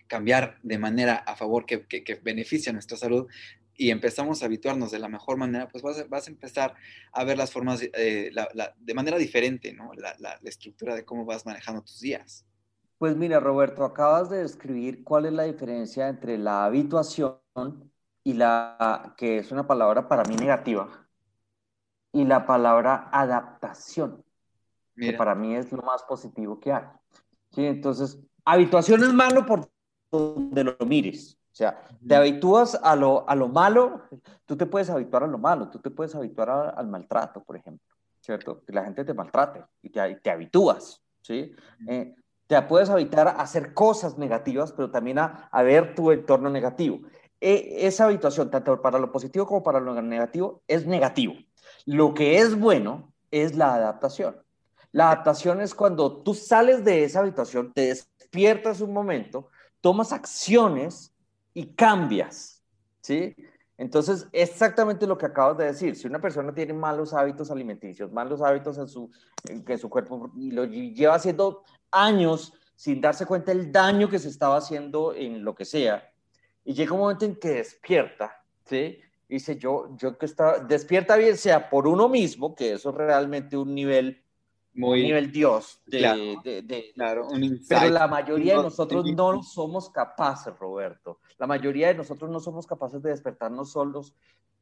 cambiar 0.08 0.58
de 0.62 0.78
manera 0.78 1.14
a 1.14 1.36
favor 1.36 1.64
que, 1.66 1.86
que, 1.86 2.14
beneficia 2.16 2.72
nuestra 2.72 2.96
salud, 2.96 3.28
y 3.76 3.90
empezamos 3.90 4.42
a 4.42 4.46
habituarnos 4.46 4.90
de 4.90 4.98
la 4.98 5.08
mejor 5.08 5.38
manera, 5.38 5.66
pues 5.68 5.82
vas 5.82 5.98
a, 5.98 6.04
vas 6.04 6.26
a 6.26 6.30
empezar 6.30 6.74
a 7.12 7.24
ver 7.24 7.38
las 7.38 7.50
formas 7.50 7.80
eh, 7.82 8.30
de 8.78 8.94
manera 8.94 9.16
diferente, 9.16 9.72
¿no? 9.72 9.92
La, 9.94 10.14
la, 10.18 10.38
estructura 10.44 10.94
de 10.94 11.06
cómo 11.06 11.24
vas 11.24 11.46
manejando 11.46 11.80
tus 11.80 11.98
días. 11.98 12.44
Pues 13.00 13.16
mira, 13.16 13.40
Roberto, 13.40 13.82
acabas 13.82 14.28
de 14.28 14.42
describir 14.42 15.02
cuál 15.04 15.24
es 15.24 15.32
la 15.32 15.44
diferencia 15.44 16.06
entre 16.10 16.36
la 16.36 16.66
habituación 16.66 17.40
y 18.22 18.34
la, 18.34 19.14
que 19.16 19.38
es 19.38 19.50
una 19.50 19.66
palabra 19.66 20.06
para 20.06 20.22
mí 20.24 20.36
negativa, 20.36 20.86
y 22.12 22.26
la 22.26 22.44
palabra 22.44 23.08
adaptación, 23.10 24.22
que 24.94 25.14
para 25.14 25.34
mí 25.34 25.56
es 25.56 25.72
lo 25.72 25.80
más 25.80 26.02
positivo 26.02 26.60
que 26.60 26.74
hay. 26.74 26.84
¿Sí? 27.52 27.64
Entonces, 27.64 28.18
habituación 28.44 29.02
es 29.02 29.14
malo 29.14 29.46
por 29.46 29.66
donde 30.12 30.64
lo 30.64 30.76
mires. 30.84 31.38
O 31.50 31.54
sea, 31.54 31.88
te 32.06 32.14
habitúas 32.14 32.74
a 32.82 32.94
lo, 32.96 33.26
a 33.26 33.34
lo 33.34 33.48
malo, 33.48 34.02
tú 34.44 34.58
te 34.58 34.66
puedes 34.66 34.90
habituar 34.90 35.22
a 35.22 35.26
lo 35.26 35.38
malo, 35.38 35.70
tú 35.70 35.78
te 35.78 35.88
puedes 35.88 36.14
habituar 36.14 36.74
al 36.76 36.86
maltrato, 36.86 37.42
por 37.42 37.56
ejemplo, 37.56 37.96
¿cierto? 38.20 38.62
Que 38.62 38.74
la 38.74 38.84
gente 38.84 39.06
te 39.06 39.14
maltrate 39.14 39.64
y 39.80 39.88
te, 39.88 40.16
te 40.16 40.30
habitúas, 40.30 41.02
¿sí? 41.22 41.54
Eh, 41.88 42.14
te 42.50 42.60
puedes 42.62 42.90
habituar 42.90 43.28
a 43.28 43.42
hacer 43.42 43.74
cosas 43.74 44.18
negativas, 44.18 44.72
pero 44.72 44.90
también 44.90 45.20
a, 45.20 45.48
a 45.52 45.62
ver 45.62 45.94
tu 45.94 46.10
entorno 46.10 46.50
negativo. 46.50 46.98
E, 47.40 47.86
esa 47.86 48.06
habituación, 48.06 48.50
tanto 48.50 48.82
para 48.82 48.98
lo 48.98 49.12
positivo 49.12 49.46
como 49.46 49.62
para 49.62 49.78
lo 49.78 50.02
negativo, 50.02 50.60
es 50.66 50.84
negativo. 50.84 51.34
Lo 51.86 52.12
que 52.12 52.38
es 52.38 52.58
bueno 52.58 53.12
es 53.30 53.54
la 53.54 53.74
adaptación. 53.74 54.36
La 54.90 55.12
adaptación 55.12 55.60
es 55.60 55.76
cuando 55.76 56.22
tú 56.24 56.34
sales 56.34 56.84
de 56.84 57.04
esa 57.04 57.20
habitación, 57.20 57.72
te 57.72 57.82
despiertas 57.82 58.80
un 58.80 58.92
momento, 58.92 59.46
tomas 59.80 60.12
acciones 60.12 61.14
y 61.54 61.66
cambias, 61.74 62.64
¿sí? 63.00 63.36
Entonces, 63.80 64.28
exactamente 64.32 65.06
lo 65.06 65.16
que 65.16 65.24
acabas 65.24 65.56
de 65.56 65.64
decir. 65.64 65.96
Si 65.96 66.06
una 66.06 66.20
persona 66.20 66.52
tiene 66.52 66.74
malos 66.74 67.14
hábitos 67.14 67.50
alimenticios, 67.50 68.12
malos 68.12 68.42
hábitos 68.42 68.76
en 68.76 68.86
su, 68.86 69.10
en, 69.48 69.78
su 69.78 69.88
cuerpo 69.88 70.30
y 70.36 70.50
lo 70.50 70.66
lleva 70.66 71.14
haciendo 71.14 71.64
años 71.90 72.52
sin 72.76 73.00
darse 73.00 73.24
cuenta 73.24 73.54
del 73.54 73.72
daño 73.72 74.10
que 74.10 74.18
se 74.18 74.28
estaba 74.28 74.58
haciendo 74.58 75.14
en 75.14 75.42
lo 75.42 75.54
que 75.54 75.64
sea, 75.64 76.12
y 76.62 76.74
llega 76.74 76.92
un 76.92 77.00
momento 77.00 77.24
en 77.24 77.36
que 77.36 77.48
despierta, 77.48 78.44
¿sí? 78.66 78.98
dice, 79.26 79.56
yo, 79.56 79.96
yo 79.96 80.18
que 80.18 80.26
está, 80.26 80.58
despierta 80.58 81.16
bien 81.16 81.38
sea 81.38 81.70
por 81.70 81.86
uno 81.86 82.06
mismo, 82.06 82.54
que 82.54 82.74
eso 82.74 82.90
es 82.90 82.96
realmente 82.96 83.56
un 83.56 83.74
nivel 83.74 84.22
muy 84.74 85.02
nivel 85.02 85.32
Dios. 85.32 85.80
De, 85.86 86.92
claro, 86.94 87.28
pero 87.68 87.90
la 87.90 88.06
mayoría 88.06 88.56
de 88.56 88.62
nosotros 88.64 89.04
no 89.12 89.42
somos 89.42 89.90
capaces, 89.90 90.56
Roberto. 90.58 91.18
La 91.38 91.46
mayoría 91.46 91.88
de 91.88 91.94
nosotros 91.94 92.30
no 92.30 92.40
somos 92.40 92.66
capaces 92.66 93.02
de 93.02 93.10
despertarnos 93.10 93.72
solos, 93.72 94.14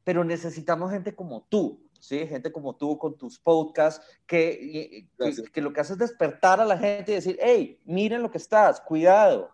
pero 0.03 0.23
necesitamos 0.23 0.91
gente 0.91 1.15
como 1.15 1.45
tú, 1.49 1.81
¿sí? 1.99 2.25
Gente 2.25 2.51
como 2.51 2.75
tú 2.75 2.97
con 2.97 3.17
tus 3.17 3.39
podcasts, 3.39 4.05
que, 4.25 5.07
que, 5.53 5.61
lo 5.61 5.71
que 5.71 5.81
hace 5.81 5.93
es 5.93 5.99
despertar 5.99 6.59
a 6.59 6.65
la 6.65 6.77
gente 6.77 7.11
y 7.11 7.15
decir, 7.15 7.37
hey, 7.41 7.79
miren 7.85 8.23
lo 8.23 8.31
que 8.31 8.39
estás, 8.39 8.81
cuidado, 8.81 9.51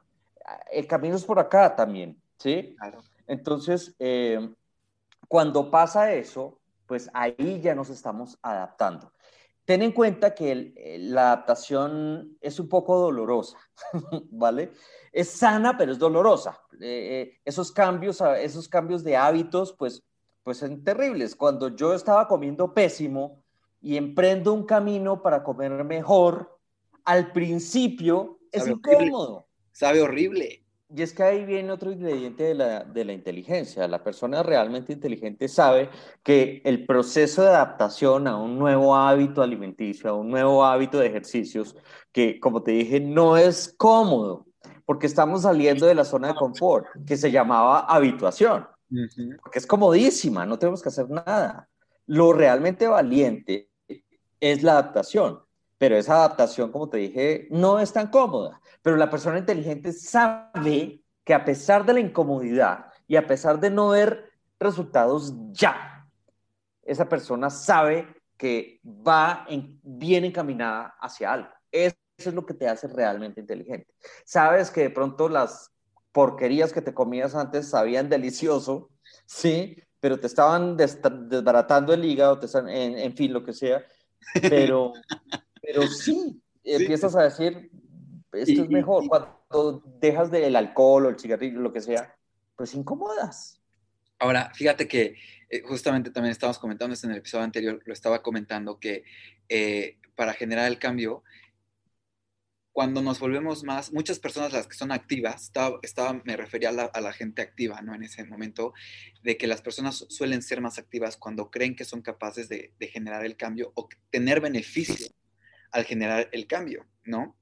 el 0.71 0.87
camino 0.87 1.15
es 1.15 1.25
por 1.25 1.39
acá 1.39 1.75
también, 1.75 2.21
¿sí? 2.37 2.75
Claro. 2.77 3.01
Entonces, 3.27 3.95
eh, 3.99 4.53
cuando 5.27 5.71
pasa 5.71 6.13
eso, 6.13 6.59
pues 6.85 7.09
ahí 7.13 7.59
ya 7.61 7.73
nos 7.75 7.89
estamos 7.89 8.37
adaptando. 8.41 9.11
Ten 9.65 9.82
en 9.82 9.91
cuenta 9.91 10.36
que 10.36 10.73
eh, 10.75 10.97
la 10.99 11.34
adaptación 11.34 12.38
es 12.39 12.60
un 12.60 12.69
poco 12.69 12.99
dolorosa, 12.99 13.58
¿vale? 14.32 14.71
Es 15.12 15.30
sana, 15.30 15.75
pero 15.75 15.91
es 15.91 15.97
dolorosa. 15.97 16.62
Eh, 16.73 17.32
eh, 17.32 17.39
esos, 17.43 17.71
cambios, 17.71 18.21
esos 18.21 18.69
cambios 18.69 19.04
de 19.04 19.17
hábitos, 19.17 19.73
pues, 19.73 20.04
pues 20.43 20.58
son 20.58 20.84
terribles. 20.84 21.36
Cuando 21.36 21.75
yo 21.75 21.95
estaba 21.95 22.28
comiendo 22.28 22.73
pésimo 22.73 23.43
y 23.82 23.97
emprendo 23.97 24.54
un 24.54 24.65
camino 24.65 25.21
para 25.23 25.43
comer 25.43 25.84
mejor, 25.84 26.60
al 27.04 27.32
principio 27.32 28.39
es 28.51 28.67
incómodo. 28.67 29.47
Sabe 29.71 30.01
horrible. 30.01 30.64
Y 30.95 31.01
es 31.01 31.12
que 31.12 31.23
ahí 31.23 31.43
viene 31.43 31.73
otro 31.73 31.91
ingrediente 31.91 32.43
de 32.43 32.55
la, 32.55 32.84
de 32.86 33.03
la, 33.03 33.12
inteligencia. 33.12 33.86
La 33.86 34.01
persona 34.01 34.41
realmente 34.43 34.93
inteligente 34.93 35.49
sabe 35.49 35.89
que 36.23 36.62
el 36.63 36.86
proceso 36.86 37.41
de 37.41 37.49
adaptación 37.49 38.27
a 38.27 38.38
un 38.38 38.58
nuevo 38.58 38.95
hábito 38.95 39.41
alimenticio, 39.41 40.10
a 40.10 40.13
un 40.13 40.29
nuevo 40.29 40.63
hábito 40.63 40.97
de 40.99 41.08
ejercicios, 41.08 41.75
que 42.13 42.39
como 42.39 42.63
te 42.63 42.71
dije, 42.71 43.01
no 43.01 43.36
es 43.36 43.75
cómodo, 43.77 44.45
porque 44.86 45.08
estamos 45.08 45.41
saliendo 45.41 45.86
de 45.86 45.95
la 45.95 46.05
zona 46.05 46.29
de 46.29 46.36
confort, 46.36 46.86
que 47.05 47.17
se 47.17 47.29
llamaba 47.29 47.79
habituación, 47.81 48.65
porque 49.41 49.60
es 49.60 49.67
comodísima, 49.67 50.45
no 50.45 50.58
tenemos 50.58 50.81
que 50.81 50.89
hacer 50.89 51.10
nada. 51.10 51.67
Lo 52.05 52.31
realmente 52.31 52.88
valiente 52.88 53.69
es 54.39 54.63
la 54.63 54.73
adaptación, 54.73 55.41
pero 55.86 55.98
esa 55.98 56.15
adaptación, 56.15 56.71
como 56.71 56.89
te 56.89 56.98
dije, 56.98 57.48
no 57.52 57.78
es 57.78 57.93
tan 57.93 58.08
cómoda. 58.08 58.60
Pero 58.82 58.98
la 58.98 59.08
persona 59.08 59.38
inteligente 59.38 59.93
sabe 59.93 61.04
que 61.24 61.34
a 61.36 61.45
pesar 61.45 61.86
de 61.86 61.93
la 61.93 62.00
incomodidad 62.00 62.88
y 63.08 63.17
a 63.17 63.28
pesar 63.28 63.60
de 63.60 63.69
no 63.69 63.89
ver 63.89 64.32
resultados 64.60 65.36
ya, 65.52 66.10
esa 66.82 67.08
persona 67.08 67.52
sabe 67.52 68.08
que 68.36 68.82
va 68.84 69.45
bien 69.84 70.26
encaminada 70.26 70.95
hacia 71.00 71.34
algo. 71.34 71.50
Esa 71.71 71.95
es 72.17 72.34
lo 72.34 72.48
que 72.48 72.56
te 72.56 72.67
hace 72.67 72.88
realmente 72.88 73.39
inteligente. 73.39 73.93
Sabes 74.26 74.71
que 74.71 74.82
de 74.82 74.89
pronto 74.89 75.30
las 75.30 75.71
porquerías 76.12 76.74
que 76.74 76.82
te 76.82 76.95
comías 76.95 77.36
antes 77.36 77.69
sabían 77.69 78.10
delicioso, 78.10 78.89
¿sí? 79.28 79.78
Pero 80.00 80.19
te 80.19 80.26
estaban 80.26 80.78
desbaratando 80.78 81.93
el 81.93 82.04
hígado, 82.04 82.39
te 82.39 82.48
están, 82.48 82.69
en, 82.69 83.15
fin, 83.15 83.32
lo 83.32 83.43
que 83.43 83.54
sea. 83.54 83.86
Pero, 84.50 84.93
pero 85.65 85.88
sí, 85.88 86.41
empiezas 86.63 87.15
a 87.15 87.23
decir, 87.23 87.71
esto 88.34 88.63
es 88.63 88.69
mejor. 88.69 89.08
Cuando 89.08 89.84
dejas 89.99 90.32
del 90.32 90.56
alcohol 90.56 91.06
o 91.06 91.10
el 91.10 91.19
cigarrillo, 91.19 91.60
lo 91.60 91.73
que 91.73 91.82
sea, 91.82 92.15
pues 92.56 92.73
incomodas. 92.73 93.60
Ahora, 94.19 94.51
fíjate 94.54 94.88
que 94.88 95.15
eh, 95.49 95.62
justamente 95.65 96.10
también 96.10 96.32
estábamos 96.32 96.60
comentando 96.60 96.93
esto 96.93 97.08
en 97.08 97.13
el 97.13 97.19
episodio 97.19 97.43
anterior, 97.43 97.82
lo 97.86 97.93
estaba 97.93 98.21
comentando 98.21 98.80
que 98.80 99.04
eh, 99.49 99.97
para 100.15 100.34
generar 100.34 100.67
el 100.67 100.80
cambio, 100.80 101.23
cuando 102.75 103.01
nos 103.01 103.19
volvemos 103.19 103.63
más, 103.63 103.93
muchas 103.93 104.19
personas 104.19 104.51
las 104.51 104.67
que 104.67 104.75
son 104.75 104.91
activas, 104.91 105.49
estaba, 105.82 106.21
me 106.25 106.36
refería 106.36 106.69
a 106.69 107.01
la, 107.01 107.13
gente 107.13 107.41
activa, 107.41 107.82
¿no? 107.82 107.95
En 107.95 108.04
ese 108.04 108.25
momento, 108.25 108.73
de 109.23 109.38
que 109.38 109.47
las 109.47 109.62
personas 109.62 110.06
suelen 110.10 110.41
ser 110.41 110.60
más 110.60 110.78
activas 110.78 111.15
cuando 111.15 111.49
creen 111.49 111.78
que 111.78 111.86
son 111.86 112.01
capaces 112.01 112.49
de, 112.49 112.73
generar 112.91 113.25
el 113.25 113.38
cambio 113.38 113.71
o 113.75 113.88
tener 114.10 114.41
beneficio 114.41 115.08
al 115.75 115.83
generar 115.83 116.29
el 116.31 116.47
cambio, 116.47 116.88
¿no? 117.03 117.38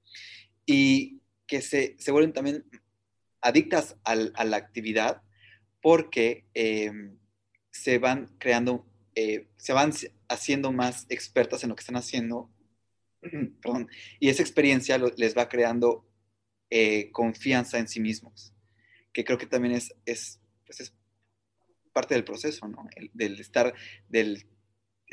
Y 0.65 1.22
que 1.46 1.62
se, 1.62 1.96
se 2.00 2.12
vuelven 2.12 2.34
también 2.34 2.65
adictas 3.41 3.96
a 4.04 4.15
la 4.15 4.58
actividad 4.58 5.22
porque 5.82 6.48
em, 6.56 7.19
se 7.69 8.00
van 8.00 8.36
creando, 8.39 8.88
eh, 9.13 9.50
se 9.58 9.74
van 9.74 9.93
haciendo 10.30 10.72
más 10.72 11.06
expertas 11.10 11.62
en 11.62 11.69
lo 11.69 11.76
que 11.76 11.82
están 11.82 11.96
haciendo, 11.96 12.50
perdón, 13.62 13.88
y 14.19 14.30
esa 14.30 14.41
experiencia 14.41 14.98
les 14.98 15.38
va 15.38 15.48
creando 15.48 16.10
eh, 16.72 17.12
confianza 17.12 17.78
en 17.78 17.88
sí 17.88 18.00
mismos, 18.00 18.56
que 19.12 19.24
creo 19.24 19.38
que 19.38 19.46
también 19.46 19.76
es, 19.76 19.93
es, 20.06 20.41
pues 20.65 20.80
es 20.80 20.96
parte 21.91 22.15
del 22.15 22.24
proceso, 22.24 22.67
¿no? 22.67 22.88
del 23.13 23.39
estar, 23.39 23.76
del 24.10 24.48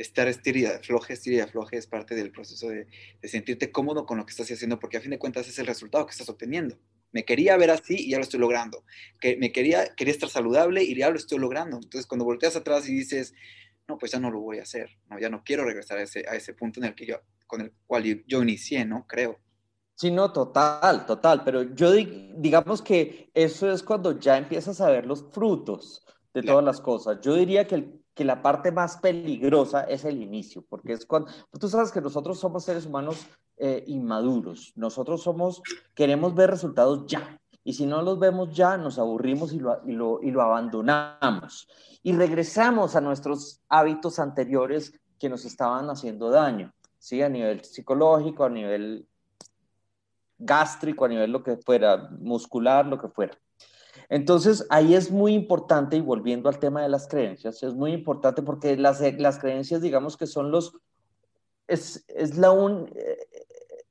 estar 0.01 0.29
estirida, 0.29 0.81
floje, 0.83 1.13
estirida, 1.13 1.47
floje, 1.47 1.77
es 1.77 1.87
parte 1.87 2.15
del 2.15 2.31
proceso 2.33 2.69
de, 2.69 2.87
de 3.21 3.29
sentirte 3.29 3.71
cómodo 3.71 4.07
con 4.07 4.19
lo 4.19 4.25
que 4.25 4.31
estás 4.31 4.51
haciendo, 4.51 4.79
porque 4.79 4.97
a 4.97 5.01
fin 5.01 5.11
de 5.11 5.19
cuentas 5.19 5.49
es 5.49 5.59
el 5.59 5.67
resultado 5.67 6.07
que 6.07 6.13
estás 6.13 6.29
obteniendo. 6.29 6.79
Me 7.13 7.25
quería 7.25 7.57
ver 7.57 7.71
así 7.71 7.97
y 7.97 8.11
ya 8.11 8.19
lo 8.19 8.23
estoy 8.23 8.41
logrando. 8.41 8.85
Que 9.21 9.37
me 9.37 9.53
quería, 9.53 9.95
quería 9.97 10.13
estar 10.13 10.29
saludable 10.29 10.83
y 10.83 10.97
ya 10.97 11.11
lo 11.11 11.17
estoy 11.17 11.39
logrando. 11.39 11.77
Entonces, 11.77 12.07
cuando 12.07 12.25
volteas 12.25 12.57
atrás 12.57 12.89
y 12.89 12.95
dices, 12.95 13.35
no, 13.91 13.99
pues 13.99 14.13
ya 14.13 14.21
no 14.21 14.31
lo 14.31 14.41
voy 14.41 14.59
a 14.59 14.63
hacer, 14.63 14.89
no, 15.09 15.19
ya 15.19 15.29
no 15.29 15.43
quiero 15.45 15.65
regresar 15.65 15.99
a 15.99 16.03
ese, 16.03 16.25
a 16.29 16.37
ese 16.37 16.55
punto 16.55 16.79
en 16.81 16.87
el 16.87 16.95
que 16.95 17.07
yo, 17.07 17.17
con 17.47 17.61
el 17.61 17.73
cual 17.87 18.05
yo, 18.27 18.43
inicié, 18.43 18.85
¿no? 18.85 19.05
Creo. 19.09 19.41
Sí, 19.97 20.11
no, 20.11 20.33
total, 20.33 21.05
total, 21.05 21.43
pero 21.45 21.75
yo 21.75 21.93
digamos 21.93 22.81
que 22.81 23.31
eso 23.35 23.71
es 23.71 23.83
cuando 23.83 24.19
ya 24.19 24.39
empiezas 24.39 24.81
a 24.81 24.89
ver 24.89 25.05
los 25.05 25.27
frutos 25.33 26.07
de 26.33 26.43
todas 26.43 26.65
las 26.65 26.81
cosas. 26.81 27.19
Yo 27.21 27.35
diría 27.35 27.67
que, 27.67 28.00
que 28.21 28.25
la 28.27 28.43
parte 28.43 28.71
más 28.71 28.99
peligrosa 28.99 29.85
es 29.85 30.05
el 30.05 30.21
inicio, 30.21 30.63
porque 30.69 30.93
es 30.93 31.07
cuando, 31.07 31.31
tú 31.59 31.71
sabes 31.71 31.91
que 31.91 32.03
nosotros 32.03 32.39
somos 32.39 32.67
seres 32.67 32.85
humanos 32.85 33.27
eh, 33.57 33.83
inmaduros. 33.87 34.75
Nosotros 34.77 35.23
somos, 35.23 35.63
queremos 35.95 36.35
ver 36.35 36.51
resultados 36.51 37.07
ya. 37.07 37.41
Y 37.65 37.73
si 37.73 37.87
no 37.87 38.03
los 38.03 38.19
vemos 38.19 38.55
ya, 38.55 38.77
nos 38.77 38.99
aburrimos 38.99 39.55
y 39.55 39.59
lo, 39.59 39.81
y 39.87 39.93
lo, 39.93 40.21
y 40.23 40.33
lo 40.33 40.43
abandonamos. 40.43 41.67
Y 42.03 42.13
regresamos 42.13 42.95
a 42.95 43.01
nuestros 43.01 43.63
hábitos 43.71 44.19
anteriores 44.19 44.93
que 45.19 45.31
nos 45.31 45.47
estaban 45.47 45.89
haciendo 45.89 46.29
daño, 46.29 46.75
¿sí? 46.99 47.23
A 47.23 47.31
nivel 47.31 47.65
psicológico, 47.65 48.45
a 48.45 48.51
nivel 48.51 49.09
gástrico, 50.37 51.07
a 51.07 51.09
nivel 51.09 51.33
lo 51.33 51.43
que 51.43 51.57
fuera, 51.57 52.11
muscular, 52.19 52.85
lo 52.85 53.01
que 53.01 53.09
fuera. 53.09 53.33
Entonces, 54.11 54.67
ahí 54.71 54.95
es 54.95 55.13
muy 55.13 55.33
importante, 55.35 55.97
y 55.97 56.01
volviendo 56.01 56.49
al 56.49 56.59
tema 56.59 56.83
de 56.83 56.89
las 56.89 57.07
creencias, 57.07 57.63
es 57.63 57.75
muy 57.75 57.93
importante 57.93 58.43
porque 58.43 58.77
las, 58.77 59.01
las 59.19 59.39
creencias, 59.39 59.81
digamos 59.81 60.17
que 60.17 60.27
son 60.27 60.51
los, 60.51 60.77
es, 61.69 62.05
es 62.09 62.37
la 62.37 62.51
un, 62.51 62.93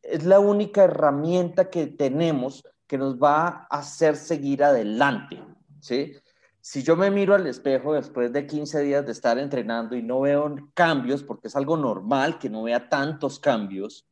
es 0.03 0.25
la 0.25 0.41
única 0.41 0.83
herramienta 0.83 1.69
que 1.69 1.87
tenemos 1.87 2.65
que 2.85 2.97
nos 2.97 3.17
va 3.17 3.47
a 3.69 3.79
hacer 3.79 4.17
seguir 4.17 4.61
adelante, 4.61 5.41
¿sí? 5.79 6.13
Si 6.59 6.83
yo 6.83 6.97
me 6.97 7.09
miro 7.09 7.33
al 7.33 7.47
espejo 7.47 7.93
después 7.93 8.33
de 8.33 8.45
15 8.45 8.81
días 8.81 9.05
de 9.05 9.13
estar 9.13 9.39
entrenando 9.39 9.95
y 9.95 10.03
no 10.03 10.19
veo 10.19 10.53
cambios, 10.73 11.23
porque 11.23 11.47
es 11.47 11.55
algo 11.55 11.77
normal 11.77 12.39
que 12.39 12.49
no 12.49 12.63
vea 12.63 12.89
tantos 12.89 13.39
cambios, 13.39 14.05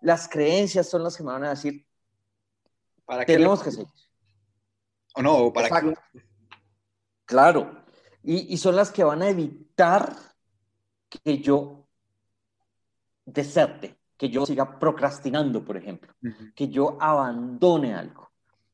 las 0.00 0.28
creencias 0.28 0.88
son 0.88 1.02
las 1.02 1.14
que 1.14 1.24
me 1.24 1.32
van 1.32 1.44
a 1.44 1.50
decir, 1.50 1.84
¿para 3.04 3.26
qué 3.26 3.34
tenemos 3.34 3.62
que 3.62 3.70
seguir? 3.70 4.05
¿O 5.16 5.22
no? 5.22 5.52
¿Para 5.52 5.80
qué? 5.80 5.94
Claro. 7.24 7.84
Y, 8.22 8.52
y 8.54 8.56
son 8.56 8.76
las 8.76 8.90
que 8.90 9.04
van 9.04 9.22
a 9.22 9.28
evitar 9.28 10.16
que 11.08 11.38
yo 11.38 11.86
deserte 13.24 13.98
que 14.16 14.30
yo 14.30 14.46
siga 14.46 14.78
procrastinando, 14.78 15.64
por 15.64 15.76
ejemplo, 15.76 16.14
que 16.54 16.68
yo 16.68 16.96
abandone 17.00 17.94
algo, 17.94 18.30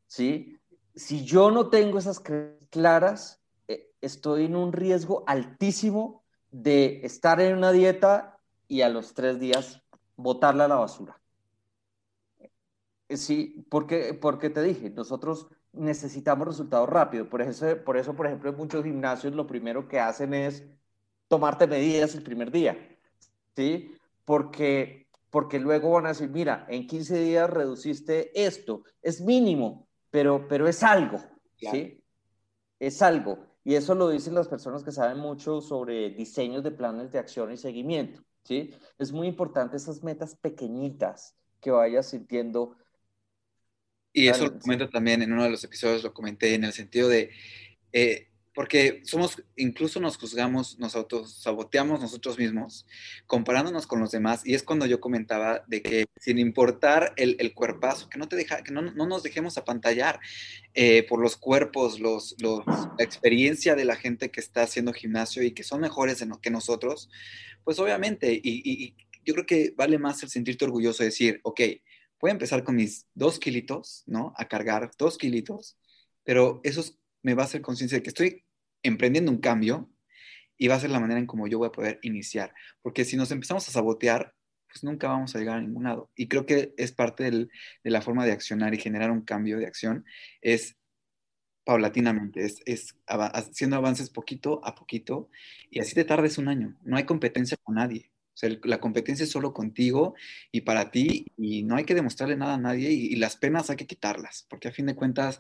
¿sí? 0.07 0.59
Si 0.95 1.25
yo 1.25 1.51
no 1.51 1.69
tengo 1.69 1.99
esas 1.99 2.23
claras, 2.71 3.41
eh, 3.67 3.91
estoy 4.01 4.45
en 4.45 4.57
un 4.57 4.73
riesgo 4.73 5.25
altísimo 5.27 6.23
de 6.51 7.01
estar 7.05 7.41
en 7.41 7.57
una 7.57 7.73
dieta 7.73 8.39
y 8.69 8.83
a 8.83 8.89
los 8.89 9.15
tres 9.15 9.41
días 9.41 9.83
botarla 10.17 10.67
a 10.67 10.69
la 10.69 10.77
basura. 10.77 11.21
Eh, 13.09 13.17
sí, 13.17 13.67
porque, 13.69 14.15
porque 14.15 14.51
te 14.51 14.63
dije, 14.63 14.91
nosotros 14.91 15.49
necesitamos 15.73 16.47
resultados 16.47 16.89
rápidos. 16.89 17.29
Por 17.29 17.43
eso, 17.43 17.67
por 17.85 17.97
eso, 17.97 18.15
por 18.15 18.27
ejemplo, 18.27 18.51
en 18.51 18.57
muchos 18.57 18.85
gimnasios 18.85 19.35
lo 19.35 19.47
primero 19.47 19.89
que 19.89 20.01
hacen 20.01 20.35
es 20.35 20.65
tomarte 21.29 21.67
medidas 21.67 22.15
el 22.15 22.23
primer 22.23 22.51
día, 22.51 22.77
¿sí? 23.55 23.97
Porque 24.25 25.03
porque 25.33 25.59
luego 25.59 25.93
van 25.93 26.05
a 26.05 26.11
decir, 26.11 26.29
mira, 26.29 26.67
en 26.69 26.87
15 26.87 27.19
días 27.19 27.49
reduciste 27.49 28.45
esto, 28.45 28.83
es 29.01 29.23
mínimo, 29.23 29.89
pero, 30.11 30.47
pero 30.47 30.69
es 30.69 30.83
algo, 30.83 31.19
¿sí? 31.57 32.05
Es 32.79 33.01
algo. 33.01 33.39
Y 33.65 33.75
eso 33.75 33.95
lo 33.95 34.11
dicen 34.11 34.35
las 34.35 34.47
personas 34.47 34.85
que 34.85 34.93
saben 34.93 35.19
mucho 35.19 35.63
sobre 35.63 36.11
diseños 36.11 36.63
de 36.63 36.71
planes 36.71 37.13
de 37.13 37.19
acción 37.19 37.51
y 37.51 37.57
seguimiento, 37.57 38.21
¿sí? 38.43 38.75
Es 38.99 39.11
muy 39.11 39.27
importante 39.27 39.79
esas 39.79 40.03
metas 40.03 40.37
pequeñitas 40.37 41.35
que 41.63 41.71
vayas 41.71 42.11
sintiendo. 42.11 42.77
Y 44.13 44.29
eso 44.29 44.45
lo 44.45 44.59
comento 44.59 44.89
también 44.91 45.23
en 45.23 45.33
uno 45.33 45.45
de 45.45 45.51
los 45.51 45.65
episodios, 45.65 46.03
lo 46.03 46.13
comenté 46.13 46.55
en 46.55 46.65
el 46.65 46.73
sentido 46.73 47.09
de, 47.09 47.31
eh, 47.93 48.29
porque 48.55 49.01
somos, 49.05 49.43
incluso 49.57 49.99
nos 50.01 50.19
juzgamos, 50.19 50.79
nos 50.79 50.95
autosaboteamos 50.95 52.01
nosotros 52.01 52.39
mismos, 52.39 52.87
comparándonos 53.27 53.87
con 53.87 54.01
los 54.01 54.11
demás, 54.11 54.43
y 54.45 54.55
es 54.55 54.63
cuando 54.63 54.85
yo 54.85 55.01
comentaba 55.01 55.65
de 55.67 55.83
que 55.83 56.05
sin 56.21 56.39
importar 56.39 57.15
el, 57.17 57.37
el 57.39 57.55
cuerpazo, 57.55 58.11
que 58.11 58.19
no 58.19 58.29
te 58.29 58.37
deja, 58.37 58.63
que 58.63 58.73
no, 58.73 58.83
no 58.83 59.07
nos 59.07 59.23
dejemos 59.23 59.57
apantallar 59.57 60.21
eh, 60.75 61.05
por 61.09 61.21
los 61.21 61.37
cuerpos, 61.37 61.99
los, 61.99 62.37
los, 62.41 62.67
la 62.67 63.05
experiencia 63.05 63.75
de 63.75 63.87
la 63.87 63.97
gente 63.97 64.31
que 64.31 64.41
está 64.41 64.63
haciendo 64.63 64.93
gimnasio 64.93 65.43
y 65.43 65.53
que 65.53 65.65
son 65.65 65.81
mejores 65.81 66.23
que 66.43 66.51
nosotros, 66.51 67.09
pues 67.65 67.79
obviamente, 67.79 68.33
y, 68.35 68.41
y, 68.45 68.95
yo 69.25 69.35
creo 69.35 69.47
que 69.47 69.73
vale 69.77 69.99
más 69.99 70.21
el 70.25 70.31
sentirte 70.31 70.65
orgulloso 70.65 71.05
de 71.05 71.11
decir, 71.11 71.41
ok, 71.45 71.61
voy 72.23 72.31
a 72.31 72.33
empezar 72.33 72.63
con 72.63 72.77
mis 72.77 73.09
dos 73.15 73.41
kilitos, 73.41 74.05
¿no? 74.07 74.33
A 74.37 74.47
cargar 74.47 74.93
dos 74.97 75.19
kilitos, 75.19 75.77
pero 76.23 76.61
esos 76.63 76.99
me 77.23 77.35
va 77.35 77.43
a 77.43 77.47
hacer 77.47 77.63
conciencia 77.63 77.99
de 77.99 78.03
que 78.03 78.11
estoy 78.11 78.45
emprendiendo 78.85 79.33
un 79.33 79.39
cambio 79.39 79.91
y 80.57 80.69
va 80.69 80.77
a 80.77 80.81
ser 80.81 80.91
la 80.91 81.01
manera 81.01 81.19
en 81.19 81.27
cómo 81.27 81.49
yo 81.49 81.59
voy 81.59 81.67
a 81.67 81.73
poder 81.73 81.99
iniciar. 82.03 82.55
Porque 82.81 83.05
si 83.05 83.17
nos 83.17 83.33
empezamos 83.33 83.69
a 83.69 83.73
sabotear, 83.73 84.35
pues 84.69 84.85
nunca 84.85 85.09
vamos 85.09 85.35
a 85.35 85.41
llegar 85.41 85.59
a 85.59 85.61
ningún 85.61 85.83
lado. 85.83 86.13
Y 86.15 86.29
creo 86.29 86.47
que 86.47 86.75
es 86.77 86.93
parte 86.93 87.29
de 87.29 87.49
la 87.83 88.03
forma 88.03 88.25
de 88.25 88.33
accionar 88.33 88.73
y 88.73 88.79
generar 88.79 89.11
un 89.11 89.23
cambio 89.23 89.59
de 89.59 89.67
acción, 89.67 90.05
es 90.41 90.77
paulatinamente, 91.65 92.45
es, 92.45 92.63
es 92.67 92.97
haciendo 93.07 93.77
avances 93.77 94.11
poquito 94.11 94.65
a 94.65 94.75
poquito 94.75 95.29
y 95.71 95.81
así 95.81 95.95
te 95.95 96.05
tardes 96.05 96.39
un 96.39 96.49
año. 96.49 96.77
No 96.83 96.97
hay 96.97 97.05
competencia 97.05 97.57
con 97.65 97.75
nadie. 97.75 98.12
La 98.63 98.81
competencia 98.81 99.25
es 99.25 99.31
solo 99.31 99.53
contigo 99.53 100.15
y 100.51 100.63
para 100.63 100.91
ti 100.91 101.27
y 101.37 101.63
no 101.65 101.77
hay 101.77 101.85
que 101.85 101.95
demostrarle 101.95 102.37
nada 102.37 102.55
a 102.55 102.59
nadie 102.59 102.91
y, 102.91 103.17
las 103.17 103.37
penas 103.37 103.71
hay 103.71 103.77
que 103.77 103.87
quitarlas, 103.87 104.47
porque 104.49 104.69
a 104.69 104.73
fin 104.73 104.87
de 104.87 104.95
cuentas, 104.95 105.39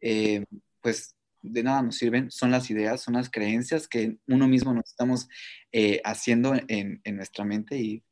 eh, 0.00 0.44
pues 0.80 1.14
de 1.42 1.62
nada 1.62 1.82
nos 1.82 1.96
sirven, 1.96 2.30
son 2.30 2.50
las 2.50 2.70
ideas, 2.70 3.00
son 3.02 3.14
las 3.14 3.30
creencias 3.30 3.88
que 3.88 4.18
uno 4.26 4.48
mismo 4.48 4.72
nos 4.74 4.86
estamos 4.86 5.28
eh, 5.72 6.00
haciendo 6.04 6.54
en, 6.68 7.00
nuestra 7.04 7.44
mente 7.44 7.76
y, 7.76 8.02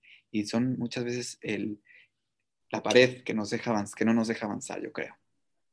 son 0.44 0.78
muchas 0.78 1.04
veces 1.04 1.38
el, 1.40 1.82
la 2.70 2.82
pared 2.82 3.24
que, 3.24 3.34
nos 3.34 3.50
deja 3.50 3.84
que 3.96 4.04
no 4.04 4.14
nos 4.14 4.28
deja 4.28 4.46
avanzar, 4.46 4.80
yo 4.80 4.92
creo. 4.92 5.16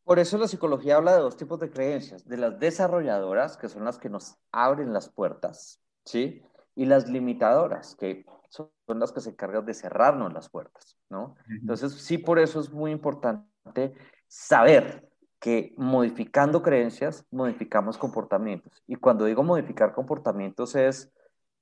Por 0.03 0.17
eso 0.17 0.37
la 0.37 0.47
psicología 0.47 0.95
habla 0.95 1.15
de 1.15 1.21
dos 1.21 1.37
tipos 1.37 1.59
de 1.59 1.69
creencias, 1.69 2.27
de 2.27 2.37
las 2.37 2.59
desarrolladoras, 2.59 3.57
que 3.57 3.69
son 3.69 3.83
las 3.83 3.99
que 3.99 4.09
nos 4.09 4.35
abren 4.51 4.93
las 4.93 5.09
puertas, 5.09 5.81
¿sí? 6.05 6.41
y 6.75 6.85
las 6.85 7.09
limitadoras, 7.09 7.95
que 7.95 8.25
son 8.55 8.99
las 8.99 9.11
que 9.11 9.21
se 9.21 9.29
encargan 9.29 9.65
de 9.65 9.73
cerrarnos 9.73 10.33
las 10.33 10.49
puertas, 10.49 10.97
¿no? 11.09 11.35
Entonces, 11.49 11.93
sí, 11.93 12.17
por 12.17 12.39
eso 12.39 12.59
es 12.59 12.71
muy 12.71 12.91
importante 12.91 13.93
saber 14.27 15.07
que 15.39 15.73
modificando 15.77 16.61
creencias, 16.63 17.25
modificamos 17.29 17.97
comportamientos. 17.97 18.83
Y 18.87 18.95
cuando 18.95 19.25
digo 19.25 19.43
modificar 19.43 19.93
comportamientos 19.93 20.75
es 20.75 21.11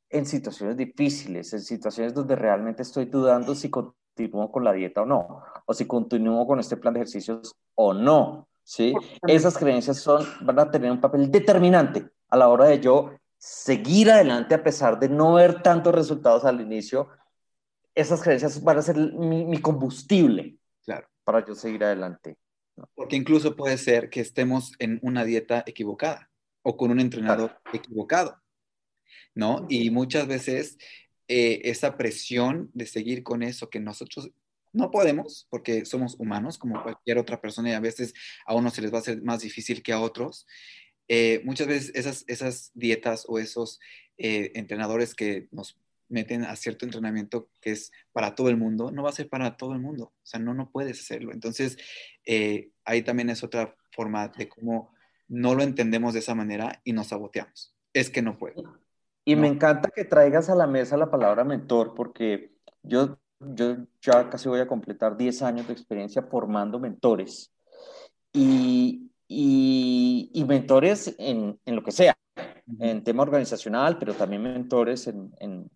en 0.09 0.25
situaciones 0.25 0.77
difíciles, 0.77 1.51
en 1.53 1.61
situaciones 1.61 2.13
donde 2.13 2.35
realmente 2.35 2.83
estoy 2.83 3.05
dudando 3.05 3.55
si 3.55 3.69
continúo 3.69 4.51
con 4.51 4.63
la 4.63 4.71
dieta 4.71 5.01
o 5.01 5.05
no, 5.05 5.41
o 5.65 5.73
si 5.73 5.85
continúo 5.85 6.45
con 6.45 6.59
este 6.59 6.77
plan 6.77 6.93
de 6.93 7.01
ejercicios 7.01 7.55
o 7.75 7.93
no, 7.93 8.47
¿sí? 8.63 8.93
Esas 9.27 9.57
creencias 9.57 9.97
son, 9.97 10.23
van 10.41 10.59
a 10.59 10.71
tener 10.71 10.91
un 10.91 11.01
papel 11.01 11.31
determinante 11.31 12.09
a 12.29 12.37
la 12.37 12.47
hora 12.47 12.65
de 12.65 12.79
yo 12.79 13.11
seguir 13.43 14.09
adelante 14.09 14.55
a 14.55 14.63
pesar 14.63 14.97
de 14.97 15.09
no 15.09 15.33
ver 15.33 15.61
tantos 15.61 15.93
resultados 15.93 16.45
al 16.45 16.61
inicio. 16.61 17.09
Esas 17.93 18.23
creencias 18.23 18.63
van 18.63 18.77
a 18.77 18.81
ser 18.81 18.95
mi, 18.95 19.57
combustible 19.59 20.55
claro. 20.85 21.09
para 21.25 21.45
yo 21.45 21.53
seguir 21.53 21.83
adelante. 21.83 22.37
Porque 22.95 23.17
incluso 23.17 23.53
puede 23.57 23.77
ser 23.77 24.09
que 24.09 24.21
estemos 24.21 24.71
en 24.79 24.97
una 25.01 25.25
dieta 25.25 25.61
equivocada 25.67 26.31
o 26.61 26.77
con 26.77 26.89
un 26.89 27.01
entrenador 27.01 27.59
equivocado, 27.73 28.41
¿no? 29.35 29.65
Y 29.67 29.89
muchas 29.89 30.25
veces 30.25 30.77
eh, 31.27 31.59
esa 31.65 31.97
presión 31.97 32.71
de 32.73 32.85
seguir 32.85 33.23
con 33.23 33.43
eso 33.43 33.69
que 33.69 33.81
nosotros 33.81 34.31
no 34.71 34.89
podemos, 34.89 35.47
porque 35.49 35.85
somos 35.85 36.15
humanos 36.17 36.57
como 36.57 36.81
cualquier 36.81 37.17
otra 37.17 37.41
persona 37.41 37.71
y 37.71 37.73
a 37.73 37.81
veces 37.81 38.13
a 38.45 38.55
unos 38.55 38.73
se 38.73 38.81
les 38.81 38.91
va 38.91 38.97
a 38.97 39.01
hacer 39.01 39.21
más 39.21 39.41
difícil 39.41 39.83
que 39.83 39.91
a 39.91 39.99
otros. 39.99 40.47
Eh, 41.07 41.41
muchas 41.43 41.67
veces 41.67 41.91
esas, 41.95 42.23
esas 42.27 42.71
dietas 42.73 43.25
o 43.27 43.39
esos 43.39 43.79
eh, 44.17 44.51
entrenadores 44.55 45.15
que 45.15 45.47
nos 45.51 45.77
meten 46.09 46.43
a 46.43 46.55
cierto 46.55 46.85
entrenamiento 46.85 47.49
que 47.59 47.71
es 47.71 47.91
para 48.11 48.35
todo 48.35 48.49
el 48.49 48.57
mundo, 48.57 48.91
no 48.91 49.03
va 49.03 49.09
a 49.09 49.13
ser 49.13 49.29
para 49.29 49.57
todo 49.57 49.73
el 49.73 49.79
mundo. 49.79 50.13
O 50.15 50.25
sea, 50.25 50.39
no, 50.39 50.53
no 50.53 50.69
puedes 50.69 50.99
hacerlo. 50.99 51.31
Entonces, 51.33 51.77
eh, 52.25 52.69
ahí 52.85 53.01
también 53.01 53.29
es 53.29 53.43
otra 53.43 53.75
forma 53.91 54.27
de 54.29 54.47
cómo 54.47 54.93
no 55.27 55.55
lo 55.55 55.63
entendemos 55.63 56.13
de 56.13 56.19
esa 56.19 56.35
manera 56.35 56.81
y 56.83 56.93
nos 56.93 57.07
saboteamos. 57.07 57.75
Es 57.93 58.09
que 58.09 58.21
no 58.21 58.37
puedo. 58.37 58.79
Y 59.25 59.35
me 59.35 59.47
encanta 59.47 59.89
que 59.89 60.03
traigas 60.03 60.49
a 60.49 60.55
la 60.55 60.67
mesa 60.67 60.97
la 60.97 61.09
palabra 61.09 61.43
mentor, 61.43 61.93
porque 61.95 62.51
yo, 62.81 63.17
yo 63.39 63.77
ya 64.01 64.29
casi 64.29 64.49
voy 64.49 64.59
a 64.59 64.67
completar 64.67 65.15
10 65.15 65.41
años 65.41 65.67
de 65.67 65.73
experiencia 65.73 66.23
formando 66.23 66.79
mentores. 66.79 67.53
Y, 68.33 69.12
y, 69.35 70.43
mentores 70.47 71.15
en, 71.17 71.59
en, 71.65 71.75
lo 71.75 71.83
que 71.83 71.91
sea, 71.91 72.15
en 72.79 73.03
tema 73.03 73.23
organizacional, 73.23 73.97
pero 73.97 74.13
también 74.13 74.43
mentores 74.43 75.07
en, 75.07 75.33
en, 75.39 75.69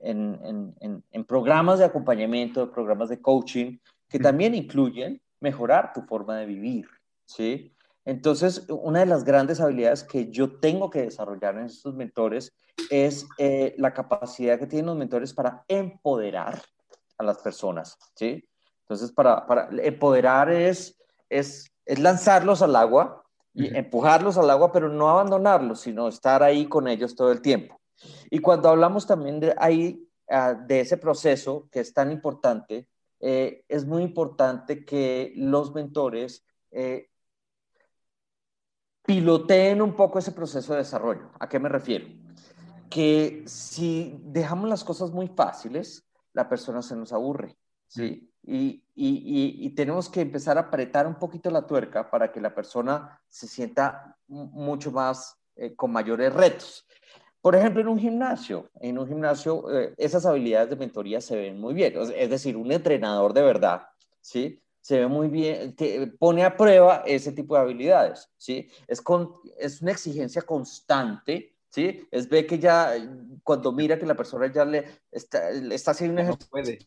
en 0.00 1.24
programas 1.24 1.78
de 1.78 1.84
acompañamiento, 1.84 2.70
programas 2.70 3.08
de 3.08 3.20
coaching, 3.20 3.78
que 4.08 4.18
también 4.18 4.54
incluyen 4.54 5.20
mejorar 5.40 5.92
tu 5.92 6.02
forma 6.02 6.36
de 6.36 6.46
vivir, 6.46 6.86
¿sí? 7.24 7.72
Entonces, 8.04 8.64
una 8.68 9.00
de 9.00 9.06
las 9.06 9.24
grandes 9.24 9.60
habilidades 9.60 10.04
que 10.04 10.30
yo 10.30 10.58
tengo 10.60 10.90
que 10.90 11.02
desarrollar 11.02 11.58
en 11.58 11.66
estos 11.66 11.94
mentores 11.94 12.52
es 12.88 13.26
eh, 13.36 13.74
la 13.78 13.92
capacidad 13.92 14.58
que 14.58 14.66
tienen 14.66 14.86
los 14.86 14.96
mentores 14.96 15.34
para 15.34 15.64
empoderar 15.66 16.62
a 17.18 17.24
las 17.24 17.38
personas, 17.38 17.98
¿sí? 18.14 18.48
Entonces, 18.82 19.10
para, 19.10 19.44
para 19.44 19.68
empoderar 19.82 20.50
es, 20.50 20.96
es 21.28 21.72
es 21.86 21.98
lanzarlos 21.98 22.60
al 22.60 22.76
agua 22.76 23.24
y 23.54 23.74
empujarlos 23.74 24.36
al 24.36 24.50
agua, 24.50 24.70
pero 24.70 24.90
no 24.90 25.08
abandonarlos, 25.08 25.80
sino 25.80 26.08
estar 26.08 26.42
ahí 26.42 26.66
con 26.66 26.88
ellos 26.88 27.14
todo 27.16 27.32
el 27.32 27.40
tiempo. 27.40 27.80
Y 28.30 28.40
cuando 28.40 28.68
hablamos 28.68 29.06
también 29.06 29.40
de, 29.40 29.54
ahí, 29.56 30.06
ah, 30.28 30.52
de 30.52 30.80
ese 30.80 30.98
proceso 30.98 31.66
que 31.70 31.80
es 31.80 31.94
tan 31.94 32.12
importante, 32.12 32.86
eh, 33.20 33.64
es 33.68 33.86
muy 33.86 34.02
importante 34.02 34.84
que 34.84 35.32
los 35.36 35.74
mentores 35.74 36.44
eh, 36.70 37.08
piloteen 39.06 39.80
un 39.80 39.94
poco 39.94 40.18
ese 40.18 40.32
proceso 40.32 40.72
de 40.72 40.80
desarrollo. 40.80 41.30
¿A 41.38 41.48
qué 41.48 41.58
me 41.58 41.70
refiero? 41.70 42.06
Que 42.90 43.44
si 43.46 44.20
dejamos 44.22 44.68
las 44.68 44.84
cosas 44.84 45.12
muy 45.12 45.28
fáciles, 45.28 46.04
la 46.34 46.48
persona 46.48 46.82
se 46.82 46.96
nos 46.96 47.12
aburre, 47.12 47.56
¿sí? 47.86 48.30
Y, 48.46 48.84
y, 48.94 49.66
y, 49.66 49.70
tenemos 49.70 50.08
que 50.08 50.20
empezar 50.20 50.56
a 50.56 50.62
apretar 50.62 51.06
un 51.06 51.16
poquito 51.16 51.50
la 51.50 51.66
tuerca 51.66 52.08
para 52.08 52.30
que 52.30 52.40
la 52.40 52.54
persona 52.54 53.20
se 53.28 53.48
sienta 53.48 54.16
mucho 54.28 54.92
más 54.92 55.36
eh, 55.56 55.74
con 55.74 55.90
mayores 55.90 56.32
retos. 56.32 56.86
Por 57.40 57.56
ejemplo, 57.56 57.80
en 57.80 57.88
un 57.88 57.98
gimnasio, 57.98 58.70
en 58.80 58.98
un 58.98 59.08
gimnasio 59.08 59.64
eh, 59.76 59.94
esas 59.96 60.24
habilidades 60.26 60.70
de 60.70 60.76
mentoría 60.76 61.20
se 61.20 61.36
ven 61.36 61.60
muy 61.60 61.74
bien, 61.74 61.94
es 62.14 62.30
decir, 62.30 62.56
un 62.56 62.70
entrenador 62.70 63.32
de 63.32 63.42
verdad, 63.42 63.82
¿sí? 64.20 64.62
Se 64.80 65.00
ve 65.00 65.06
muy 65.08 65.26
bien, 65.26 65.74
que 65.74 66.06
pone 66.18 66.44
a 66.44 66.56
prueba 66.56 67.02
ese 67.04 67.32
tipo 67.32 67.56
de 67.56 67.62
habilidades, 67.62 68.30
¿sí? 68.36 68.70
Es, 68.86 69.00
con, 69.00 69.34
es 69.58 69.82
una 69.82 69.90
exigencia 69.90 70.42
constante, 70.42 71.56
¿sí? 71.68 72.06
Es 72.12 72.28
ver 72.28 72.46
que 72.46 72.60
ya 72.60 72.92
cuando 73.42 73.72
mira 73.72 73.98
que 73.98 74.06
la 74.06 74.16
persona 74.16 74.52
ya 74.52 74.64
le 74.64 74.84
está, 75.10 75.50
le 75.50 75.74
está 75.74 75.90
haciendo 75.90 76.14
un 76.14 76.20
ejercicio, 76.20 76.50
puede 76.50 76.78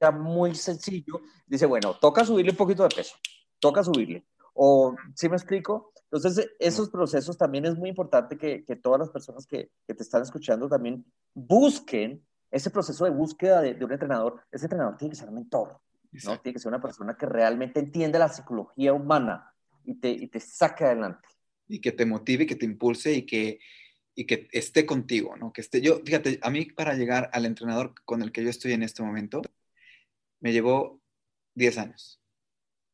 ya 0.00 0.10
muy 0.10 0.54
sencillo, 0.54 1.20
dice, 1.46 1.66
bueno, 1.66 1.94
toca 2.00 2.24
subirle 2.24 2.52
un 2.52 2.56
poquito 2.56 2.82
de 2.82 2.94
peso, 2.94 3.16
toca 3.58 3.82
subirle. 3.82 4.26
O, 4.54 4.94
¿sí 5.14 5.28
me 5.28 5.36
explico? 5.36 5.92
Entonces, 6.04 6.48
esos 6.60 6.90
procesos 6.90 7.36
también 7.36 7.64
es 7.66 7.76
muy 7.76 7.88
importante 7.88 8.38
que, 8.38 8.64
que 8.64 8.76
todas 8.76 9.00
las 9.00 9.10
personas 9.10 9.46
que, 9.46 9.70
que, 9.86 9.94
te 9.94 10.02
están 10.02 10.22
escuchando 10.22 10.68
también 10.68 11.04
busquen 11.34 12.24
ese 12.52 12.70
proceso 12.70 13.04
de 13.04 13.10
búsqueda 13.10 13.60
de, 13.60 13.74
de 13.74 13.84
un 13.84 13.92
entrenador. 13.92 14.40
Ese 14.52 14.66
entrenador 14.66 14.96
tiene 14.96 15.10
que 15.10 15.18
ser 15.18 15.28
un 15.28 15.34
mentor, 15.34 15.80
¿no? 16.12 16.38
Tiene 16.40 16.54
que 16.54 16.60
ser 16.60 16.68
una 16.68 16.80
persona 16.80 17.16
que 17.16 17.26
realmente 17.26 17.80
entiende 17.80 18.20
la 18.20 18.28
psicología 18.28 18.92
humana 18.92 19.52
y 19.84 19.94
te, 19.94 20.08
y 20.10 20.28
te 20.28 20.38
saque 20.38 20.84
adelante. 20.84 21.28
Y 21.66 21.80
que 21.80 21.90
te 21.90 22.06
motive, 22.06 22.46
que 22.46 22.54
te 22.54 22.66
impulse 22.66 23.12
y 23.12 23.26
que, 23.26 23.58
y 24.14 24.26
que 24.26 24.48
esté 24.52 24.86
contigo, 24.86 25.36
¿no? 25.36 25.52
Que 25.52 25.60
esté 25.60 25.80
yo, 25.80 26.00
fíjate, 26.04 26.38
a 26.42 26.50
mí 26.50 26.66
para 26.66 26.94
llegar 26.94 27.30
al 27.32 27.46
entrenador 27.46 27.94
con 28.04 28.22
el 28.22 28.32
que 28.32 28.42
yo 28.44 28.50
estoy 28.50 28.72
en 28.72 28.82
este 28.82 29.02
momento, 29.02 29.42
me 30.40 30.52
llevó 30.52 31.00
10 31.54 31.78
años. 31.78 32.20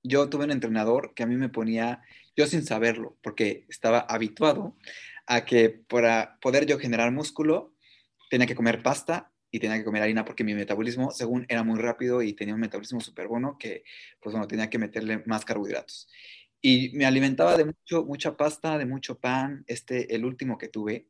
Yo 0.03 0.29
tuve 0.31 0.45
un 0.45 0.53
entrenador 0.53 1.13
que 1.15 1.23
a 1.23 1.27
mí 1.27 1.37
me 1.37 1.49
ponía, 1.49 2.03
yo 2.37 2.47
sin 2.47 2.65
saberlo, 2.65 3.19
porque 3.23 3.67
estaba 3.69 4.01
habituado 4.01 4.77
a 5.27 5.45
que 5.45 5.69
para 5.71 6.39
poder 6.41 6.67
yo 6.67 6.79
generar 6.79 7.13
músculo, 7.13 7.75
tenía 8.31 8.47
que 8.47 8.55
comer 8.55 8.83
pasta 8.83 9.33
y 9.51 9.59
tenía 9.59 9.77
que 9.77 9.85
comer 9.85 10.03
harina 10.03 10.25
porque 10.25 10.45
mi 10.45 10.55
metabolismo, 10.55 11.11
según 11.11 11.45
era 11.49 11.65
muy 11.65 11.79
rápido 11.79 12.23
y 12.23 12.33
tenía 12.33 12.55
un 12.55 12.61
metabolismo 12.61 13.01
súper 13.01 13.29
bueno, 13.29 13.59
que 13.59 13.85
pues 14.21 14.33
bueno, 14.33 14.47
tenía 14.47 14.71
que 14.71 14.79
meterle 14.79 15.23
más 15.27 15.45
carbohidratos. 15.45 16.09
Y 16.63 16.91
me 16.95 17.07
alimentaba 17.07 17.57
de 17.57 17.65
mucho, 17.65 18.05
mucha 18.05 18.37
pasta, 18.37 18.79
de 18.79 18.87
mucho 18.87 19.19
pan, 19.19 19.65
este, 19.67 20.15
el 20.15 20.25
último 20.25 20.59
que 20.59 20.69
tuve. 20.69 21.09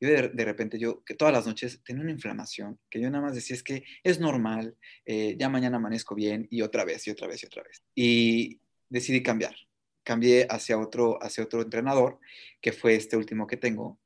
Yo 0.00 0.08
de, 0.08 0.44
repente, 0.44 0.78
yo 0.78 1.04
que 1.04 1.14
todas 1.14 1.34
las 1.34 1.46
noches 1.46 1.82
tenía 1.84 2.02
una 2.02 2.10
inflamación, 2.10 2.80
que 2.88 3.00
yo 3.00 3.10
nada 3.10 3.22
más 3.22 3.34
decía 3.34 3.54
es 3.54 3.62
que 3.62 3.84
es 4.02 4.18
normal, 4.18 4.76
eh, 5.04 5.36
ya 5.38 5.50
mañana 5.50 5.76
amanezco 5.76 6.14
bien 6.14 6.48
y 6.50 6.62
otra 6.62 6.84
vez 6.84 7.06
y 7.06 7.10
otra 7.10 7.26
vez 7.26 7.42
y 7.42 7.46
otra 7.46 7.62
vez. 7.62 7.82
Y 7.94 8.60
decidí 8.88 9.22
cambiar. 9.22 9.54
Cambié 10.02 10.46
hacia 10.48 10.78
otro, 10.78 11.22
hacia 11.22 11.44
otro 11.44 11.60
entrenador, 11.60 12.18
que 12.62 12.72
fue 12.72 12.94
este 12.94 13.18
último 13.18 13.46
que 13.46 13.58
tengo, 13.58 14.00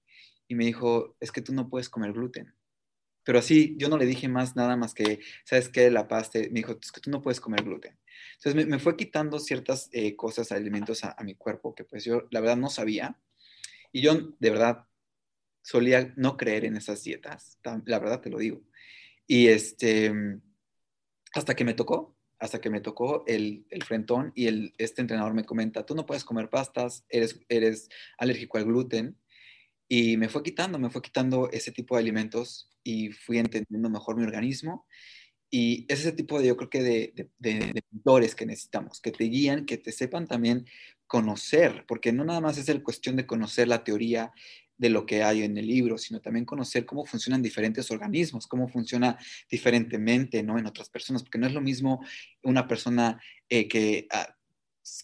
y 0.48 0.56
me 0.56 0.64
dijo, 0.64 1.16
es 1.20 1.32
que 1.32 1.42
tú 1.42 1.54
no 1.54 1.68
puedes 1.68 1.88
comer 1.88 2.12
gluten. 2.12 2.54
Pero 3.24 3.38
así, 3.38 3.74
yo 3.78 3.88
no 3.88 3.96
le 3.96 4.04
dije 4.04 4.28
más 4.28 4.54
nada 4.54 4.76
más 4.76 4.92
que, 4.94 5.20
¿sabes 5.44 5.70
qué? 5.70 5.90
La 5.90 6.08
pasta, 6.08 6.38
me 6.38 6.60
dijo, 6.60 6.72
es 6.80 6.92
que 6.92 7.00
tú 7.00 7.10
no 7.10 7.22
puedes 7.22 7.40
comer 7.40 7.64
gluten. 7.64 7.98
Entonces 8.34 8.66
me, 8.66 8.78
fue 8.78 8.96
quitando 8.96 9.38
ciertas 9.38 9.88
eh, 9.92 10.14
cosas, 10.14 10.52
alimentos 10.52 11.04
a, 11.04 11.16
mi 11.22 11.34
cuerpo 11.34 11.74
que 11.74 11.84
pues 11.84 12.04
yo 12.04 12.26
la 12.30 12.40
verdad 12.40 12.56
no 12.56 12.68
sabía. 12.68 13.18
Y 13.92 14.02
yo 14.02 14.34
de 14.38 14.50
verdad 14.50 14.86
solía 15.64 16.12
no 16.16 16.36
creer 16.36 16.66
en 16.66 16.76
esas 16.76 17.02
dietas, 17.02 17.58
la 17.86 17.98
verdad 17.98 18.20
te 18.20 18.28
lo 18.28 18.38
digo. 18.38 18.62
Y 19.26 19.48
este, 19.48 20.12
hasta 21.32 21.56
que 21.56 21.64
me 21.64 21.72
tocó, 21.72 22.16
hasta 22.38 22.60
que 22.60 22.68
me 22.68 22.82
tocó 22.82 23.24
el, 23.26 23.66
el 23.70 23.82
frentón 23.82 24.32
y 24.34 24.46
el, 24.46 24.74
este 24.76 25.00
entrenador 25.00 25.32
me 25.32 25.46
comenta, 25.46 25.86
tú 25.86 25.94
no 25.94 26.04
puedes 26.04 26.24
comer 26.24 26.50
pastas, 26.50 27.06
eres, 27.08 27.40
eres 27.48 27.88
alérgico 28.18 28.58
al 28.58 28.66
gluten. 28.66 29.18
Y 29.88 30.16
me 30.18 30.28
fue 30.28 30.42
quitando, 30.42 30.78
me 30.78 30.90
fue 30.90 31.02
quitando 31.02 31.50
ese 31.50 31.72
tipo 31.72 31.94
de 31.96 32.02
alimentos 32.02 32.70
y 32.82 33.12
fui 33.12 33.38
entendiendo 33.38 33.88
mejor 33.88 34.16
mi 34.16 34.24
organismo 34.24 34.86
y 35.56 35.86
es 35.88 36.00
ese 36.00 36.10
tipo 36.10 36.40
de, 36.40 36.48
yo 36.48 36.56
creo 36.56 36.68
que 36.68 36.82
de, 36.82 37.30
de, 37.38 37.82
mentores 37.92 38.34
que 38.34 38.44
necesitamos, 38.44 39.00
que 39.00 39.12
te 39.12 39.22
guían, 39.22 39.66
que 39.66 39.78
te 39.78 39.92
sepan 39.92 40.26
también 40.26 40.66
conocer, 41.06 41.84
porque 41.86 42.12
no 42.12 42.24
nada 42.24 42.40
más 42.40 42.58
es 42.58 42.68
el 42.68 42.82
cuestión 42.82 43.14
de 43.14 43.28
conocer 43.28 43.68
la 43.68 43.84
teoría 43.84 44.32
de 44.76 44.88
lo 44.88 45.06
que 45.06 45.22
hay 45.22 45.42
en 45.42 45.56
el 45.56 45.66
libro, 45.66 45.98
sino 45.98 46.20
también 46.20 46.44
conocer 46.44 46.84
cómo 46.84 47.04
funcionan 47.04 47.42
diferentes 47.42 47.90
organismos, 47.90 48.46
cómo 48.46 48.68
funciona 48.68 49.18
diferentemente, 49.50 50.42
¿no? 50.42 50.58
En 50.58 50.66
otras 50.66 50.88
personas, 50.88 51.22
porque 51.22 51.38
no 51.38 51.46
es 51.46 51.52
lo 51.52 51.60
mismo 51.60 52.04
una 52.42 52.66
persona 52.66 53.20
eh, 53.48 53.68
que 53.68 54.06
ah, 54.10 54.36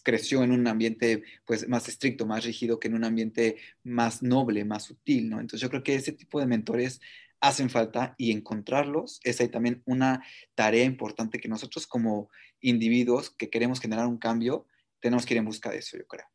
creció 0.03 0.43
en 0.43 0.51
un 0.51 0.67
ambiente 0.67 1.23
pues 1.45 1.67
más 1.67 1.87
estricto, 1.87 2.25
más 2.25 2.43
rígido 2.45 2.79
que 2.79 2.87
en 2.87 2.95
un 2.95 3.03
ambiente 3.03 3.57
más 3.83 4.21
noble, 4.21 4.65
más 4.65 4.83
sutil, 4.83 5.29
¿no? 5.29 5.39
Entonces 5.39 5.61
yo 5.61 5.69
creo 5.69 5.83
que 5.83 5.95
ese 5.95 6.11
tipo 6.11 6.39
de 6.39 6.47
mentores 6.47 7.01
hacen 7.39 7.69
falta 7.69 8.13
y 8.17 8.31
encontrarlos 8.31 9.19
es 9.23 9.41
ahí 9.41 9.47
también 9.47 9.81
una 9.85 10.23
tarea 10.53 10.83
importante 10.85 11.39
que 11.39 11.49
nosotros 11.49 11.87
como 11.87 12.29
individuos 12.59 13.31
que 13.31 13.49
queremos 13.49 13.79
generar 13.79 14.05
un 14.07 14.17
cambio 14.17 14.67
tenemos 14.99 15.25
que 15.25 15.33
ir 15.33 15.39
en 15.39 15.45
busca 15.45 15.71
de 15.71 15.79
eso, 15.79 15.97
yo 15.97 16.05
creo. 16.05 16.25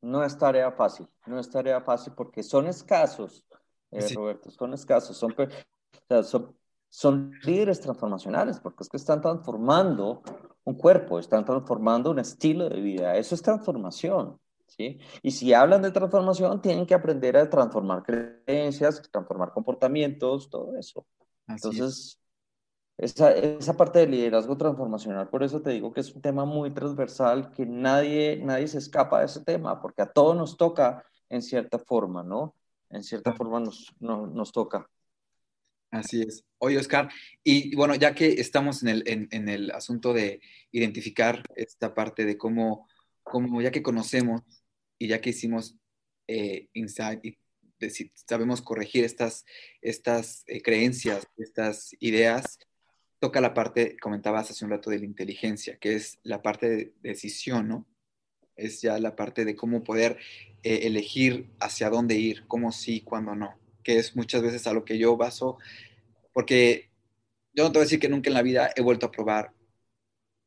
No 0.00 0.22
es 0.22 0.38
tarea 0.38 0.70
fácil, 0.72 1.08
no 1.26 1.38
es 1.38 1.50
tarea 1.50 1.80
fácil 1.80 2.12
porque 2.16 2.42
son 2.42 2.66
escasos, 2.66 3.44
eh, 3.90 4.06
Roberto, 4.14 4.50
son 4.50 4.74
escasos, 4.74 5.16
son, 5.16 5.34
son, 6.22 6.56
son 6.88 7.32
líderes 7.42 7.80
transformacionales 7.80 8.60
porque 8.60 8.84
es 8.84 8.88
que 8.88 8.96
están 8.96 9.20
transformando 9.20 10.22
un 10.64 10.74
cuerpo, 10.74 11.18
están 11.18 11.44
transformando 11.44 12.10
un 12.10 12.18
estilo 12.18 12.68
de 12.68 12.80
vida, 12.80 13.16
eso 13.16 13.34
es 13.34 13.42
transformación. 13.42 14.38
¿Sí? 14.66 15.00
Y 15.22 15.30
si 15.30 15.54
hablan 15.54 15.80
de 15.80 15.90
transformación, 15.90 16.60
tienen 16.60 16.84
que 16.84 16.92
aprender 16.92 17.38
a 17.38 17.48
transformar 17.48 18.02
creencias, 18.02 19.00
transformar 19.10 19.50
comportamientos, 19.50 20.50
todo 20.50 20.76
eso. 20.76 21.06
Entonces, 21.48 22.20
esa, 22.98 23.32
esa, 23.32 23.76
parte 23.76 24.00
del 24.00 24.10
liderazgo 24.10 24.56
transformacional, 24.56 25.28
por 25.28 25.42
eso 25.42 25.62
te 25.62 25.70
digo 25.70 25.92
que 25.92 26.00
es 26.00 26.12
un 26.14 26.20
tema 26.20 26.44
muy 26.44 26.72
transversal, 26.72 27.50
que 27.52 27.64
nadie, 27.64 28.40
nadie 28.44 28.68
se 28.68 28.78
escapa 28.78 29.20
de 29.20 29.26
ese 29.26 29.44
tema, 29.44 29.80
porque 29.80 30.02
a 30.02 30.12
todos 30.12 30.36
nos 30.36 30.56
toca 30.56 31.04
en 31.28 31.42
cierta 31.42 31.78
forma, 31.78 32.22
¿no? 32.22 32.54
En 32.90 33.02
cierta 33.02 33.32
forma 33.32 33.60
nos, 33.60 33.94
nos 34.00 34.52
toca. 34.52 34.90
Así 35.90 36.22
es. 36.22 36.44
Oye, 36.58 36.76
Oscar, 36.76 37.08
y 37.42 37.74
bueno, 37.74 37.94
ya 37.94 38.14
que 38.14 38.40
estamos 38.40 38.82
en 38.82 38.88
el, 38.88 39.02
en, 39.06 39.28
en 39.30 39.48
el 39.48 39.70
asunto 39.70 40.12
de 40.12 40.40
identificar 40.70 41.42
esta 41.54 41.94
parte 41.94 42.26
de 42.26 42.36
cómo, 42.36 42.86
cómo, 43.22 43.62
ya 43.62 43.70
que 43.70 43.82
conocemos 43.82 44.42
y 44.98 45.08
ya 45.08 45.20
que 45.20 45.30
hicimos 45.30 45.76
eh, 46.26 46.68
insight 46.74 47.24
y 47.24 47.38
sabemos 48.26 48.60
corregir 48.60 49.04
estas, 49.04 49.44
estas 49.80 50.42
eh, 50.46 50.60
creencias, 50.62 51.26
estas 51.36 51.94
ideas, 52.00 52.58
toca 53.18 53.40
la 53.40 53.54
parte, 53.54 53.96
comentabas 53.98 54.50
hace 54.50 54.64
un 54.64 54.70
rato, 54.70 54.90
de 54.90 54.98
la 54.98 55.04
inteligencia, 55.04 55.76
que 55.78 55.94
es 55.94 56.18
la 56.22 56.42
parte 56.42 56.68
de 56.68 56.92
decisión, 57.02 57.68
¿no? 57.68 57.86
Es 58.56 58.82
ya 58.82 58.98
la 58.98 59.16
parte 59.16 59.44
de 59.44 59.56
cómo 59.56 59.84
poder 59.84 60.18
eh, 60.62 60.80
elegir 60.84 61.50
hacia 61.60 61.90
dónde 61.90 62.16
ir, 62.16 62.46
cómo 62.46 62.72
sí, 62.72 63.00
cuándo 63.02 63.34
no, 63.34 63.58
que 63.82 63.98
es 63.98 64.16
muchas 64.16 64.42
veces 64.42 64.66
a 64.66 64.72
lo 64.72 64.84
que 64.84 64.98
yo 64.98 65.16
baso, 65.16 65.58
porque 66.32 66.90
yo 67.52 67.64
no 67.64 67.72
te 67.72 67.78
voy 67.78 67.82
a 67.82 67.86
decir 67.86 68.00
que 68.00 68.08
nunca 68.08 68.30
en 68.30 68.34
la 68.34 68.42
vida 68.42 68.70
he 68.76 68.82
vuelto 68.82 69.06
a 69.06 69.10
probar 69.10 69.52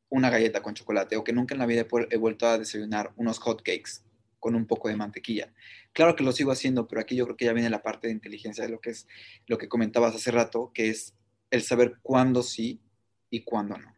una 0.08 0.30
galleta 0.30 0.62
con 0.62 0.74
chocolate 0.74 1.16
o 1.16 1.24
que 1.24 1.32
nunca 1.32 1.54
en 1.54 1.58
la 1.58 1.66
vida 1.66 1.86
he 2.10 2.16
vuelto 2.16 2.46
a 2.46 2.58
desayunar 2.58 3.12
unos 3.16 3.38
hot 3.38 3.62
cakes 3.62 4.02
con 4.38 4.54
un 4.54 4.66
poco 4.66 4.88
de 4.88 4.96
mantequilla. 4.96 5.52
Claro 5.92 6.16
que 6.16 6.24
lo 6.24 6.32
sigo 6.32 6.52
haciendo, 6.52 6.88
pero 6.88 7.00
aquí 7.00 7.16
yo 7.16 7.24
creo 7.24 7.36
que 7.36 7.44
ya 7.44 7.52
viene 7.52 7.70
la 7.70 7.82
parte 7.82 8.08
de 8.08 8.12
inteligencia 8.12 8.64
de 8.64 8.70
lo 8.70 8.80
que 8.80 8.90
es 8.90 9.06
lo 9.46 9.56
que 9.56 9.68
comentabas 9.68 10.14
hace 10.14 10.30
rato, 10.30 10.70
que 10.74 10.90
es 10.90 11.14
el 11.52 11.62
saber 11.62 11.98
cuándo 12.02 12.42
sí 12.42 12.80
y 13.30 13.44
cuándo 13.44 13.76
no. 13.76 13.92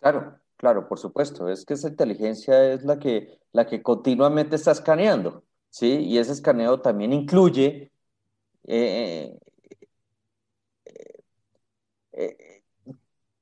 Claro, 0.00 0.38
claro, 0.56 0.88
por 0.88 0.98
supuesto. 0.98 1.48
Es 1.48 1.64
que 1.64 1.74
esa 1.74 1.88
inteligencia 1.88 2.72
es 2.72 2.84
la 2.84 2.98
que, 2.98 3.38
la 3.52 3.66
que 3.66 3.82
continuamente 3.82 4.56
está 4.56 4.72
escaneando, 4.72 5.44
¿sí? 5.70 6.00
Y 6.00 6.18
ese 6.18 6.32
escaneo 6.32 6.80
también 6.80 7.12
incluye 7.12 7.92
eh, 8.66 9.38
eh, 10.84 11.22
eh, 12.12 12.47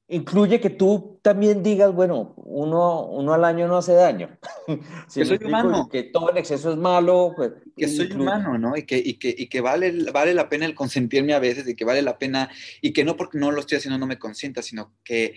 incluye 0.09 0.61
que 0.61 0.71
tú 0.71 1.19
también 1.23 1.63
digas, 1.63 1.93
bueno, 1.93 2.35
uno, 2.37 3.07
uno 3.07 3.33
al 3.33 3.45
año 3.45 3.67
no 3.67 3.77
hace 3.77 3.95
daño. 3.95 4.39
que 5.15 5.25
soy 5.25 5.39
humano. 5.45 5.89
Que 5.91 6.05
todo 6.05 6.31
el 6.31 6.39
exceso 6.39 6.71
es 6.71 6.77
malo. 6.77 7.33
Pues, 7.37 7.53
que 7.77 7.89
soy 7.89 8.13
humano, 8.13 8.59
¿no? 8.59 8.77
Y 8.77 8.85
que, 8.85 8.99
y 8.99 9.15
que, 9.15 9.35
y 9.37 9.49
que 9.49 9.61
vale, 9.61 9.93
vale 10.13 10.35
la 10.35 10.49
pena 10.49 10.67
el 10.67 10.75
consentirme 10.75 11.35
a 11.35 11.39
veces, 11.39 11.69
y 11.69 11.75
que 11.75 11.85
vale 11.85 12.03
la 12.03 12.19
pena, 12.19 12.51
y 12.81 12.93
que 12.93 13.05
no 13.05 13.17
porque 13.17 13.39
no 13.39 13.51
lo 13.51 13.61
estoy 13.61 13.79
haciendo 13.79 13.99
no 13.99 14.07
me 14.07 14.19
consienta, 14.19 14.63
sino 14.63 14.95
que 15.05 15.35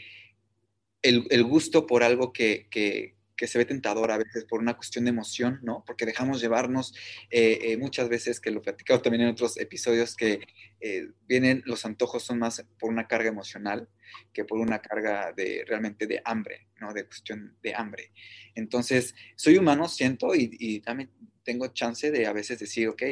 el, 1.01 1.25
el 1.29 1.43
gusto 1.43 1.87
por 1.87 2.03
algo 2.03 2.31
que, 2.33 2.67
que, 2.69 3.18
que 3.39 3.47
se 3.47 3.57
ve 3.57 3.63
tentador 3.63 4.11
a 4.11 4.17
veces 4.17 4.43
por 4.43 4.59
una 4.59 4.75
cuestión 4.75 5.05
de 5.05 5.11
emoción, 5.11 5.61
¿no? 5.63 5.85
Porque 5.87 6.05
dejamos 6.05 6.41
llevarnos 6.41 6.93
eh, 7.31 7.57
eh, 7.61 7.77
muchas 7.77 8.09
veces, 8.09 8.41
que 8.41 8.51
lo 8.51 8.59
he 8.59 8.63
platicado 8.63 9.01
también 9.01 9.21
en 9.21 9.29
otros 9.29 9.55
episodios, 9.55 10.13
que 10.13 10.41
eh, 10.81 11.07
vienen, 11.25 11.63
los 11.65 11.85
antojos 11.85 12.21
son 12.23 12.39
más 12.39 12.65
por 12.77 12.89
una 12.89 13.07
carga 13.07 13.29
emocional 13.29 13.87
que 14.33 14.43
por 14.43 14.59
una 14.59 14.79
carga 14.81 15.31
de 15.31 15.63
realmente 15.65 16.05
de 16.05 16.21
hambre, 16.25 16.67
¿no? 16.81 16.91
De 16.93 17.05
cuestión 17.05 17.55
de 17.63 17.73
hambre. 17.73 18.11
Entonces, 18.55 19.15
soy 19.37 19.55
humano, 19.55 19.87
siento, 19.87 20.35
y, 20.35 20.81
también 20.81 21.09
tengo 21.43 21.67
chance 21.67 22.11
de 22.11 22.27
a 22.27 22.33
veces 22.33 22.59
decir, 22.59 22.89
ok, 22.89 23.03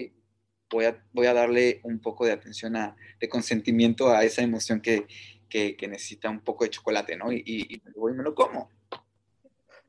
voy 0.69 0.85
a, 0.85 1.05
voy 1.13 1.27
a 1.27 1.33
darle 1.33 1.79
un 1.83 1.99
poco 1.99 2.25
de 2.25 2.33
atención, 2.33 2.75
a, 2.75 2.97
de 3.17 3.29
consentimiento 3.29 4.09
a 4.09 4.25
esa 4.25 4.41
emoción 4.41 4.81
que, 4.81 5.07
que, 5.47 5.87
necesita 5.87 6.29
un 6.29 6.41
poco 6.41 6.65
de 6.65 6.71
chocolate, 6.71 7.15
¿no? 7.15 7.31
Y, 7.31 7.41
y, 7.45 7.75
y 7.75 7.81
me 8.13 8.23
lo 8.23 8.35
como. 8.35 8.69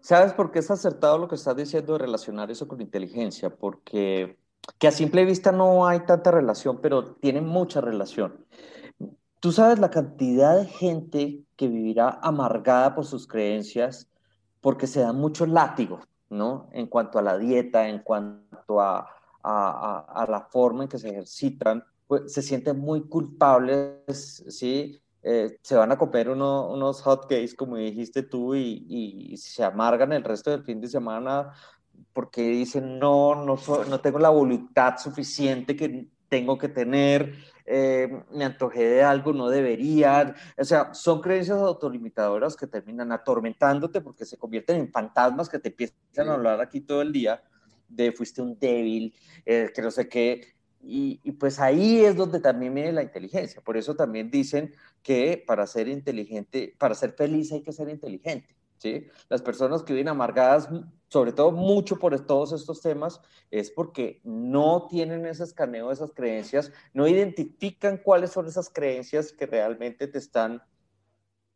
¿Sabes 0.00 0.32
por 0.32 0.50
qué 0.50 0.60
es 0.60 0.70
acertado 0.70 1.18
lo 1.18 1.28
que 1.28 1.34
estás 1.34 1.56
diciendo 1.56 1.94
de 1.94 2.00
relacionar 2.00 2.50
eso 2.50 2.68
con 2.68 2.80
inteligencia? 2.80 3.50
Porque 3.50 4.38
que 4.78 4.88
a 4.88 4.92
simple 4.92 5.24
vista 5.24 5.52
no 5.52 5.86
hay 5.86 6.00
tanta 6.00 6.30
relación, 6.30 6.80
pero 6.80 7.14
tiene 7.14 7.40
mucha 7.40 7.80
relación. 7.80 8.44
Tú 9.40 9.52
sabes 9.52 9.78
la 9.78 9.90
cantidad 9.90 10.56
de 10.58 10.66
gente 10.66 11.44
que 11.56 11.68
vivirá 11.68 12.18
amargada 12.22 12.94
por 12.94 13.06
sus 13.06 13.26
creencias 13.26 14.08
porque 14.60 14.86
se 14.86 15.00
da 15.00 15.12
mucho 15.12 15.46
látigo, 15.46 16.00
¿no? 16.28 16.68
En 16.72 16.86
cuanto 16.86 17.18
a 17.18 17.22
la 17.22 17.38
dieta, 17.38 17.88
en 17.88 18.00
cuanto 18.00 18.80
a, 18.80 18.98
a, 18.98 19.06
a, 19.42 20.22
a 20.22 20.30
la 20.30 20.40
forma 20.40 20.82
en 20.82 20.88
que 20.88 20.98
se 20.98 21.08
ejercitan, 21.08 21.84
pues 22.06 22.32
se 22.32 22.42
sienten 22.42 22.78
muy 22.78 23.02
culpables, 23.08 24.44
¿sí? 24.48 25.00
Eh, 25.30 25.58
se 25.60 25.74
van 25.74 25.92
a 25.92 25.98
comer 25.98 26.30
uno, 26.30 26.70
unos 26.70 27.02
hotcakes, 27.02 27.54
como 27.54 27.76
dijiste 27.76 28.22
tú, 28.22 28.54
y, 28.54 28.86
y, 28.88 29.36
se 29.36 29.62
amargan 29.62 30.14
el 30.14 30.24
resto 30.24 30.50
del 30.50 30.64
fin 30.64 30.80
de 30.80 30.88
semana 30.88 31.52
porque 32.14 32.40
dicen, 32.40 32.98
no, 32.98 33.34
no, 33.34 33.58
no 33.90 34.00
tengo 34.00 34.18
la 34.18 34.30
voluntad 34.30 34.96
suficiente 34.96 35.76
que 35.76 36.08
tengo 36.30 36.56
que 36.56 36.70
tener, 36.70 37.34
eh, 37.66 38.08
me 38.32 38.46
antojé 38.46 38.88
de 38.88 39.02
algo, 39.02 39.34
no 39.34 39.50
debería. 39.50 40.34
O 40.56 40.64
sea, 40.64 40.94
son 40.94 41.20
creencias 41.20 41.58
autolimitadoras 41.58 42.56
que 42.56 42.66
terminan 42.66 43.12
atormentándote 43.12 44.00
porque 44.00 44.24
se 44.24 44.38
convierten 44.38 44.76
en 44.76 44.90
fantasmas 44.90 45.50
que 45.50 45.58
te 45.58 45.68
empiezan 45.68 46.30
a 46.30 46.34
hablar 46.34 46.62
aquí 46.62 46.80
todo 46.80 47.02
el 47.02 47.12
día 47.12 47.42
de 47.86 48.12
fuiste 48.12 48.40
un 48.40 48.58
débil, 48.58 49.14
eh, 49.44 49.70
que 49.74 49.82
no 49.82 49.90
sé 49.90 50.08
qué, 50.08 50.54
y, 50.80 51.32
pues 51.32 51.58
ahí 51.58 52.04
es 52.04 52.16
donde 52.16 52.40
también 52.40 52.74
viene 52.74 52.92
la 52.92 53.02
inteligencia. 53.02 53.60
Por 53.60 53.76
eso 53.76 53.94
también 53.94 54.30
dicen 54.30 54.72
que 55.02 55.42
para 55.46 55.66
ser 55.66 55.88
inteligente, 55.88 56.74
para 56.78 56.94
ser 56.94 57.12
feliz 57.12 57.52
hay 57.52 57.62
que 57.62 57.72
ser 57.72 57.88
inteligente. 57.88 58.56
¿sí? 58.78 59.06
Las 59.28 59.42
personas 59.42 59.82
que 59.82 59.92
viven 59.92 60.08
amargadas, 60.08 60.68
sobre 61.08 61.32
todo 61.32 61.52
mucho 61.52 61.98
por 61.98 62.18
todos 62.26 62.52
estos 62.52 62.80
temas, 62.80 63.20
es 63.50 63.70
porque 63.70 64.20
no 64.24 64.86
tienen 64.88 65.26
ese 65.26 65.44
escaneo 65.44 65.88
de 65.88 65.94
esas 65.94 66.12
creencias, 66.12 66.72
no 66.92 67.06
identifican 67.06 67.98
cuáles 67.98 68.30
son 68.30 68.46
esas 68.46 68.70
creencias 68.70 69.32
que 69.32 69.46
realmente 69.46 70.06
te 70.08 70.18
están 70.18 70.62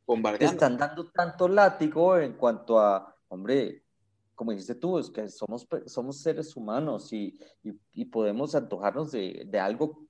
bombardeando. 0.07 0.59
Te 0.59 0.65
están 0.65 0.79
dando 0.79 1.11
tanto 1.11 1.49
látigo 1.49 2.19
en 2.19 2.35
cuanto 2.35 2.79
a, 2.79 3.17
hombre, 3.29 3.85
como 4.35 4.51
dijiste 4.51 4.75
tú, 4.75 4.99
es 4.99 5.11
que 5.11 5.29
somos, 5.29 5.67
somos 5.87 6.21
seres 6.21 6.57
humanos 6.57 7.13
y, 7.13 7.39
y, 7.93 8.05
podemos 8.07 8.55
antojarnos 8.55 9.13
de, 9.13 9.45
de, 9.47 9.61
algo 9.61 10.07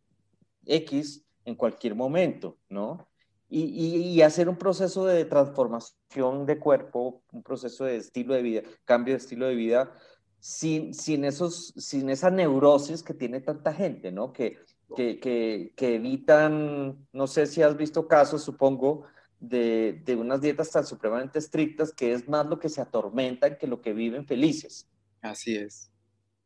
X 0.64 1.26
en 1.44 1.54
cualquier 1.54 1.94
momento, 1.94 2.56
¿no? 2.68 3.06
Y, 3.54 4.14
y, 4.14 4.22
hacer 4.22 4.48
un 4.48 4.56
proceso 4.56 5.04
de 5.04 5.26
transformación 5.26 6.46
de 6.46 6.58
cuerpo, 6.58 7.22
un 7.32 7.42
proceso 7.42 7.84
de 7.84 7.96
estilo 7.96 8.32
de 8.32 8.40
vida, 8.40 8.62
cambio 8.86 9.12
de 9.12 9.18
estilo 9.18 9.46
de 9.46 9.54
vida, 9.54 9.92
sin, 10.40 10.94
sin, 10.94 11.26
esos, 11.26 11.74
sin 11.76 12.08
esa 12.08 12.30
neurosis 12.30 13.02
que 13.02 13.12
tiene 13.12 13.40
tanta 13.40 13.74
gente, 13.74 14.10
¿no? 14.10 14.32
Que, 14.32 14.58
que, 14.96 15.20
que, 15.20 15.74
que 15.76 15.96
evitan, 15.96 17.06
no 17.12 17.26
sé 17.26 17.46
si 17.46 17.60
has 17.60 17.76
visto 17.76 18.08
casos, 18.08 18.42
supongo, 18.42 19.04
de, 19.38 20.00
de, 20.04 20.16
unas 20.16 20.40
dietas 20.40 20.70
tan 20.70 20.86
supremamente 20.86 21.38
estrictas 21.38 21.92
que 21.92 22.14
es 22.14 22.26
más 22.28 22.46
lo 22.46 22.58
que 22.58 22.70
se 22.70 22.80
atormentan 22.80 23.58
que 23.58 23.66
lo 23.66 23.82
que 23.82 23.92
viven 23.92 24.26
felices. 24.26 24.88
Así 25.20 25.56
es, 25.56 25.90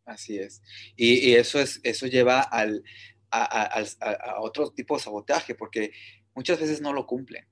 así 0.04 0.38
es. 0.38 0.60
Y, 0.96 1.30
y 1.30 1.34
eso, 1.36 1.60
es, 1.60 1.78
eso 1.84 2.06
lleva 2.06 2.40
al, 2.40 2.82
a, 3.30 3.78
a, 3.80 3.84
a, 4.00 4.40
otro 4.40 4.70
tipo 4.72 4.96
de 4.96 5.02
sabotaje, 5.02 5.54
porque 5.54 5.92
muchas 6.36 6.60
veces 6.60 6.80
no 6.80 6.92
lo 6.92 7.06
cumplen. 7.06 7.46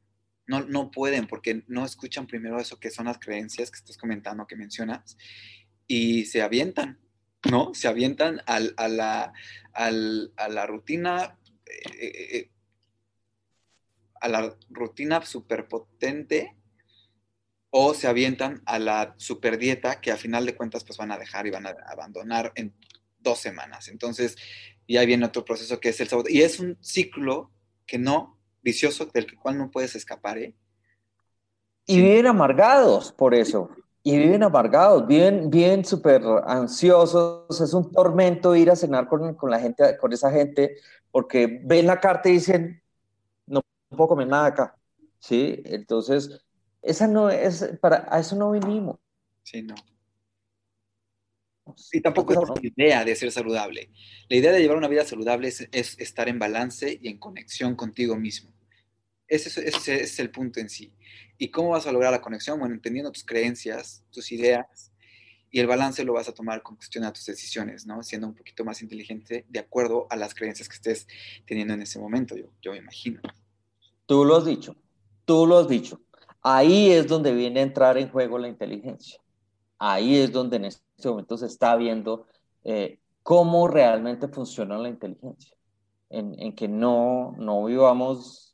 No, 0.47 0.61
no 0.61 0.91
pueden 0.91 1.27
porque 1.27 1.65
no 1.67 1.85
escuchan 1.85 2.27
primero 2.27 2.61
eso 2.61 2.79
que 2.79 2.91
son 2.91 3.07
las 3.07 3.19
creencias 3.19 3.71
que 3.71 3.79
estás 3.79 3.97
comentando, 3.97 4.47
que 4.47 4.57
mencionas, 4.57 5.17
y 5.87 6.27
se 6.27 6.43
avientan, 6.43 7.01
¿no? 7.51 7.75
Se 7.75 7.89
avientan 7.89 8.43
al, 8.47 8.75
a, 8.77 8.89
la, 8.89 9.33
a 9.73 9.91
la 9.91 10.67
rutina 10.67 11.39
eh, 11.67 11.93
eh, 11.99 12.37
eh, 12.37 12.51
a 14.21 14.29
la 14.29 14.57
rutina 14.71 15.25
súper 15.25 15.69
potente 15.69 16.57
o 17.71 17.93
se 17.93 18.07
avientan 18.07 18.63
a 18.65 18.79
la 18.79 19.15
super 19.19 19.59
dieta 19.59 20.01
que 20.01 20.13
a 20.13 20.17
final 20.17 20.47
de 20.47 20.55
cuentas 20.55 20.85
pues 20.85 20.97
van 20.97 21.13
a 21.13 21.19
dejar 21.19 21.47
y 21.47 21.51
van 21.51 21.67
a 21.67 21.75
abandonar 21.89 22.53
en 22.55 22.75
dos 23.19 23.41
semanas. 23.41 23.89
Entonces 23.89 24.37
ya 24.89 25.05
viene 25.05 25.27
otro 25.27 25.45
proceso 25.45 25.81
que 25.81 25.91
es 25.91 26.01
el 26.01 26.09
sabotaje. 26.09 26.37
Y 26.37 26.43
es 26.43 26.59
un 26.59 26.79
ciclo 26.81 27.53
que 27.87 27.99
no, 27.99 28.41
vicioso, 28.65 29.07
del 29.07 29.39
cual 29.39 29.59
no 29.59 29.71
puedes 29.71 29.95
escapar. 29.95 30.39
¿eh? 30.39 30.55
Y 31.87 32.01
viven 32.01 32.27
amargados 32.27 33.13
por 33.13 33.35
eso. 33.35 33.71
Y 34.03 34.19
viven 34.19 34.43
amargados, 34.43 35.07
viven 35.07 35.51
bien 35.51 35.85
súper 35.85 36.23
ansiosos. 36.47 37.61
Es 37.61 37.73
un 37.73 37.91
tormento 37.93 38.57
ir 38.57 38.71
a 38.71 38.77
cenar 38.77 39.07
con, 39.09 39.35
con, 39.35 39.51
la 39.51 39.61
gente, 39.61 39.97
con 39.99 40.13
esa 40.13 40.31
gente, 40.31 40.77
porque 41.11 41.61
ven 41.63 41.87
la 41.87 42.01
carta 42.01 42.29
y 42.29 42.33
dicen, 42.33 42.83
no 43.47 43.61
puedo 43.91 44.09
comer 44.09 44.27
nada 44.27 44.47
acá. 44.47 44.77
¿Sí? 45.21 45.63
Entonces, 45.65 46.45
esa 46.83 47.07
no 47.07 47.31
es, 47.31 47.65
para, 47.81 48.07
a 48.11 48.21
eso 48.21 48.37
no 48.37 48.51
vinimos. 48.51 48.99
Sí, 49.43 49.63
no. 49.63 49.75
Y 51.93 52.01
tampoco 52.01 52.33
es 52.33 52.39
la 52.39 52.85
idea 52.85 53.05
de 53.05 53.17
ser 53.17 53.33
saludable. 53.33 53.91
La 54.29 54.37
idea 54.37 54.53
de 54.53 54.61
llevar 54.61 54.77
una 54.77 54.89
vida 54.89 55.05
saludable 55.05 55.49
es, 55.49 55.61
estar 55.73 56.29
en 56.29 56.39
balance 56.39 56.99
y 57.01 57.09
en 57.09 57.19
conexión 57.19 57.75
contigo 57.75 58.17
mismo. 58.17 58.54
Ese, 59.27 59.67
es 59.67 60.19
el 60.19 60.31
punto 60.31 60.61
en 60.61 60.69
sí. 60.69 60.93
¿Y 61.39 61.51
cómo 61.51 61.71
vas 61.71 61.87
a 61.87 61.93
lograr 61.93 62.13
la 62.13 62.21
conexión? 62.21 62.59
Bueno, 62.59 62.75
entendiendo 62.75 63.11
tus 63.11 63.25
creencias, 63.25 64.05
tus 64.11 64.31
ideas, 64.33 64.93
y 65.51 65.61
el 65.61 65.67
balance 65.69 66.05
lo 66.05 66.15
vas 66.15 66.29
a 66.29 66.35
tomar 66.35 66.63
con 66.63 66.75
cuestión 66.75 67.05
a 67.05 67.13
tus 67.13 67.27
decisiones, 67.27 67.87
¿no? 67.87 68.03
Siendo 68.03 68.27
un 68.27 68.35
poquito 68.35 68.65
más 68.65 68.83
inteligente 68.83 69.47
de 69.49 69.61
acuerdo 69.61 70.09
a 70.11 70.17
las 70.17 70.35
creencias 70.35 70.69
que 70.69 70.75
estés 70.75 71.07
teniendo 71.47 71.75
en 71.75 71.83
ese 71.83 72.01
momento, 72.01 72.37
yo, 72.37 72.47
yo 72.61 72.73
me 72.73 72.79
imagino. 72.79 73.21
Tú 74.07 74.25
lo 74.25 74.37
has 74.37 74.45
dicho, 74.45 74.77
tú 75.25 75.47
lo 75.47 75.59
has 75.59 75.69
dicho. 75.69 76.01
Ahí 76.43 76.91
es 76.91 77.07
donde 77.07 77.33
viene 77.33 77.61
a 77.61 77.63
entrar 77.63 77.97
en 77.97 78.11
juego 78.11 78.37
la 78.37 78.49
inteligencia. 78.49 79.21
Ahí 79.79 80.17
es 80.17 80.33
donde 80.33 80.57
en 80.57 80.65
este 80.67 80.83
momento 81.09 81.39
se 81.39 81.47
está 81.47 81.77
viendo 81.77 82.27
eh, 82.65 82.99
cómo 83.23 83.69
realmente 83.69 84.29
funciona 84.29 84.77
la 84.77 84.89
inteligencia. 84.89 85.57
En, 86.11 86.55
que 86.55 86.69
no, 86.69 87.35
no 87.39 87.65
vivamos 87.65 88.54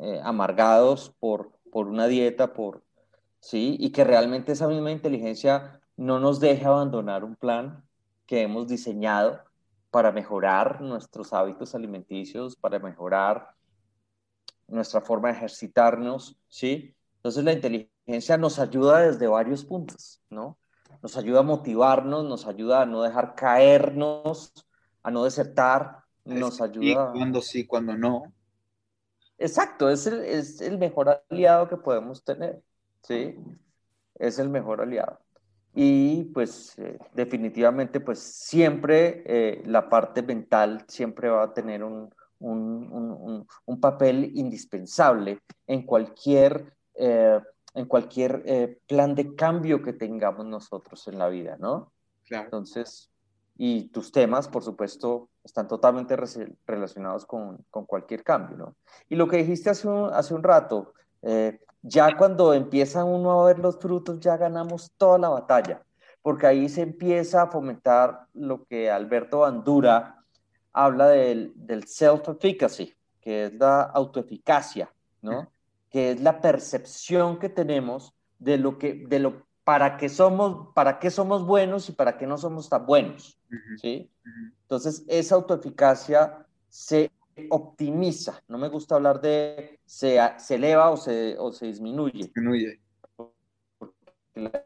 eh, 0.00 0.20
amargados 0.22 1.14
por, 1.18 1.52
por 1.70 1.88
una 1.88 2.06
dieta, 2.06 2.52
por, 2.52 2.84
¿sí? 3.40 3.76
y 3.78 3.90
que 3.90 4.04
realmente 4.04 4.52
esa 4.52 4.68
misma 4.68 4.90
inteligencia 4.90 5.80
no 5.96 6.20
nos 6.20 6.40
deje 6.40 6.64
abandonar 6.64 7.24
un 7.24 7.36
plan 7.36 7.84
que 8.26 8.42
hemos 8.42 8.68
diseñado 8.68 9.42
para 9.90 10.12
mejorar 10.12 10.80
nuestros 10.80 11.32
hábitos 11.32 11.74
alimenticios, 11.74 12.56
para 12.56 12.78
mejorar 12.78 13.54
nuestra 14.68 15.00
forma 15.00 15.28
de 15.28 15.34
ejercitarnos, 15.34 16.36
¿sí? 16.46 16.94
Entonces 17.16 17.42
la 17.42 17.52
inteligencia 17.52 18.36
nos 18.36 18.58
ayuda 18.58 19.00
desde 19.00 19.26
varios 19.26 19.64
puntos, 19.64 20.22
¿no? 20.30 20.58
Nos 21.02 21.16
ayuda 21.16 21.40
a 21.40 21.42
motivarnos, 21.42 22.24
nos 22.24 22.46
ayuda 22.46 22.82
a 22.82 22.86
no 22.86 23.02
dejar 23.02 23.34
caernos, 23.34 24.52
a 25.02 25.10
no 25.10 25.24
desertar, 25.24 26.04
nos 26.24 26.60
ayuda... 26.60 26.84
Y 26.84 26.94
cuando 27.18 27.40
sí, 27.40 27.66
cuando 27.66 27.96
no. 27.96 28.32
Exacto, 29.38 29.88
es 29.88 30.06
el, 30.06 30.20
es 30.24 30.60
el 30.60 30.78
mejor 30.78 31.22
aliado 31.30 31.68
que 31.68 31.76
podemos 31.76 32.24
tener, 32.24 32.60
¿sí? 33.02 33.36
Es 34.16 34.38
el 34.40 34.48
mejor 34.48 34.80
aliado. 34.80 35.20
Y 35.74 36.24
pues 36.34 36.76
eh, 36.78 36.98
definitivamente 37.14 38.00
pues 38.00 38.18
siempre 38.18 39.22
eh, 39.26 39.62
la 39.64 39.88
parte 39.88 40.22
mental 40.22 40.84
siempre 40.88 41.28
va 41.28 41.44
a 41.44 41.54
tener 41.54 41.84
un, 41.84 42.10
un, 42.40 43.80
papel 43.80 44.32
indispensable 44.34 45.38
en 45.68 45.82
cualquier, 45.82 46.74
eh, 46.94 47.40
en 47.74 47.86
cualquier 47.86 48.80
plan 48.88 49.14
de 49.14 49.36
cambio 49.36 49.82
que 49.82 49.92
tengamos 49.92 50.46
nosotros 50.46 51.06
en 51.06 51.18
la 51.18 51.28
vida, 51.28 51.56
¿no? 51.60 51.92
Claro. 52.24 52.46
Entonces, 52.46 53.10
y 53.56 53.88
tus 53.88 54.10
temas, 54.10 54.48
por 54.48 54.64
supuesto, 54.64 55.28
están 55.48 55.66
totalmente 55.66 56.14
relacionados 56.66 57.26
con, 57.26 57.64
con, 57.70 57.86
cualquier 57.86 58.22
cambio, 58.22 58.56
¿no? 58.56 58.74
Y 59.08 59.16
lo 59.16 59.26
que 59.28 59.38
dijiste 59.38 59.70
hace 59.70 59.88
un, 59.88 60.10
hace 60.12 60.34
un 60.34 60.42
rato, 60.42 60.92
eh, 61.22 61.60
ya 61.82 62.16
cuando 62.16 62.52
empieza 62.54 63.04
uno 63.04 63.40
a 63.40 63.46
ver 63.46 63.58
los 63.58 63.78
frutos, 63.78 64.20
ya 64.20 64.36
ganamos 64.36 64.92
toda 64.96 65.18
la 65.18 65.30
batalla, 65.30 65.82
porque 66.22 66.46
ahí 66.46 66.68
se 66.68 66.82
empieza 66.82 67.42
a 67.42 67.46
fomentar 67.46 68.26
lo 68.34 68.64
que 68.64 68.90
Alberto 68.90 69.40
Bandura 69.40 70.22
habla 70.72 71.08
del, 71.08 71.52
del 71.56 71.84
self-efficacy, 71.84 72.94
que 73.20 73.44
es 73.46 73.54
la 73.54 73.82
autoeficacia, 73.82 74.92
¿no? 75.22 75.50
Que 75.90 76.12
es 76.12 76.20
la 76.20 76.40
percepción 76.42 77.38
que 77.38 77.48
tenemos 77.48 78.14
de 78.38 78.58
lo 78.58 78.78
que, 78.78 79.06
de 79.08 79.18
lo, 79.18 79.47
para 79.68 79.98
qué 79.98 80.08
somos, 80.08 80.72
para 80.72 80.98
qué 80.98 81.10
somos 81.10 81.44
buenos 81.44 81.90
y 81.90 81.92
para 81.92 82.16
qué 82.16 82.26
no 82.26 82.38
somos 82.38 82.70
tan 82.70 82.86
buenos, 82.86 83.38
¿sí? 83.76 84.10
Entonces, 84.62 85.04
esa 85.06 85.34
autoeficacia 85.34 86.46
se 86.70 87.10
optimiza, 87.50 88.42
no 88.48 88.56
me 88.56 88.70
gusta 88.70 88.94
hablar 88.94 89.20
de 89.20 89.78
se, 89.84 90.18
se 90.38 90.54
eleva 90.54 90.88
o 90.88 90.96
se, 90.96 91.36
o 91.38 91.52
se 91.52 91.66
disminuye. 91.66 92.16
Disminuye. 92.16 92.80
La 94.34 94.64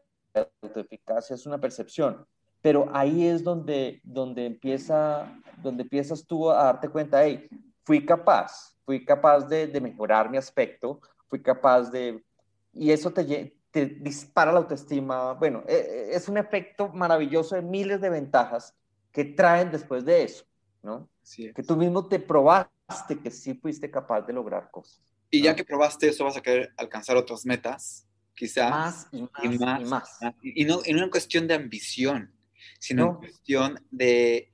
autoeficacia 0.61 1.33
es 1.33 1.45
una 1.45 1.59
percepción, 1.59 2.25
pero 2.61 2.87
ahí 2.93 3.27
es 3.27 3.43
donde, 3.43 3.99
donde, 4.05 4.45
empieza, 4.45 5.37
donde 5.61 5.83
empiezas 5.83 6.25
tú 6.25 6.49
a 6.49 6.63
darte 6.63 6.87
cuenta, 6.87 7.25
hey, 7.25 7.49
fui 7.83 8.05
capaz, 8.05 8.77
fui 8.85 9.03
capaz 9.03 9.49
de, 9.49 9.67
de 9.67 9.81
mejorar 9.81 10.29
mi 10.29 10.37
aspecto, 10.37 11.01
fui 11.27 11.41
capaz 11.41 11.91
de... 11.91 12.23
Y 12.71 12.91
eso 12.91 13.11
te, 13.11 13.53
te 13.73 13.87
dispara 13.87 14.51
la 14.51 14.59
autoestima. 14.59 15.33
Bueno, 15.33 15.63
e, 15.67 15.73
e, 15.73 16.15
es 16.15 16.29
un 16.29 16.37
efecto 16.37 16.89
maravilloso 16.89 17.55
de 17.55 17.63
miles 17.63 17.99
de 17.99 18.11
ventajas 18.11 18.75
que 19.11 19.25
traen 19.25 19.71
después 19.71 20.05
de 20.05 20.23
eso, 20.23 20.45
¿no? 20.83 21.09
Que 21.35 21.63
tú 21.63 21.75
mismo 21.75 22.07
te 22.07 22.19
probaste 22.19 23.17
que 23.21 23.31
sí 23.31 23.55
fuiste 23.55 23.89
capaz 23.89 24.21
de 24.21 24.33
lograr 24.33 24.69
cosas. 24.69 25.01
Y 25.31 25.41
ya 25.41 25.55
que 25.55 25.65
probaste 25.65 26.07
eso, 26.07 26.23
vas 26.23 26.37
a 26.37 26.41
querer 26.41 26.71
alcanzar 26.77 27.17
otras 27.17 27.47
metas, 27.47 28.07
quizás. 28.35 28.69
Más 28.69 29.07
y 29.11 29.21
más 29.57 29.81
y 29.81 29.85
más. 29.85 30.19
Y, 30.43 30.65
no, 30.65 30.81
en 30.85 30.97
una 30.97 31.09
cuestión 31.09 31.47
de 31.47 31.55
ambición, 31.55 32.31
sino 32.79 33.05
en 33.05 33.15
cuestión 33.15 33.87
de 33.89 34.53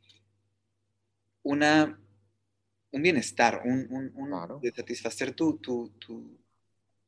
una, 1.43 1.99
un 2.91 3.01
bienestar, 3.01 3.63
un, 3.65 4.61
de 4.61 4.71
satisfacer 4.71 5.33
tu, 5.33 5.57
tu, 5.57 6.39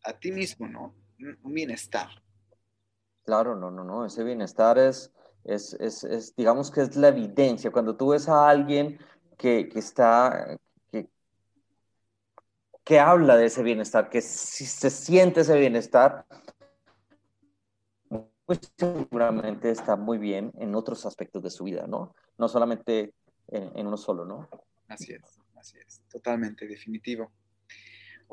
a 0.03 0.11
ti 0.11 0.33
mismo, 0.33 0.67
¿no? 0.67 1.00
Un, 1.21 1.53
bienestar. 1.53 2.09
Claro, 3.23 3.55
no, 3.55 3.69
no, 3.71 3.83
no, 3.83 4.05
ese 4.05 4.23
bienestar 4.23 4.77
es, 4.77 5.11
es, 5.43 5.73
es, 5.73 6.35
digamos 6.35 6.71
que 6.71 6.81
es 6.81 6.95
la 6.95 7.09
evidencia. 7.09 7.71
Cuando 7.71 7.95
tú 7.95 8.09
ves 8.09 8.27
a 8.27 8.49
alguien 8.49 8.99
que, 9.37 9.69
que 9.69 9.79
está, 9.79 10.57
que, 10.91 11.09
que 12.83 12.99
habla 12.99 13.37
de 13.37 13.45
ese 13.45 13.63
bienestar, 13.63 14.09
que 14.09 14.21
si 14.21 14.65
se 14.65 14.89
siente 14.89 15.41
ese 15.41 15.57
bienestar, 15.57 16.25
pues 18.45 18.73
seguramente 18.77 19.71
está 19.71 19.95
muy 19.95 20.17
bien 20.17 20.51
en 20.57 20.75
otros 20.75 21.05
aspectos 21.05 21.41
de 21.41 21.49
su 21.49 21.63
vida, 21.63 21.87
¿no? 21.87 22.13
No 22.37 22.49
solamente 22.49 23.13
en, 23.47 23.87
uno 23.87 23.95
solo, 23.95 24.25
¿no? 24.25 24.49
Así 24.89 25.13
es, 25.13 25.39
así 25.55 25.77
es, 25.85 26.01
totalmente, 26.09 26.67
definitivo. 26.67 27.31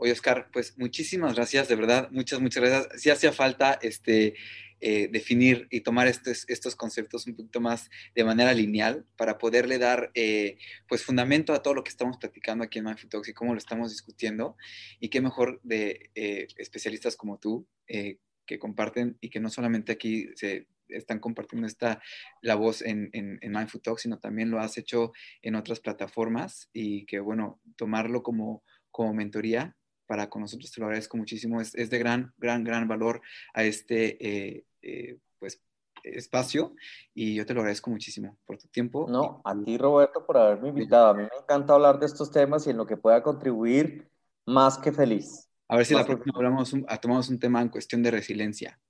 Oye, 0.00 0.12
Oscar, 0.12 0.48
pues 0.52 0.78
muchísimas 0.78 1.34
gracias, 1.34 1.66
de 1.66 1.74
verdad, 1.74 2.08
muchas, 2.12 2.40
muchas 2.40 2.62
gracias. 2.62 3.02
Si 3.02 3.10
hacía 3.10 3.32
falta 3.32 3.80
este, 3.82 4.34
eh, 4.80 5.08
definir 5.10 5.66
y 5.70 5.80
tomar 5.80 6.06
estos, 6.06 6.48
estos 6.48 6.76
conceptos 6.76 7.26
un 7.26 7.34
poquito 7.34 7.60
más 7.60 7.90
de 8.14 8.22
manera 8.22 8.54
lineal 8.54 9.04
para 9.16 9.38
poderle 9.38 9.76
dar 9.78 10.12
eh, 10.14 10.56
pues 10.86 11.02
fundamento 11.02 11.52
a 11.52 11.64
todo 11.64 11.74
lo 11.74 11.82
que 11.82 11.90
estamos 11.90 12.16
platicando 12.16 12.62
aquí 12.62 12.78
en 12.78 12.84
Mindful 12.84 13.10
Talks 13.10 13.28
y 13.28 13.32
cómo 13.32 13.54
lo 13.54 13.58
estamos 13.58 13.90
discutiendo. 13.90 14.56
Y 15.00 15.08
qué 15.08 15.20
mejor 15.20 15.60
de 15.64 16.10
eh, 16.14 16.46
especialistas 16.58 17.16
como 17.16 17.38
tú 17.38 17.66
que 17.88 18.58
comparten 18.60 19.18
y 19.20 19.30
que 19.30 19.40
no 19.40 19.50
solamente 19.50 19.90
aquí 19.90 20.28
se 20.36 20.68
están 20.88 21.18
compartiendo 21.18 21.66
esta 21.66 22.00
la 22.40 22.54
voz 22.54 22.82
en, 22.82 23.10
en, 23.14 23.40
en 23.42 23.52
Mindful 23.52 23.82
Talk, 23.82 23.98
sino 23.98 24.20
también 24.20 24.52
lo 24.52 24.60
has 24.60 24.78
hecho 24.78 25.10
en 25.42 25.56
otras 25.56 25.80
plataformas 25.80 26.70
y 26.72 27.04
que 27.06 27.18
bueno, 27.18 27.60
tomarlo 27.76 28.22
como, 28.22 28.62
como 28.92 29.12
mentoría 29.12 29.74
para 30.08 30.28
con 30.28 30.42
nosotros 30.42 30.72
te 30.72 30.80
lo 30.80 30.86
agradezco 30.86 31.16
muchísimo, 31.16 31.60
es, 31.60 31.74
es 31.74 31.90
de 31.90 31.98
gran, 31.98 32.32
gran, 32.38 32.64
gran 32.64 32.88
valor 32.88 33.20
a 33.54 33.62
este 33.62 34.16
eh, 34.26 34.64
eh, 34.82 35.18
pues 35.38 35.62
espacio 36.02 36.74
y 37.14 37.34
yo 37.34 37.44
te 37.44 37.54
lo 37.54 37.60
agradezco 37.60 37.90
muchísimo 37.90 38.38
por 38.46 38.56
tu 38.58 38.66
tiempo. 38.68 39.06
No, 39.08 39.42
a 39.44 39.54
ti 39.54 39.76
Roberto 39.76 40.24
por 40.26 40.38
haberme 40.38 40.70
invitado, 40.70 41.08
a 41.08 41.14
mí 41.14 41.22
me 41.22 41.38
encanta 41.40 41.74
hablar 41.74 42.00
de 42.00 42.06
estos 42.06 42.30
temas 42.30 42.66
y 42.66 42.70
en 42.70 42.78
lo 42.78 42.86
que 42.86 42.96
pueda 42.96 43.22
contribuir, 43.22 44.10
más 44.46 44.78
que 44.78 44.90
feliz. 44.90 45.48
A 45.68 45.76
ver 45.76 45.84
si 45.84 45.94
la 45.94 46.06
próxima 46.06 46.32
hablamos 46.34 46.72
un, 46.72 46.86
tomamos 47.00 47.28
un 47.28 47.38
tema 47.38 47.60
en 47.60 47.68
cuestión 47.68 48.02
de 48.02 48.10
resiliencia. 48.10 48.80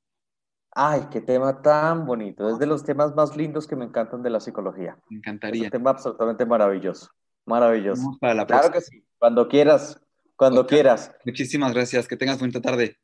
Ay, 0.71 1.09
qué 1.11 1.21
tema 1.21 1.61
tan 1.61 2.07
bonito. 2.07 2.49
Es 2.49 2.61
de 2.61 2.67
los 2.67 2.85
temas 2.85 3.13
más 3.17 3.37
lindos 3.37 3.67
que 3.67 3.75
me 3.75 3.85
encantan 3.85 4.23
de 4.23 4.31
la 4.31 4.39
psicología. 4.39 4.97
Me 5.11 5.19
encantaría. 5.19 5.63
Es 5.63 5.67
un 5.67 5.71
tema 5.73 5.91
absolutamente 5.91 6.47
maravilloso. 6.47 7.11
Maravilloso. 7.47 8.01
Vamos 8.03 8.19
para 8.21 8.35
la 8.35 8.47
claro 8.47 8.71
que 8.71 8.81
sí. 8.81 9.05
Cuando 9.19 9.49
quieras. 9.49 10.01
Cuando 10.39 10.65
quieras. 10.69 11.11
Muchísimas 11.25 11.75
gracias. 11.75 12.07
Que 12.07 12.17
tengas 12.17 12.39
buena 12.39 12.61
tarde. 12.61 12.97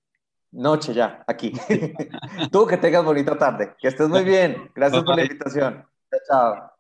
Noche 0.53 0.95
ya, 0.95 1.25
aquí. 1.27 1.53
Tú 2.53 2.65
que 2.65 2.77
tengas 2.77 3.05
bonita 3.05 3.37
tarde. 3.37 3.75
Que 3.77 3.89
estés 3.89 4.09
muy 4.09 4.23
bien. 4.23 4.71
Gracias 4.73 5.03
por 5.03 5.17
la 5.17 5.25
invitación. 5.25 5.85
Chao, 6.11 6.21
chao. 6.29 6.71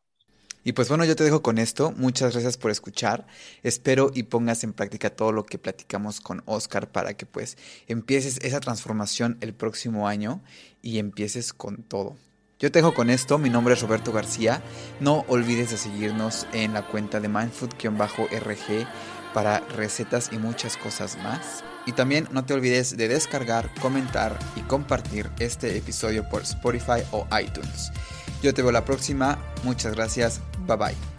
Y 0.63 0.73
pues 0.73 0.89
bueno, 0.89 1.05
yo 1.05 1.17
te 1.17 1.25
dejo 1.25 1.43
con 1.43 1.59
esto. 1.59 1.93
Muchas 1.97 2.35
gracias 2.35 2.57
por 2.57 2.71
escuchar. 2.71 3.27
Espero 3.65 4.13
y 4.15 4.23
pongas 4.23 4.63
en 4.63 4.73
práctica 4.73 5.11
todo 5.11 5.33
lo 5.33 5.45
que 5.45 5.59
platicamos 5.59 6.21
con 6.21 6.45
Oscar 6.47 6.87
para 6.87 7.15
que 7.15 7.27
pues 7.27 7.59
empieces 7.89 8.39
esa 8.43 8.61
transformación 8.61 9.37
el 9.41 9.55
próximo 9.55 10.07
año 10.07 10.41
y 10.83 11.01
empieces 11.01 11.53
con 11.53 11.83
todo. 11.83 12.17
Yo 12.61 12.71
te 12.71 12.79
dejo 12.79 12.95
con 12.95 13.11
esto, 13.11 13.39
mi 13.39 13.51
nombre 13.51 13.75
es 13.75 13.83
Roberto 13.83 14.13
García. 14.13 14.63
No 15.01 15.25
olvides 15.27 15.73
de 15.73 15.79
seguirnos 15.79 16.47
en 16.53 16.75
la 16.75 16.87
cuenta 16.87 17.19
de 17.19 17.29
mindfood-rg 17.29 18.87
para 19.35 19.61
recetas 19.77 20.31
y 20.33 20.39
muchas 20.39 20.79
cosas 20.79 21.19
más. 21.23 21.63
Y 21.85 21.93
también 21.93 22.27
no 22.31 22.47
te 22.47 22.55
olvides 22.55 22.97
de 22.97 23.09
descargar, 23.09 23.69
comentar 23.83 24.39
y 24.57 24.61
compartir 24.61 25.29
este 25.39 25.77
episodio 25.77 26.27
por 26.31 26.43
Spotify 26.43 27.03
o 27.11 27.27
iTunes. 27.39 27.93
Yo 28.43 28.55
te 28.55 28.63
veo 28.63 28.73
la 28.73 28.87
próxima. 28.87 29.39
Muchas 29.65 29.95
gracias. 29.95 30.41
Bye 30.67 30.77
bye. 30.77 31.14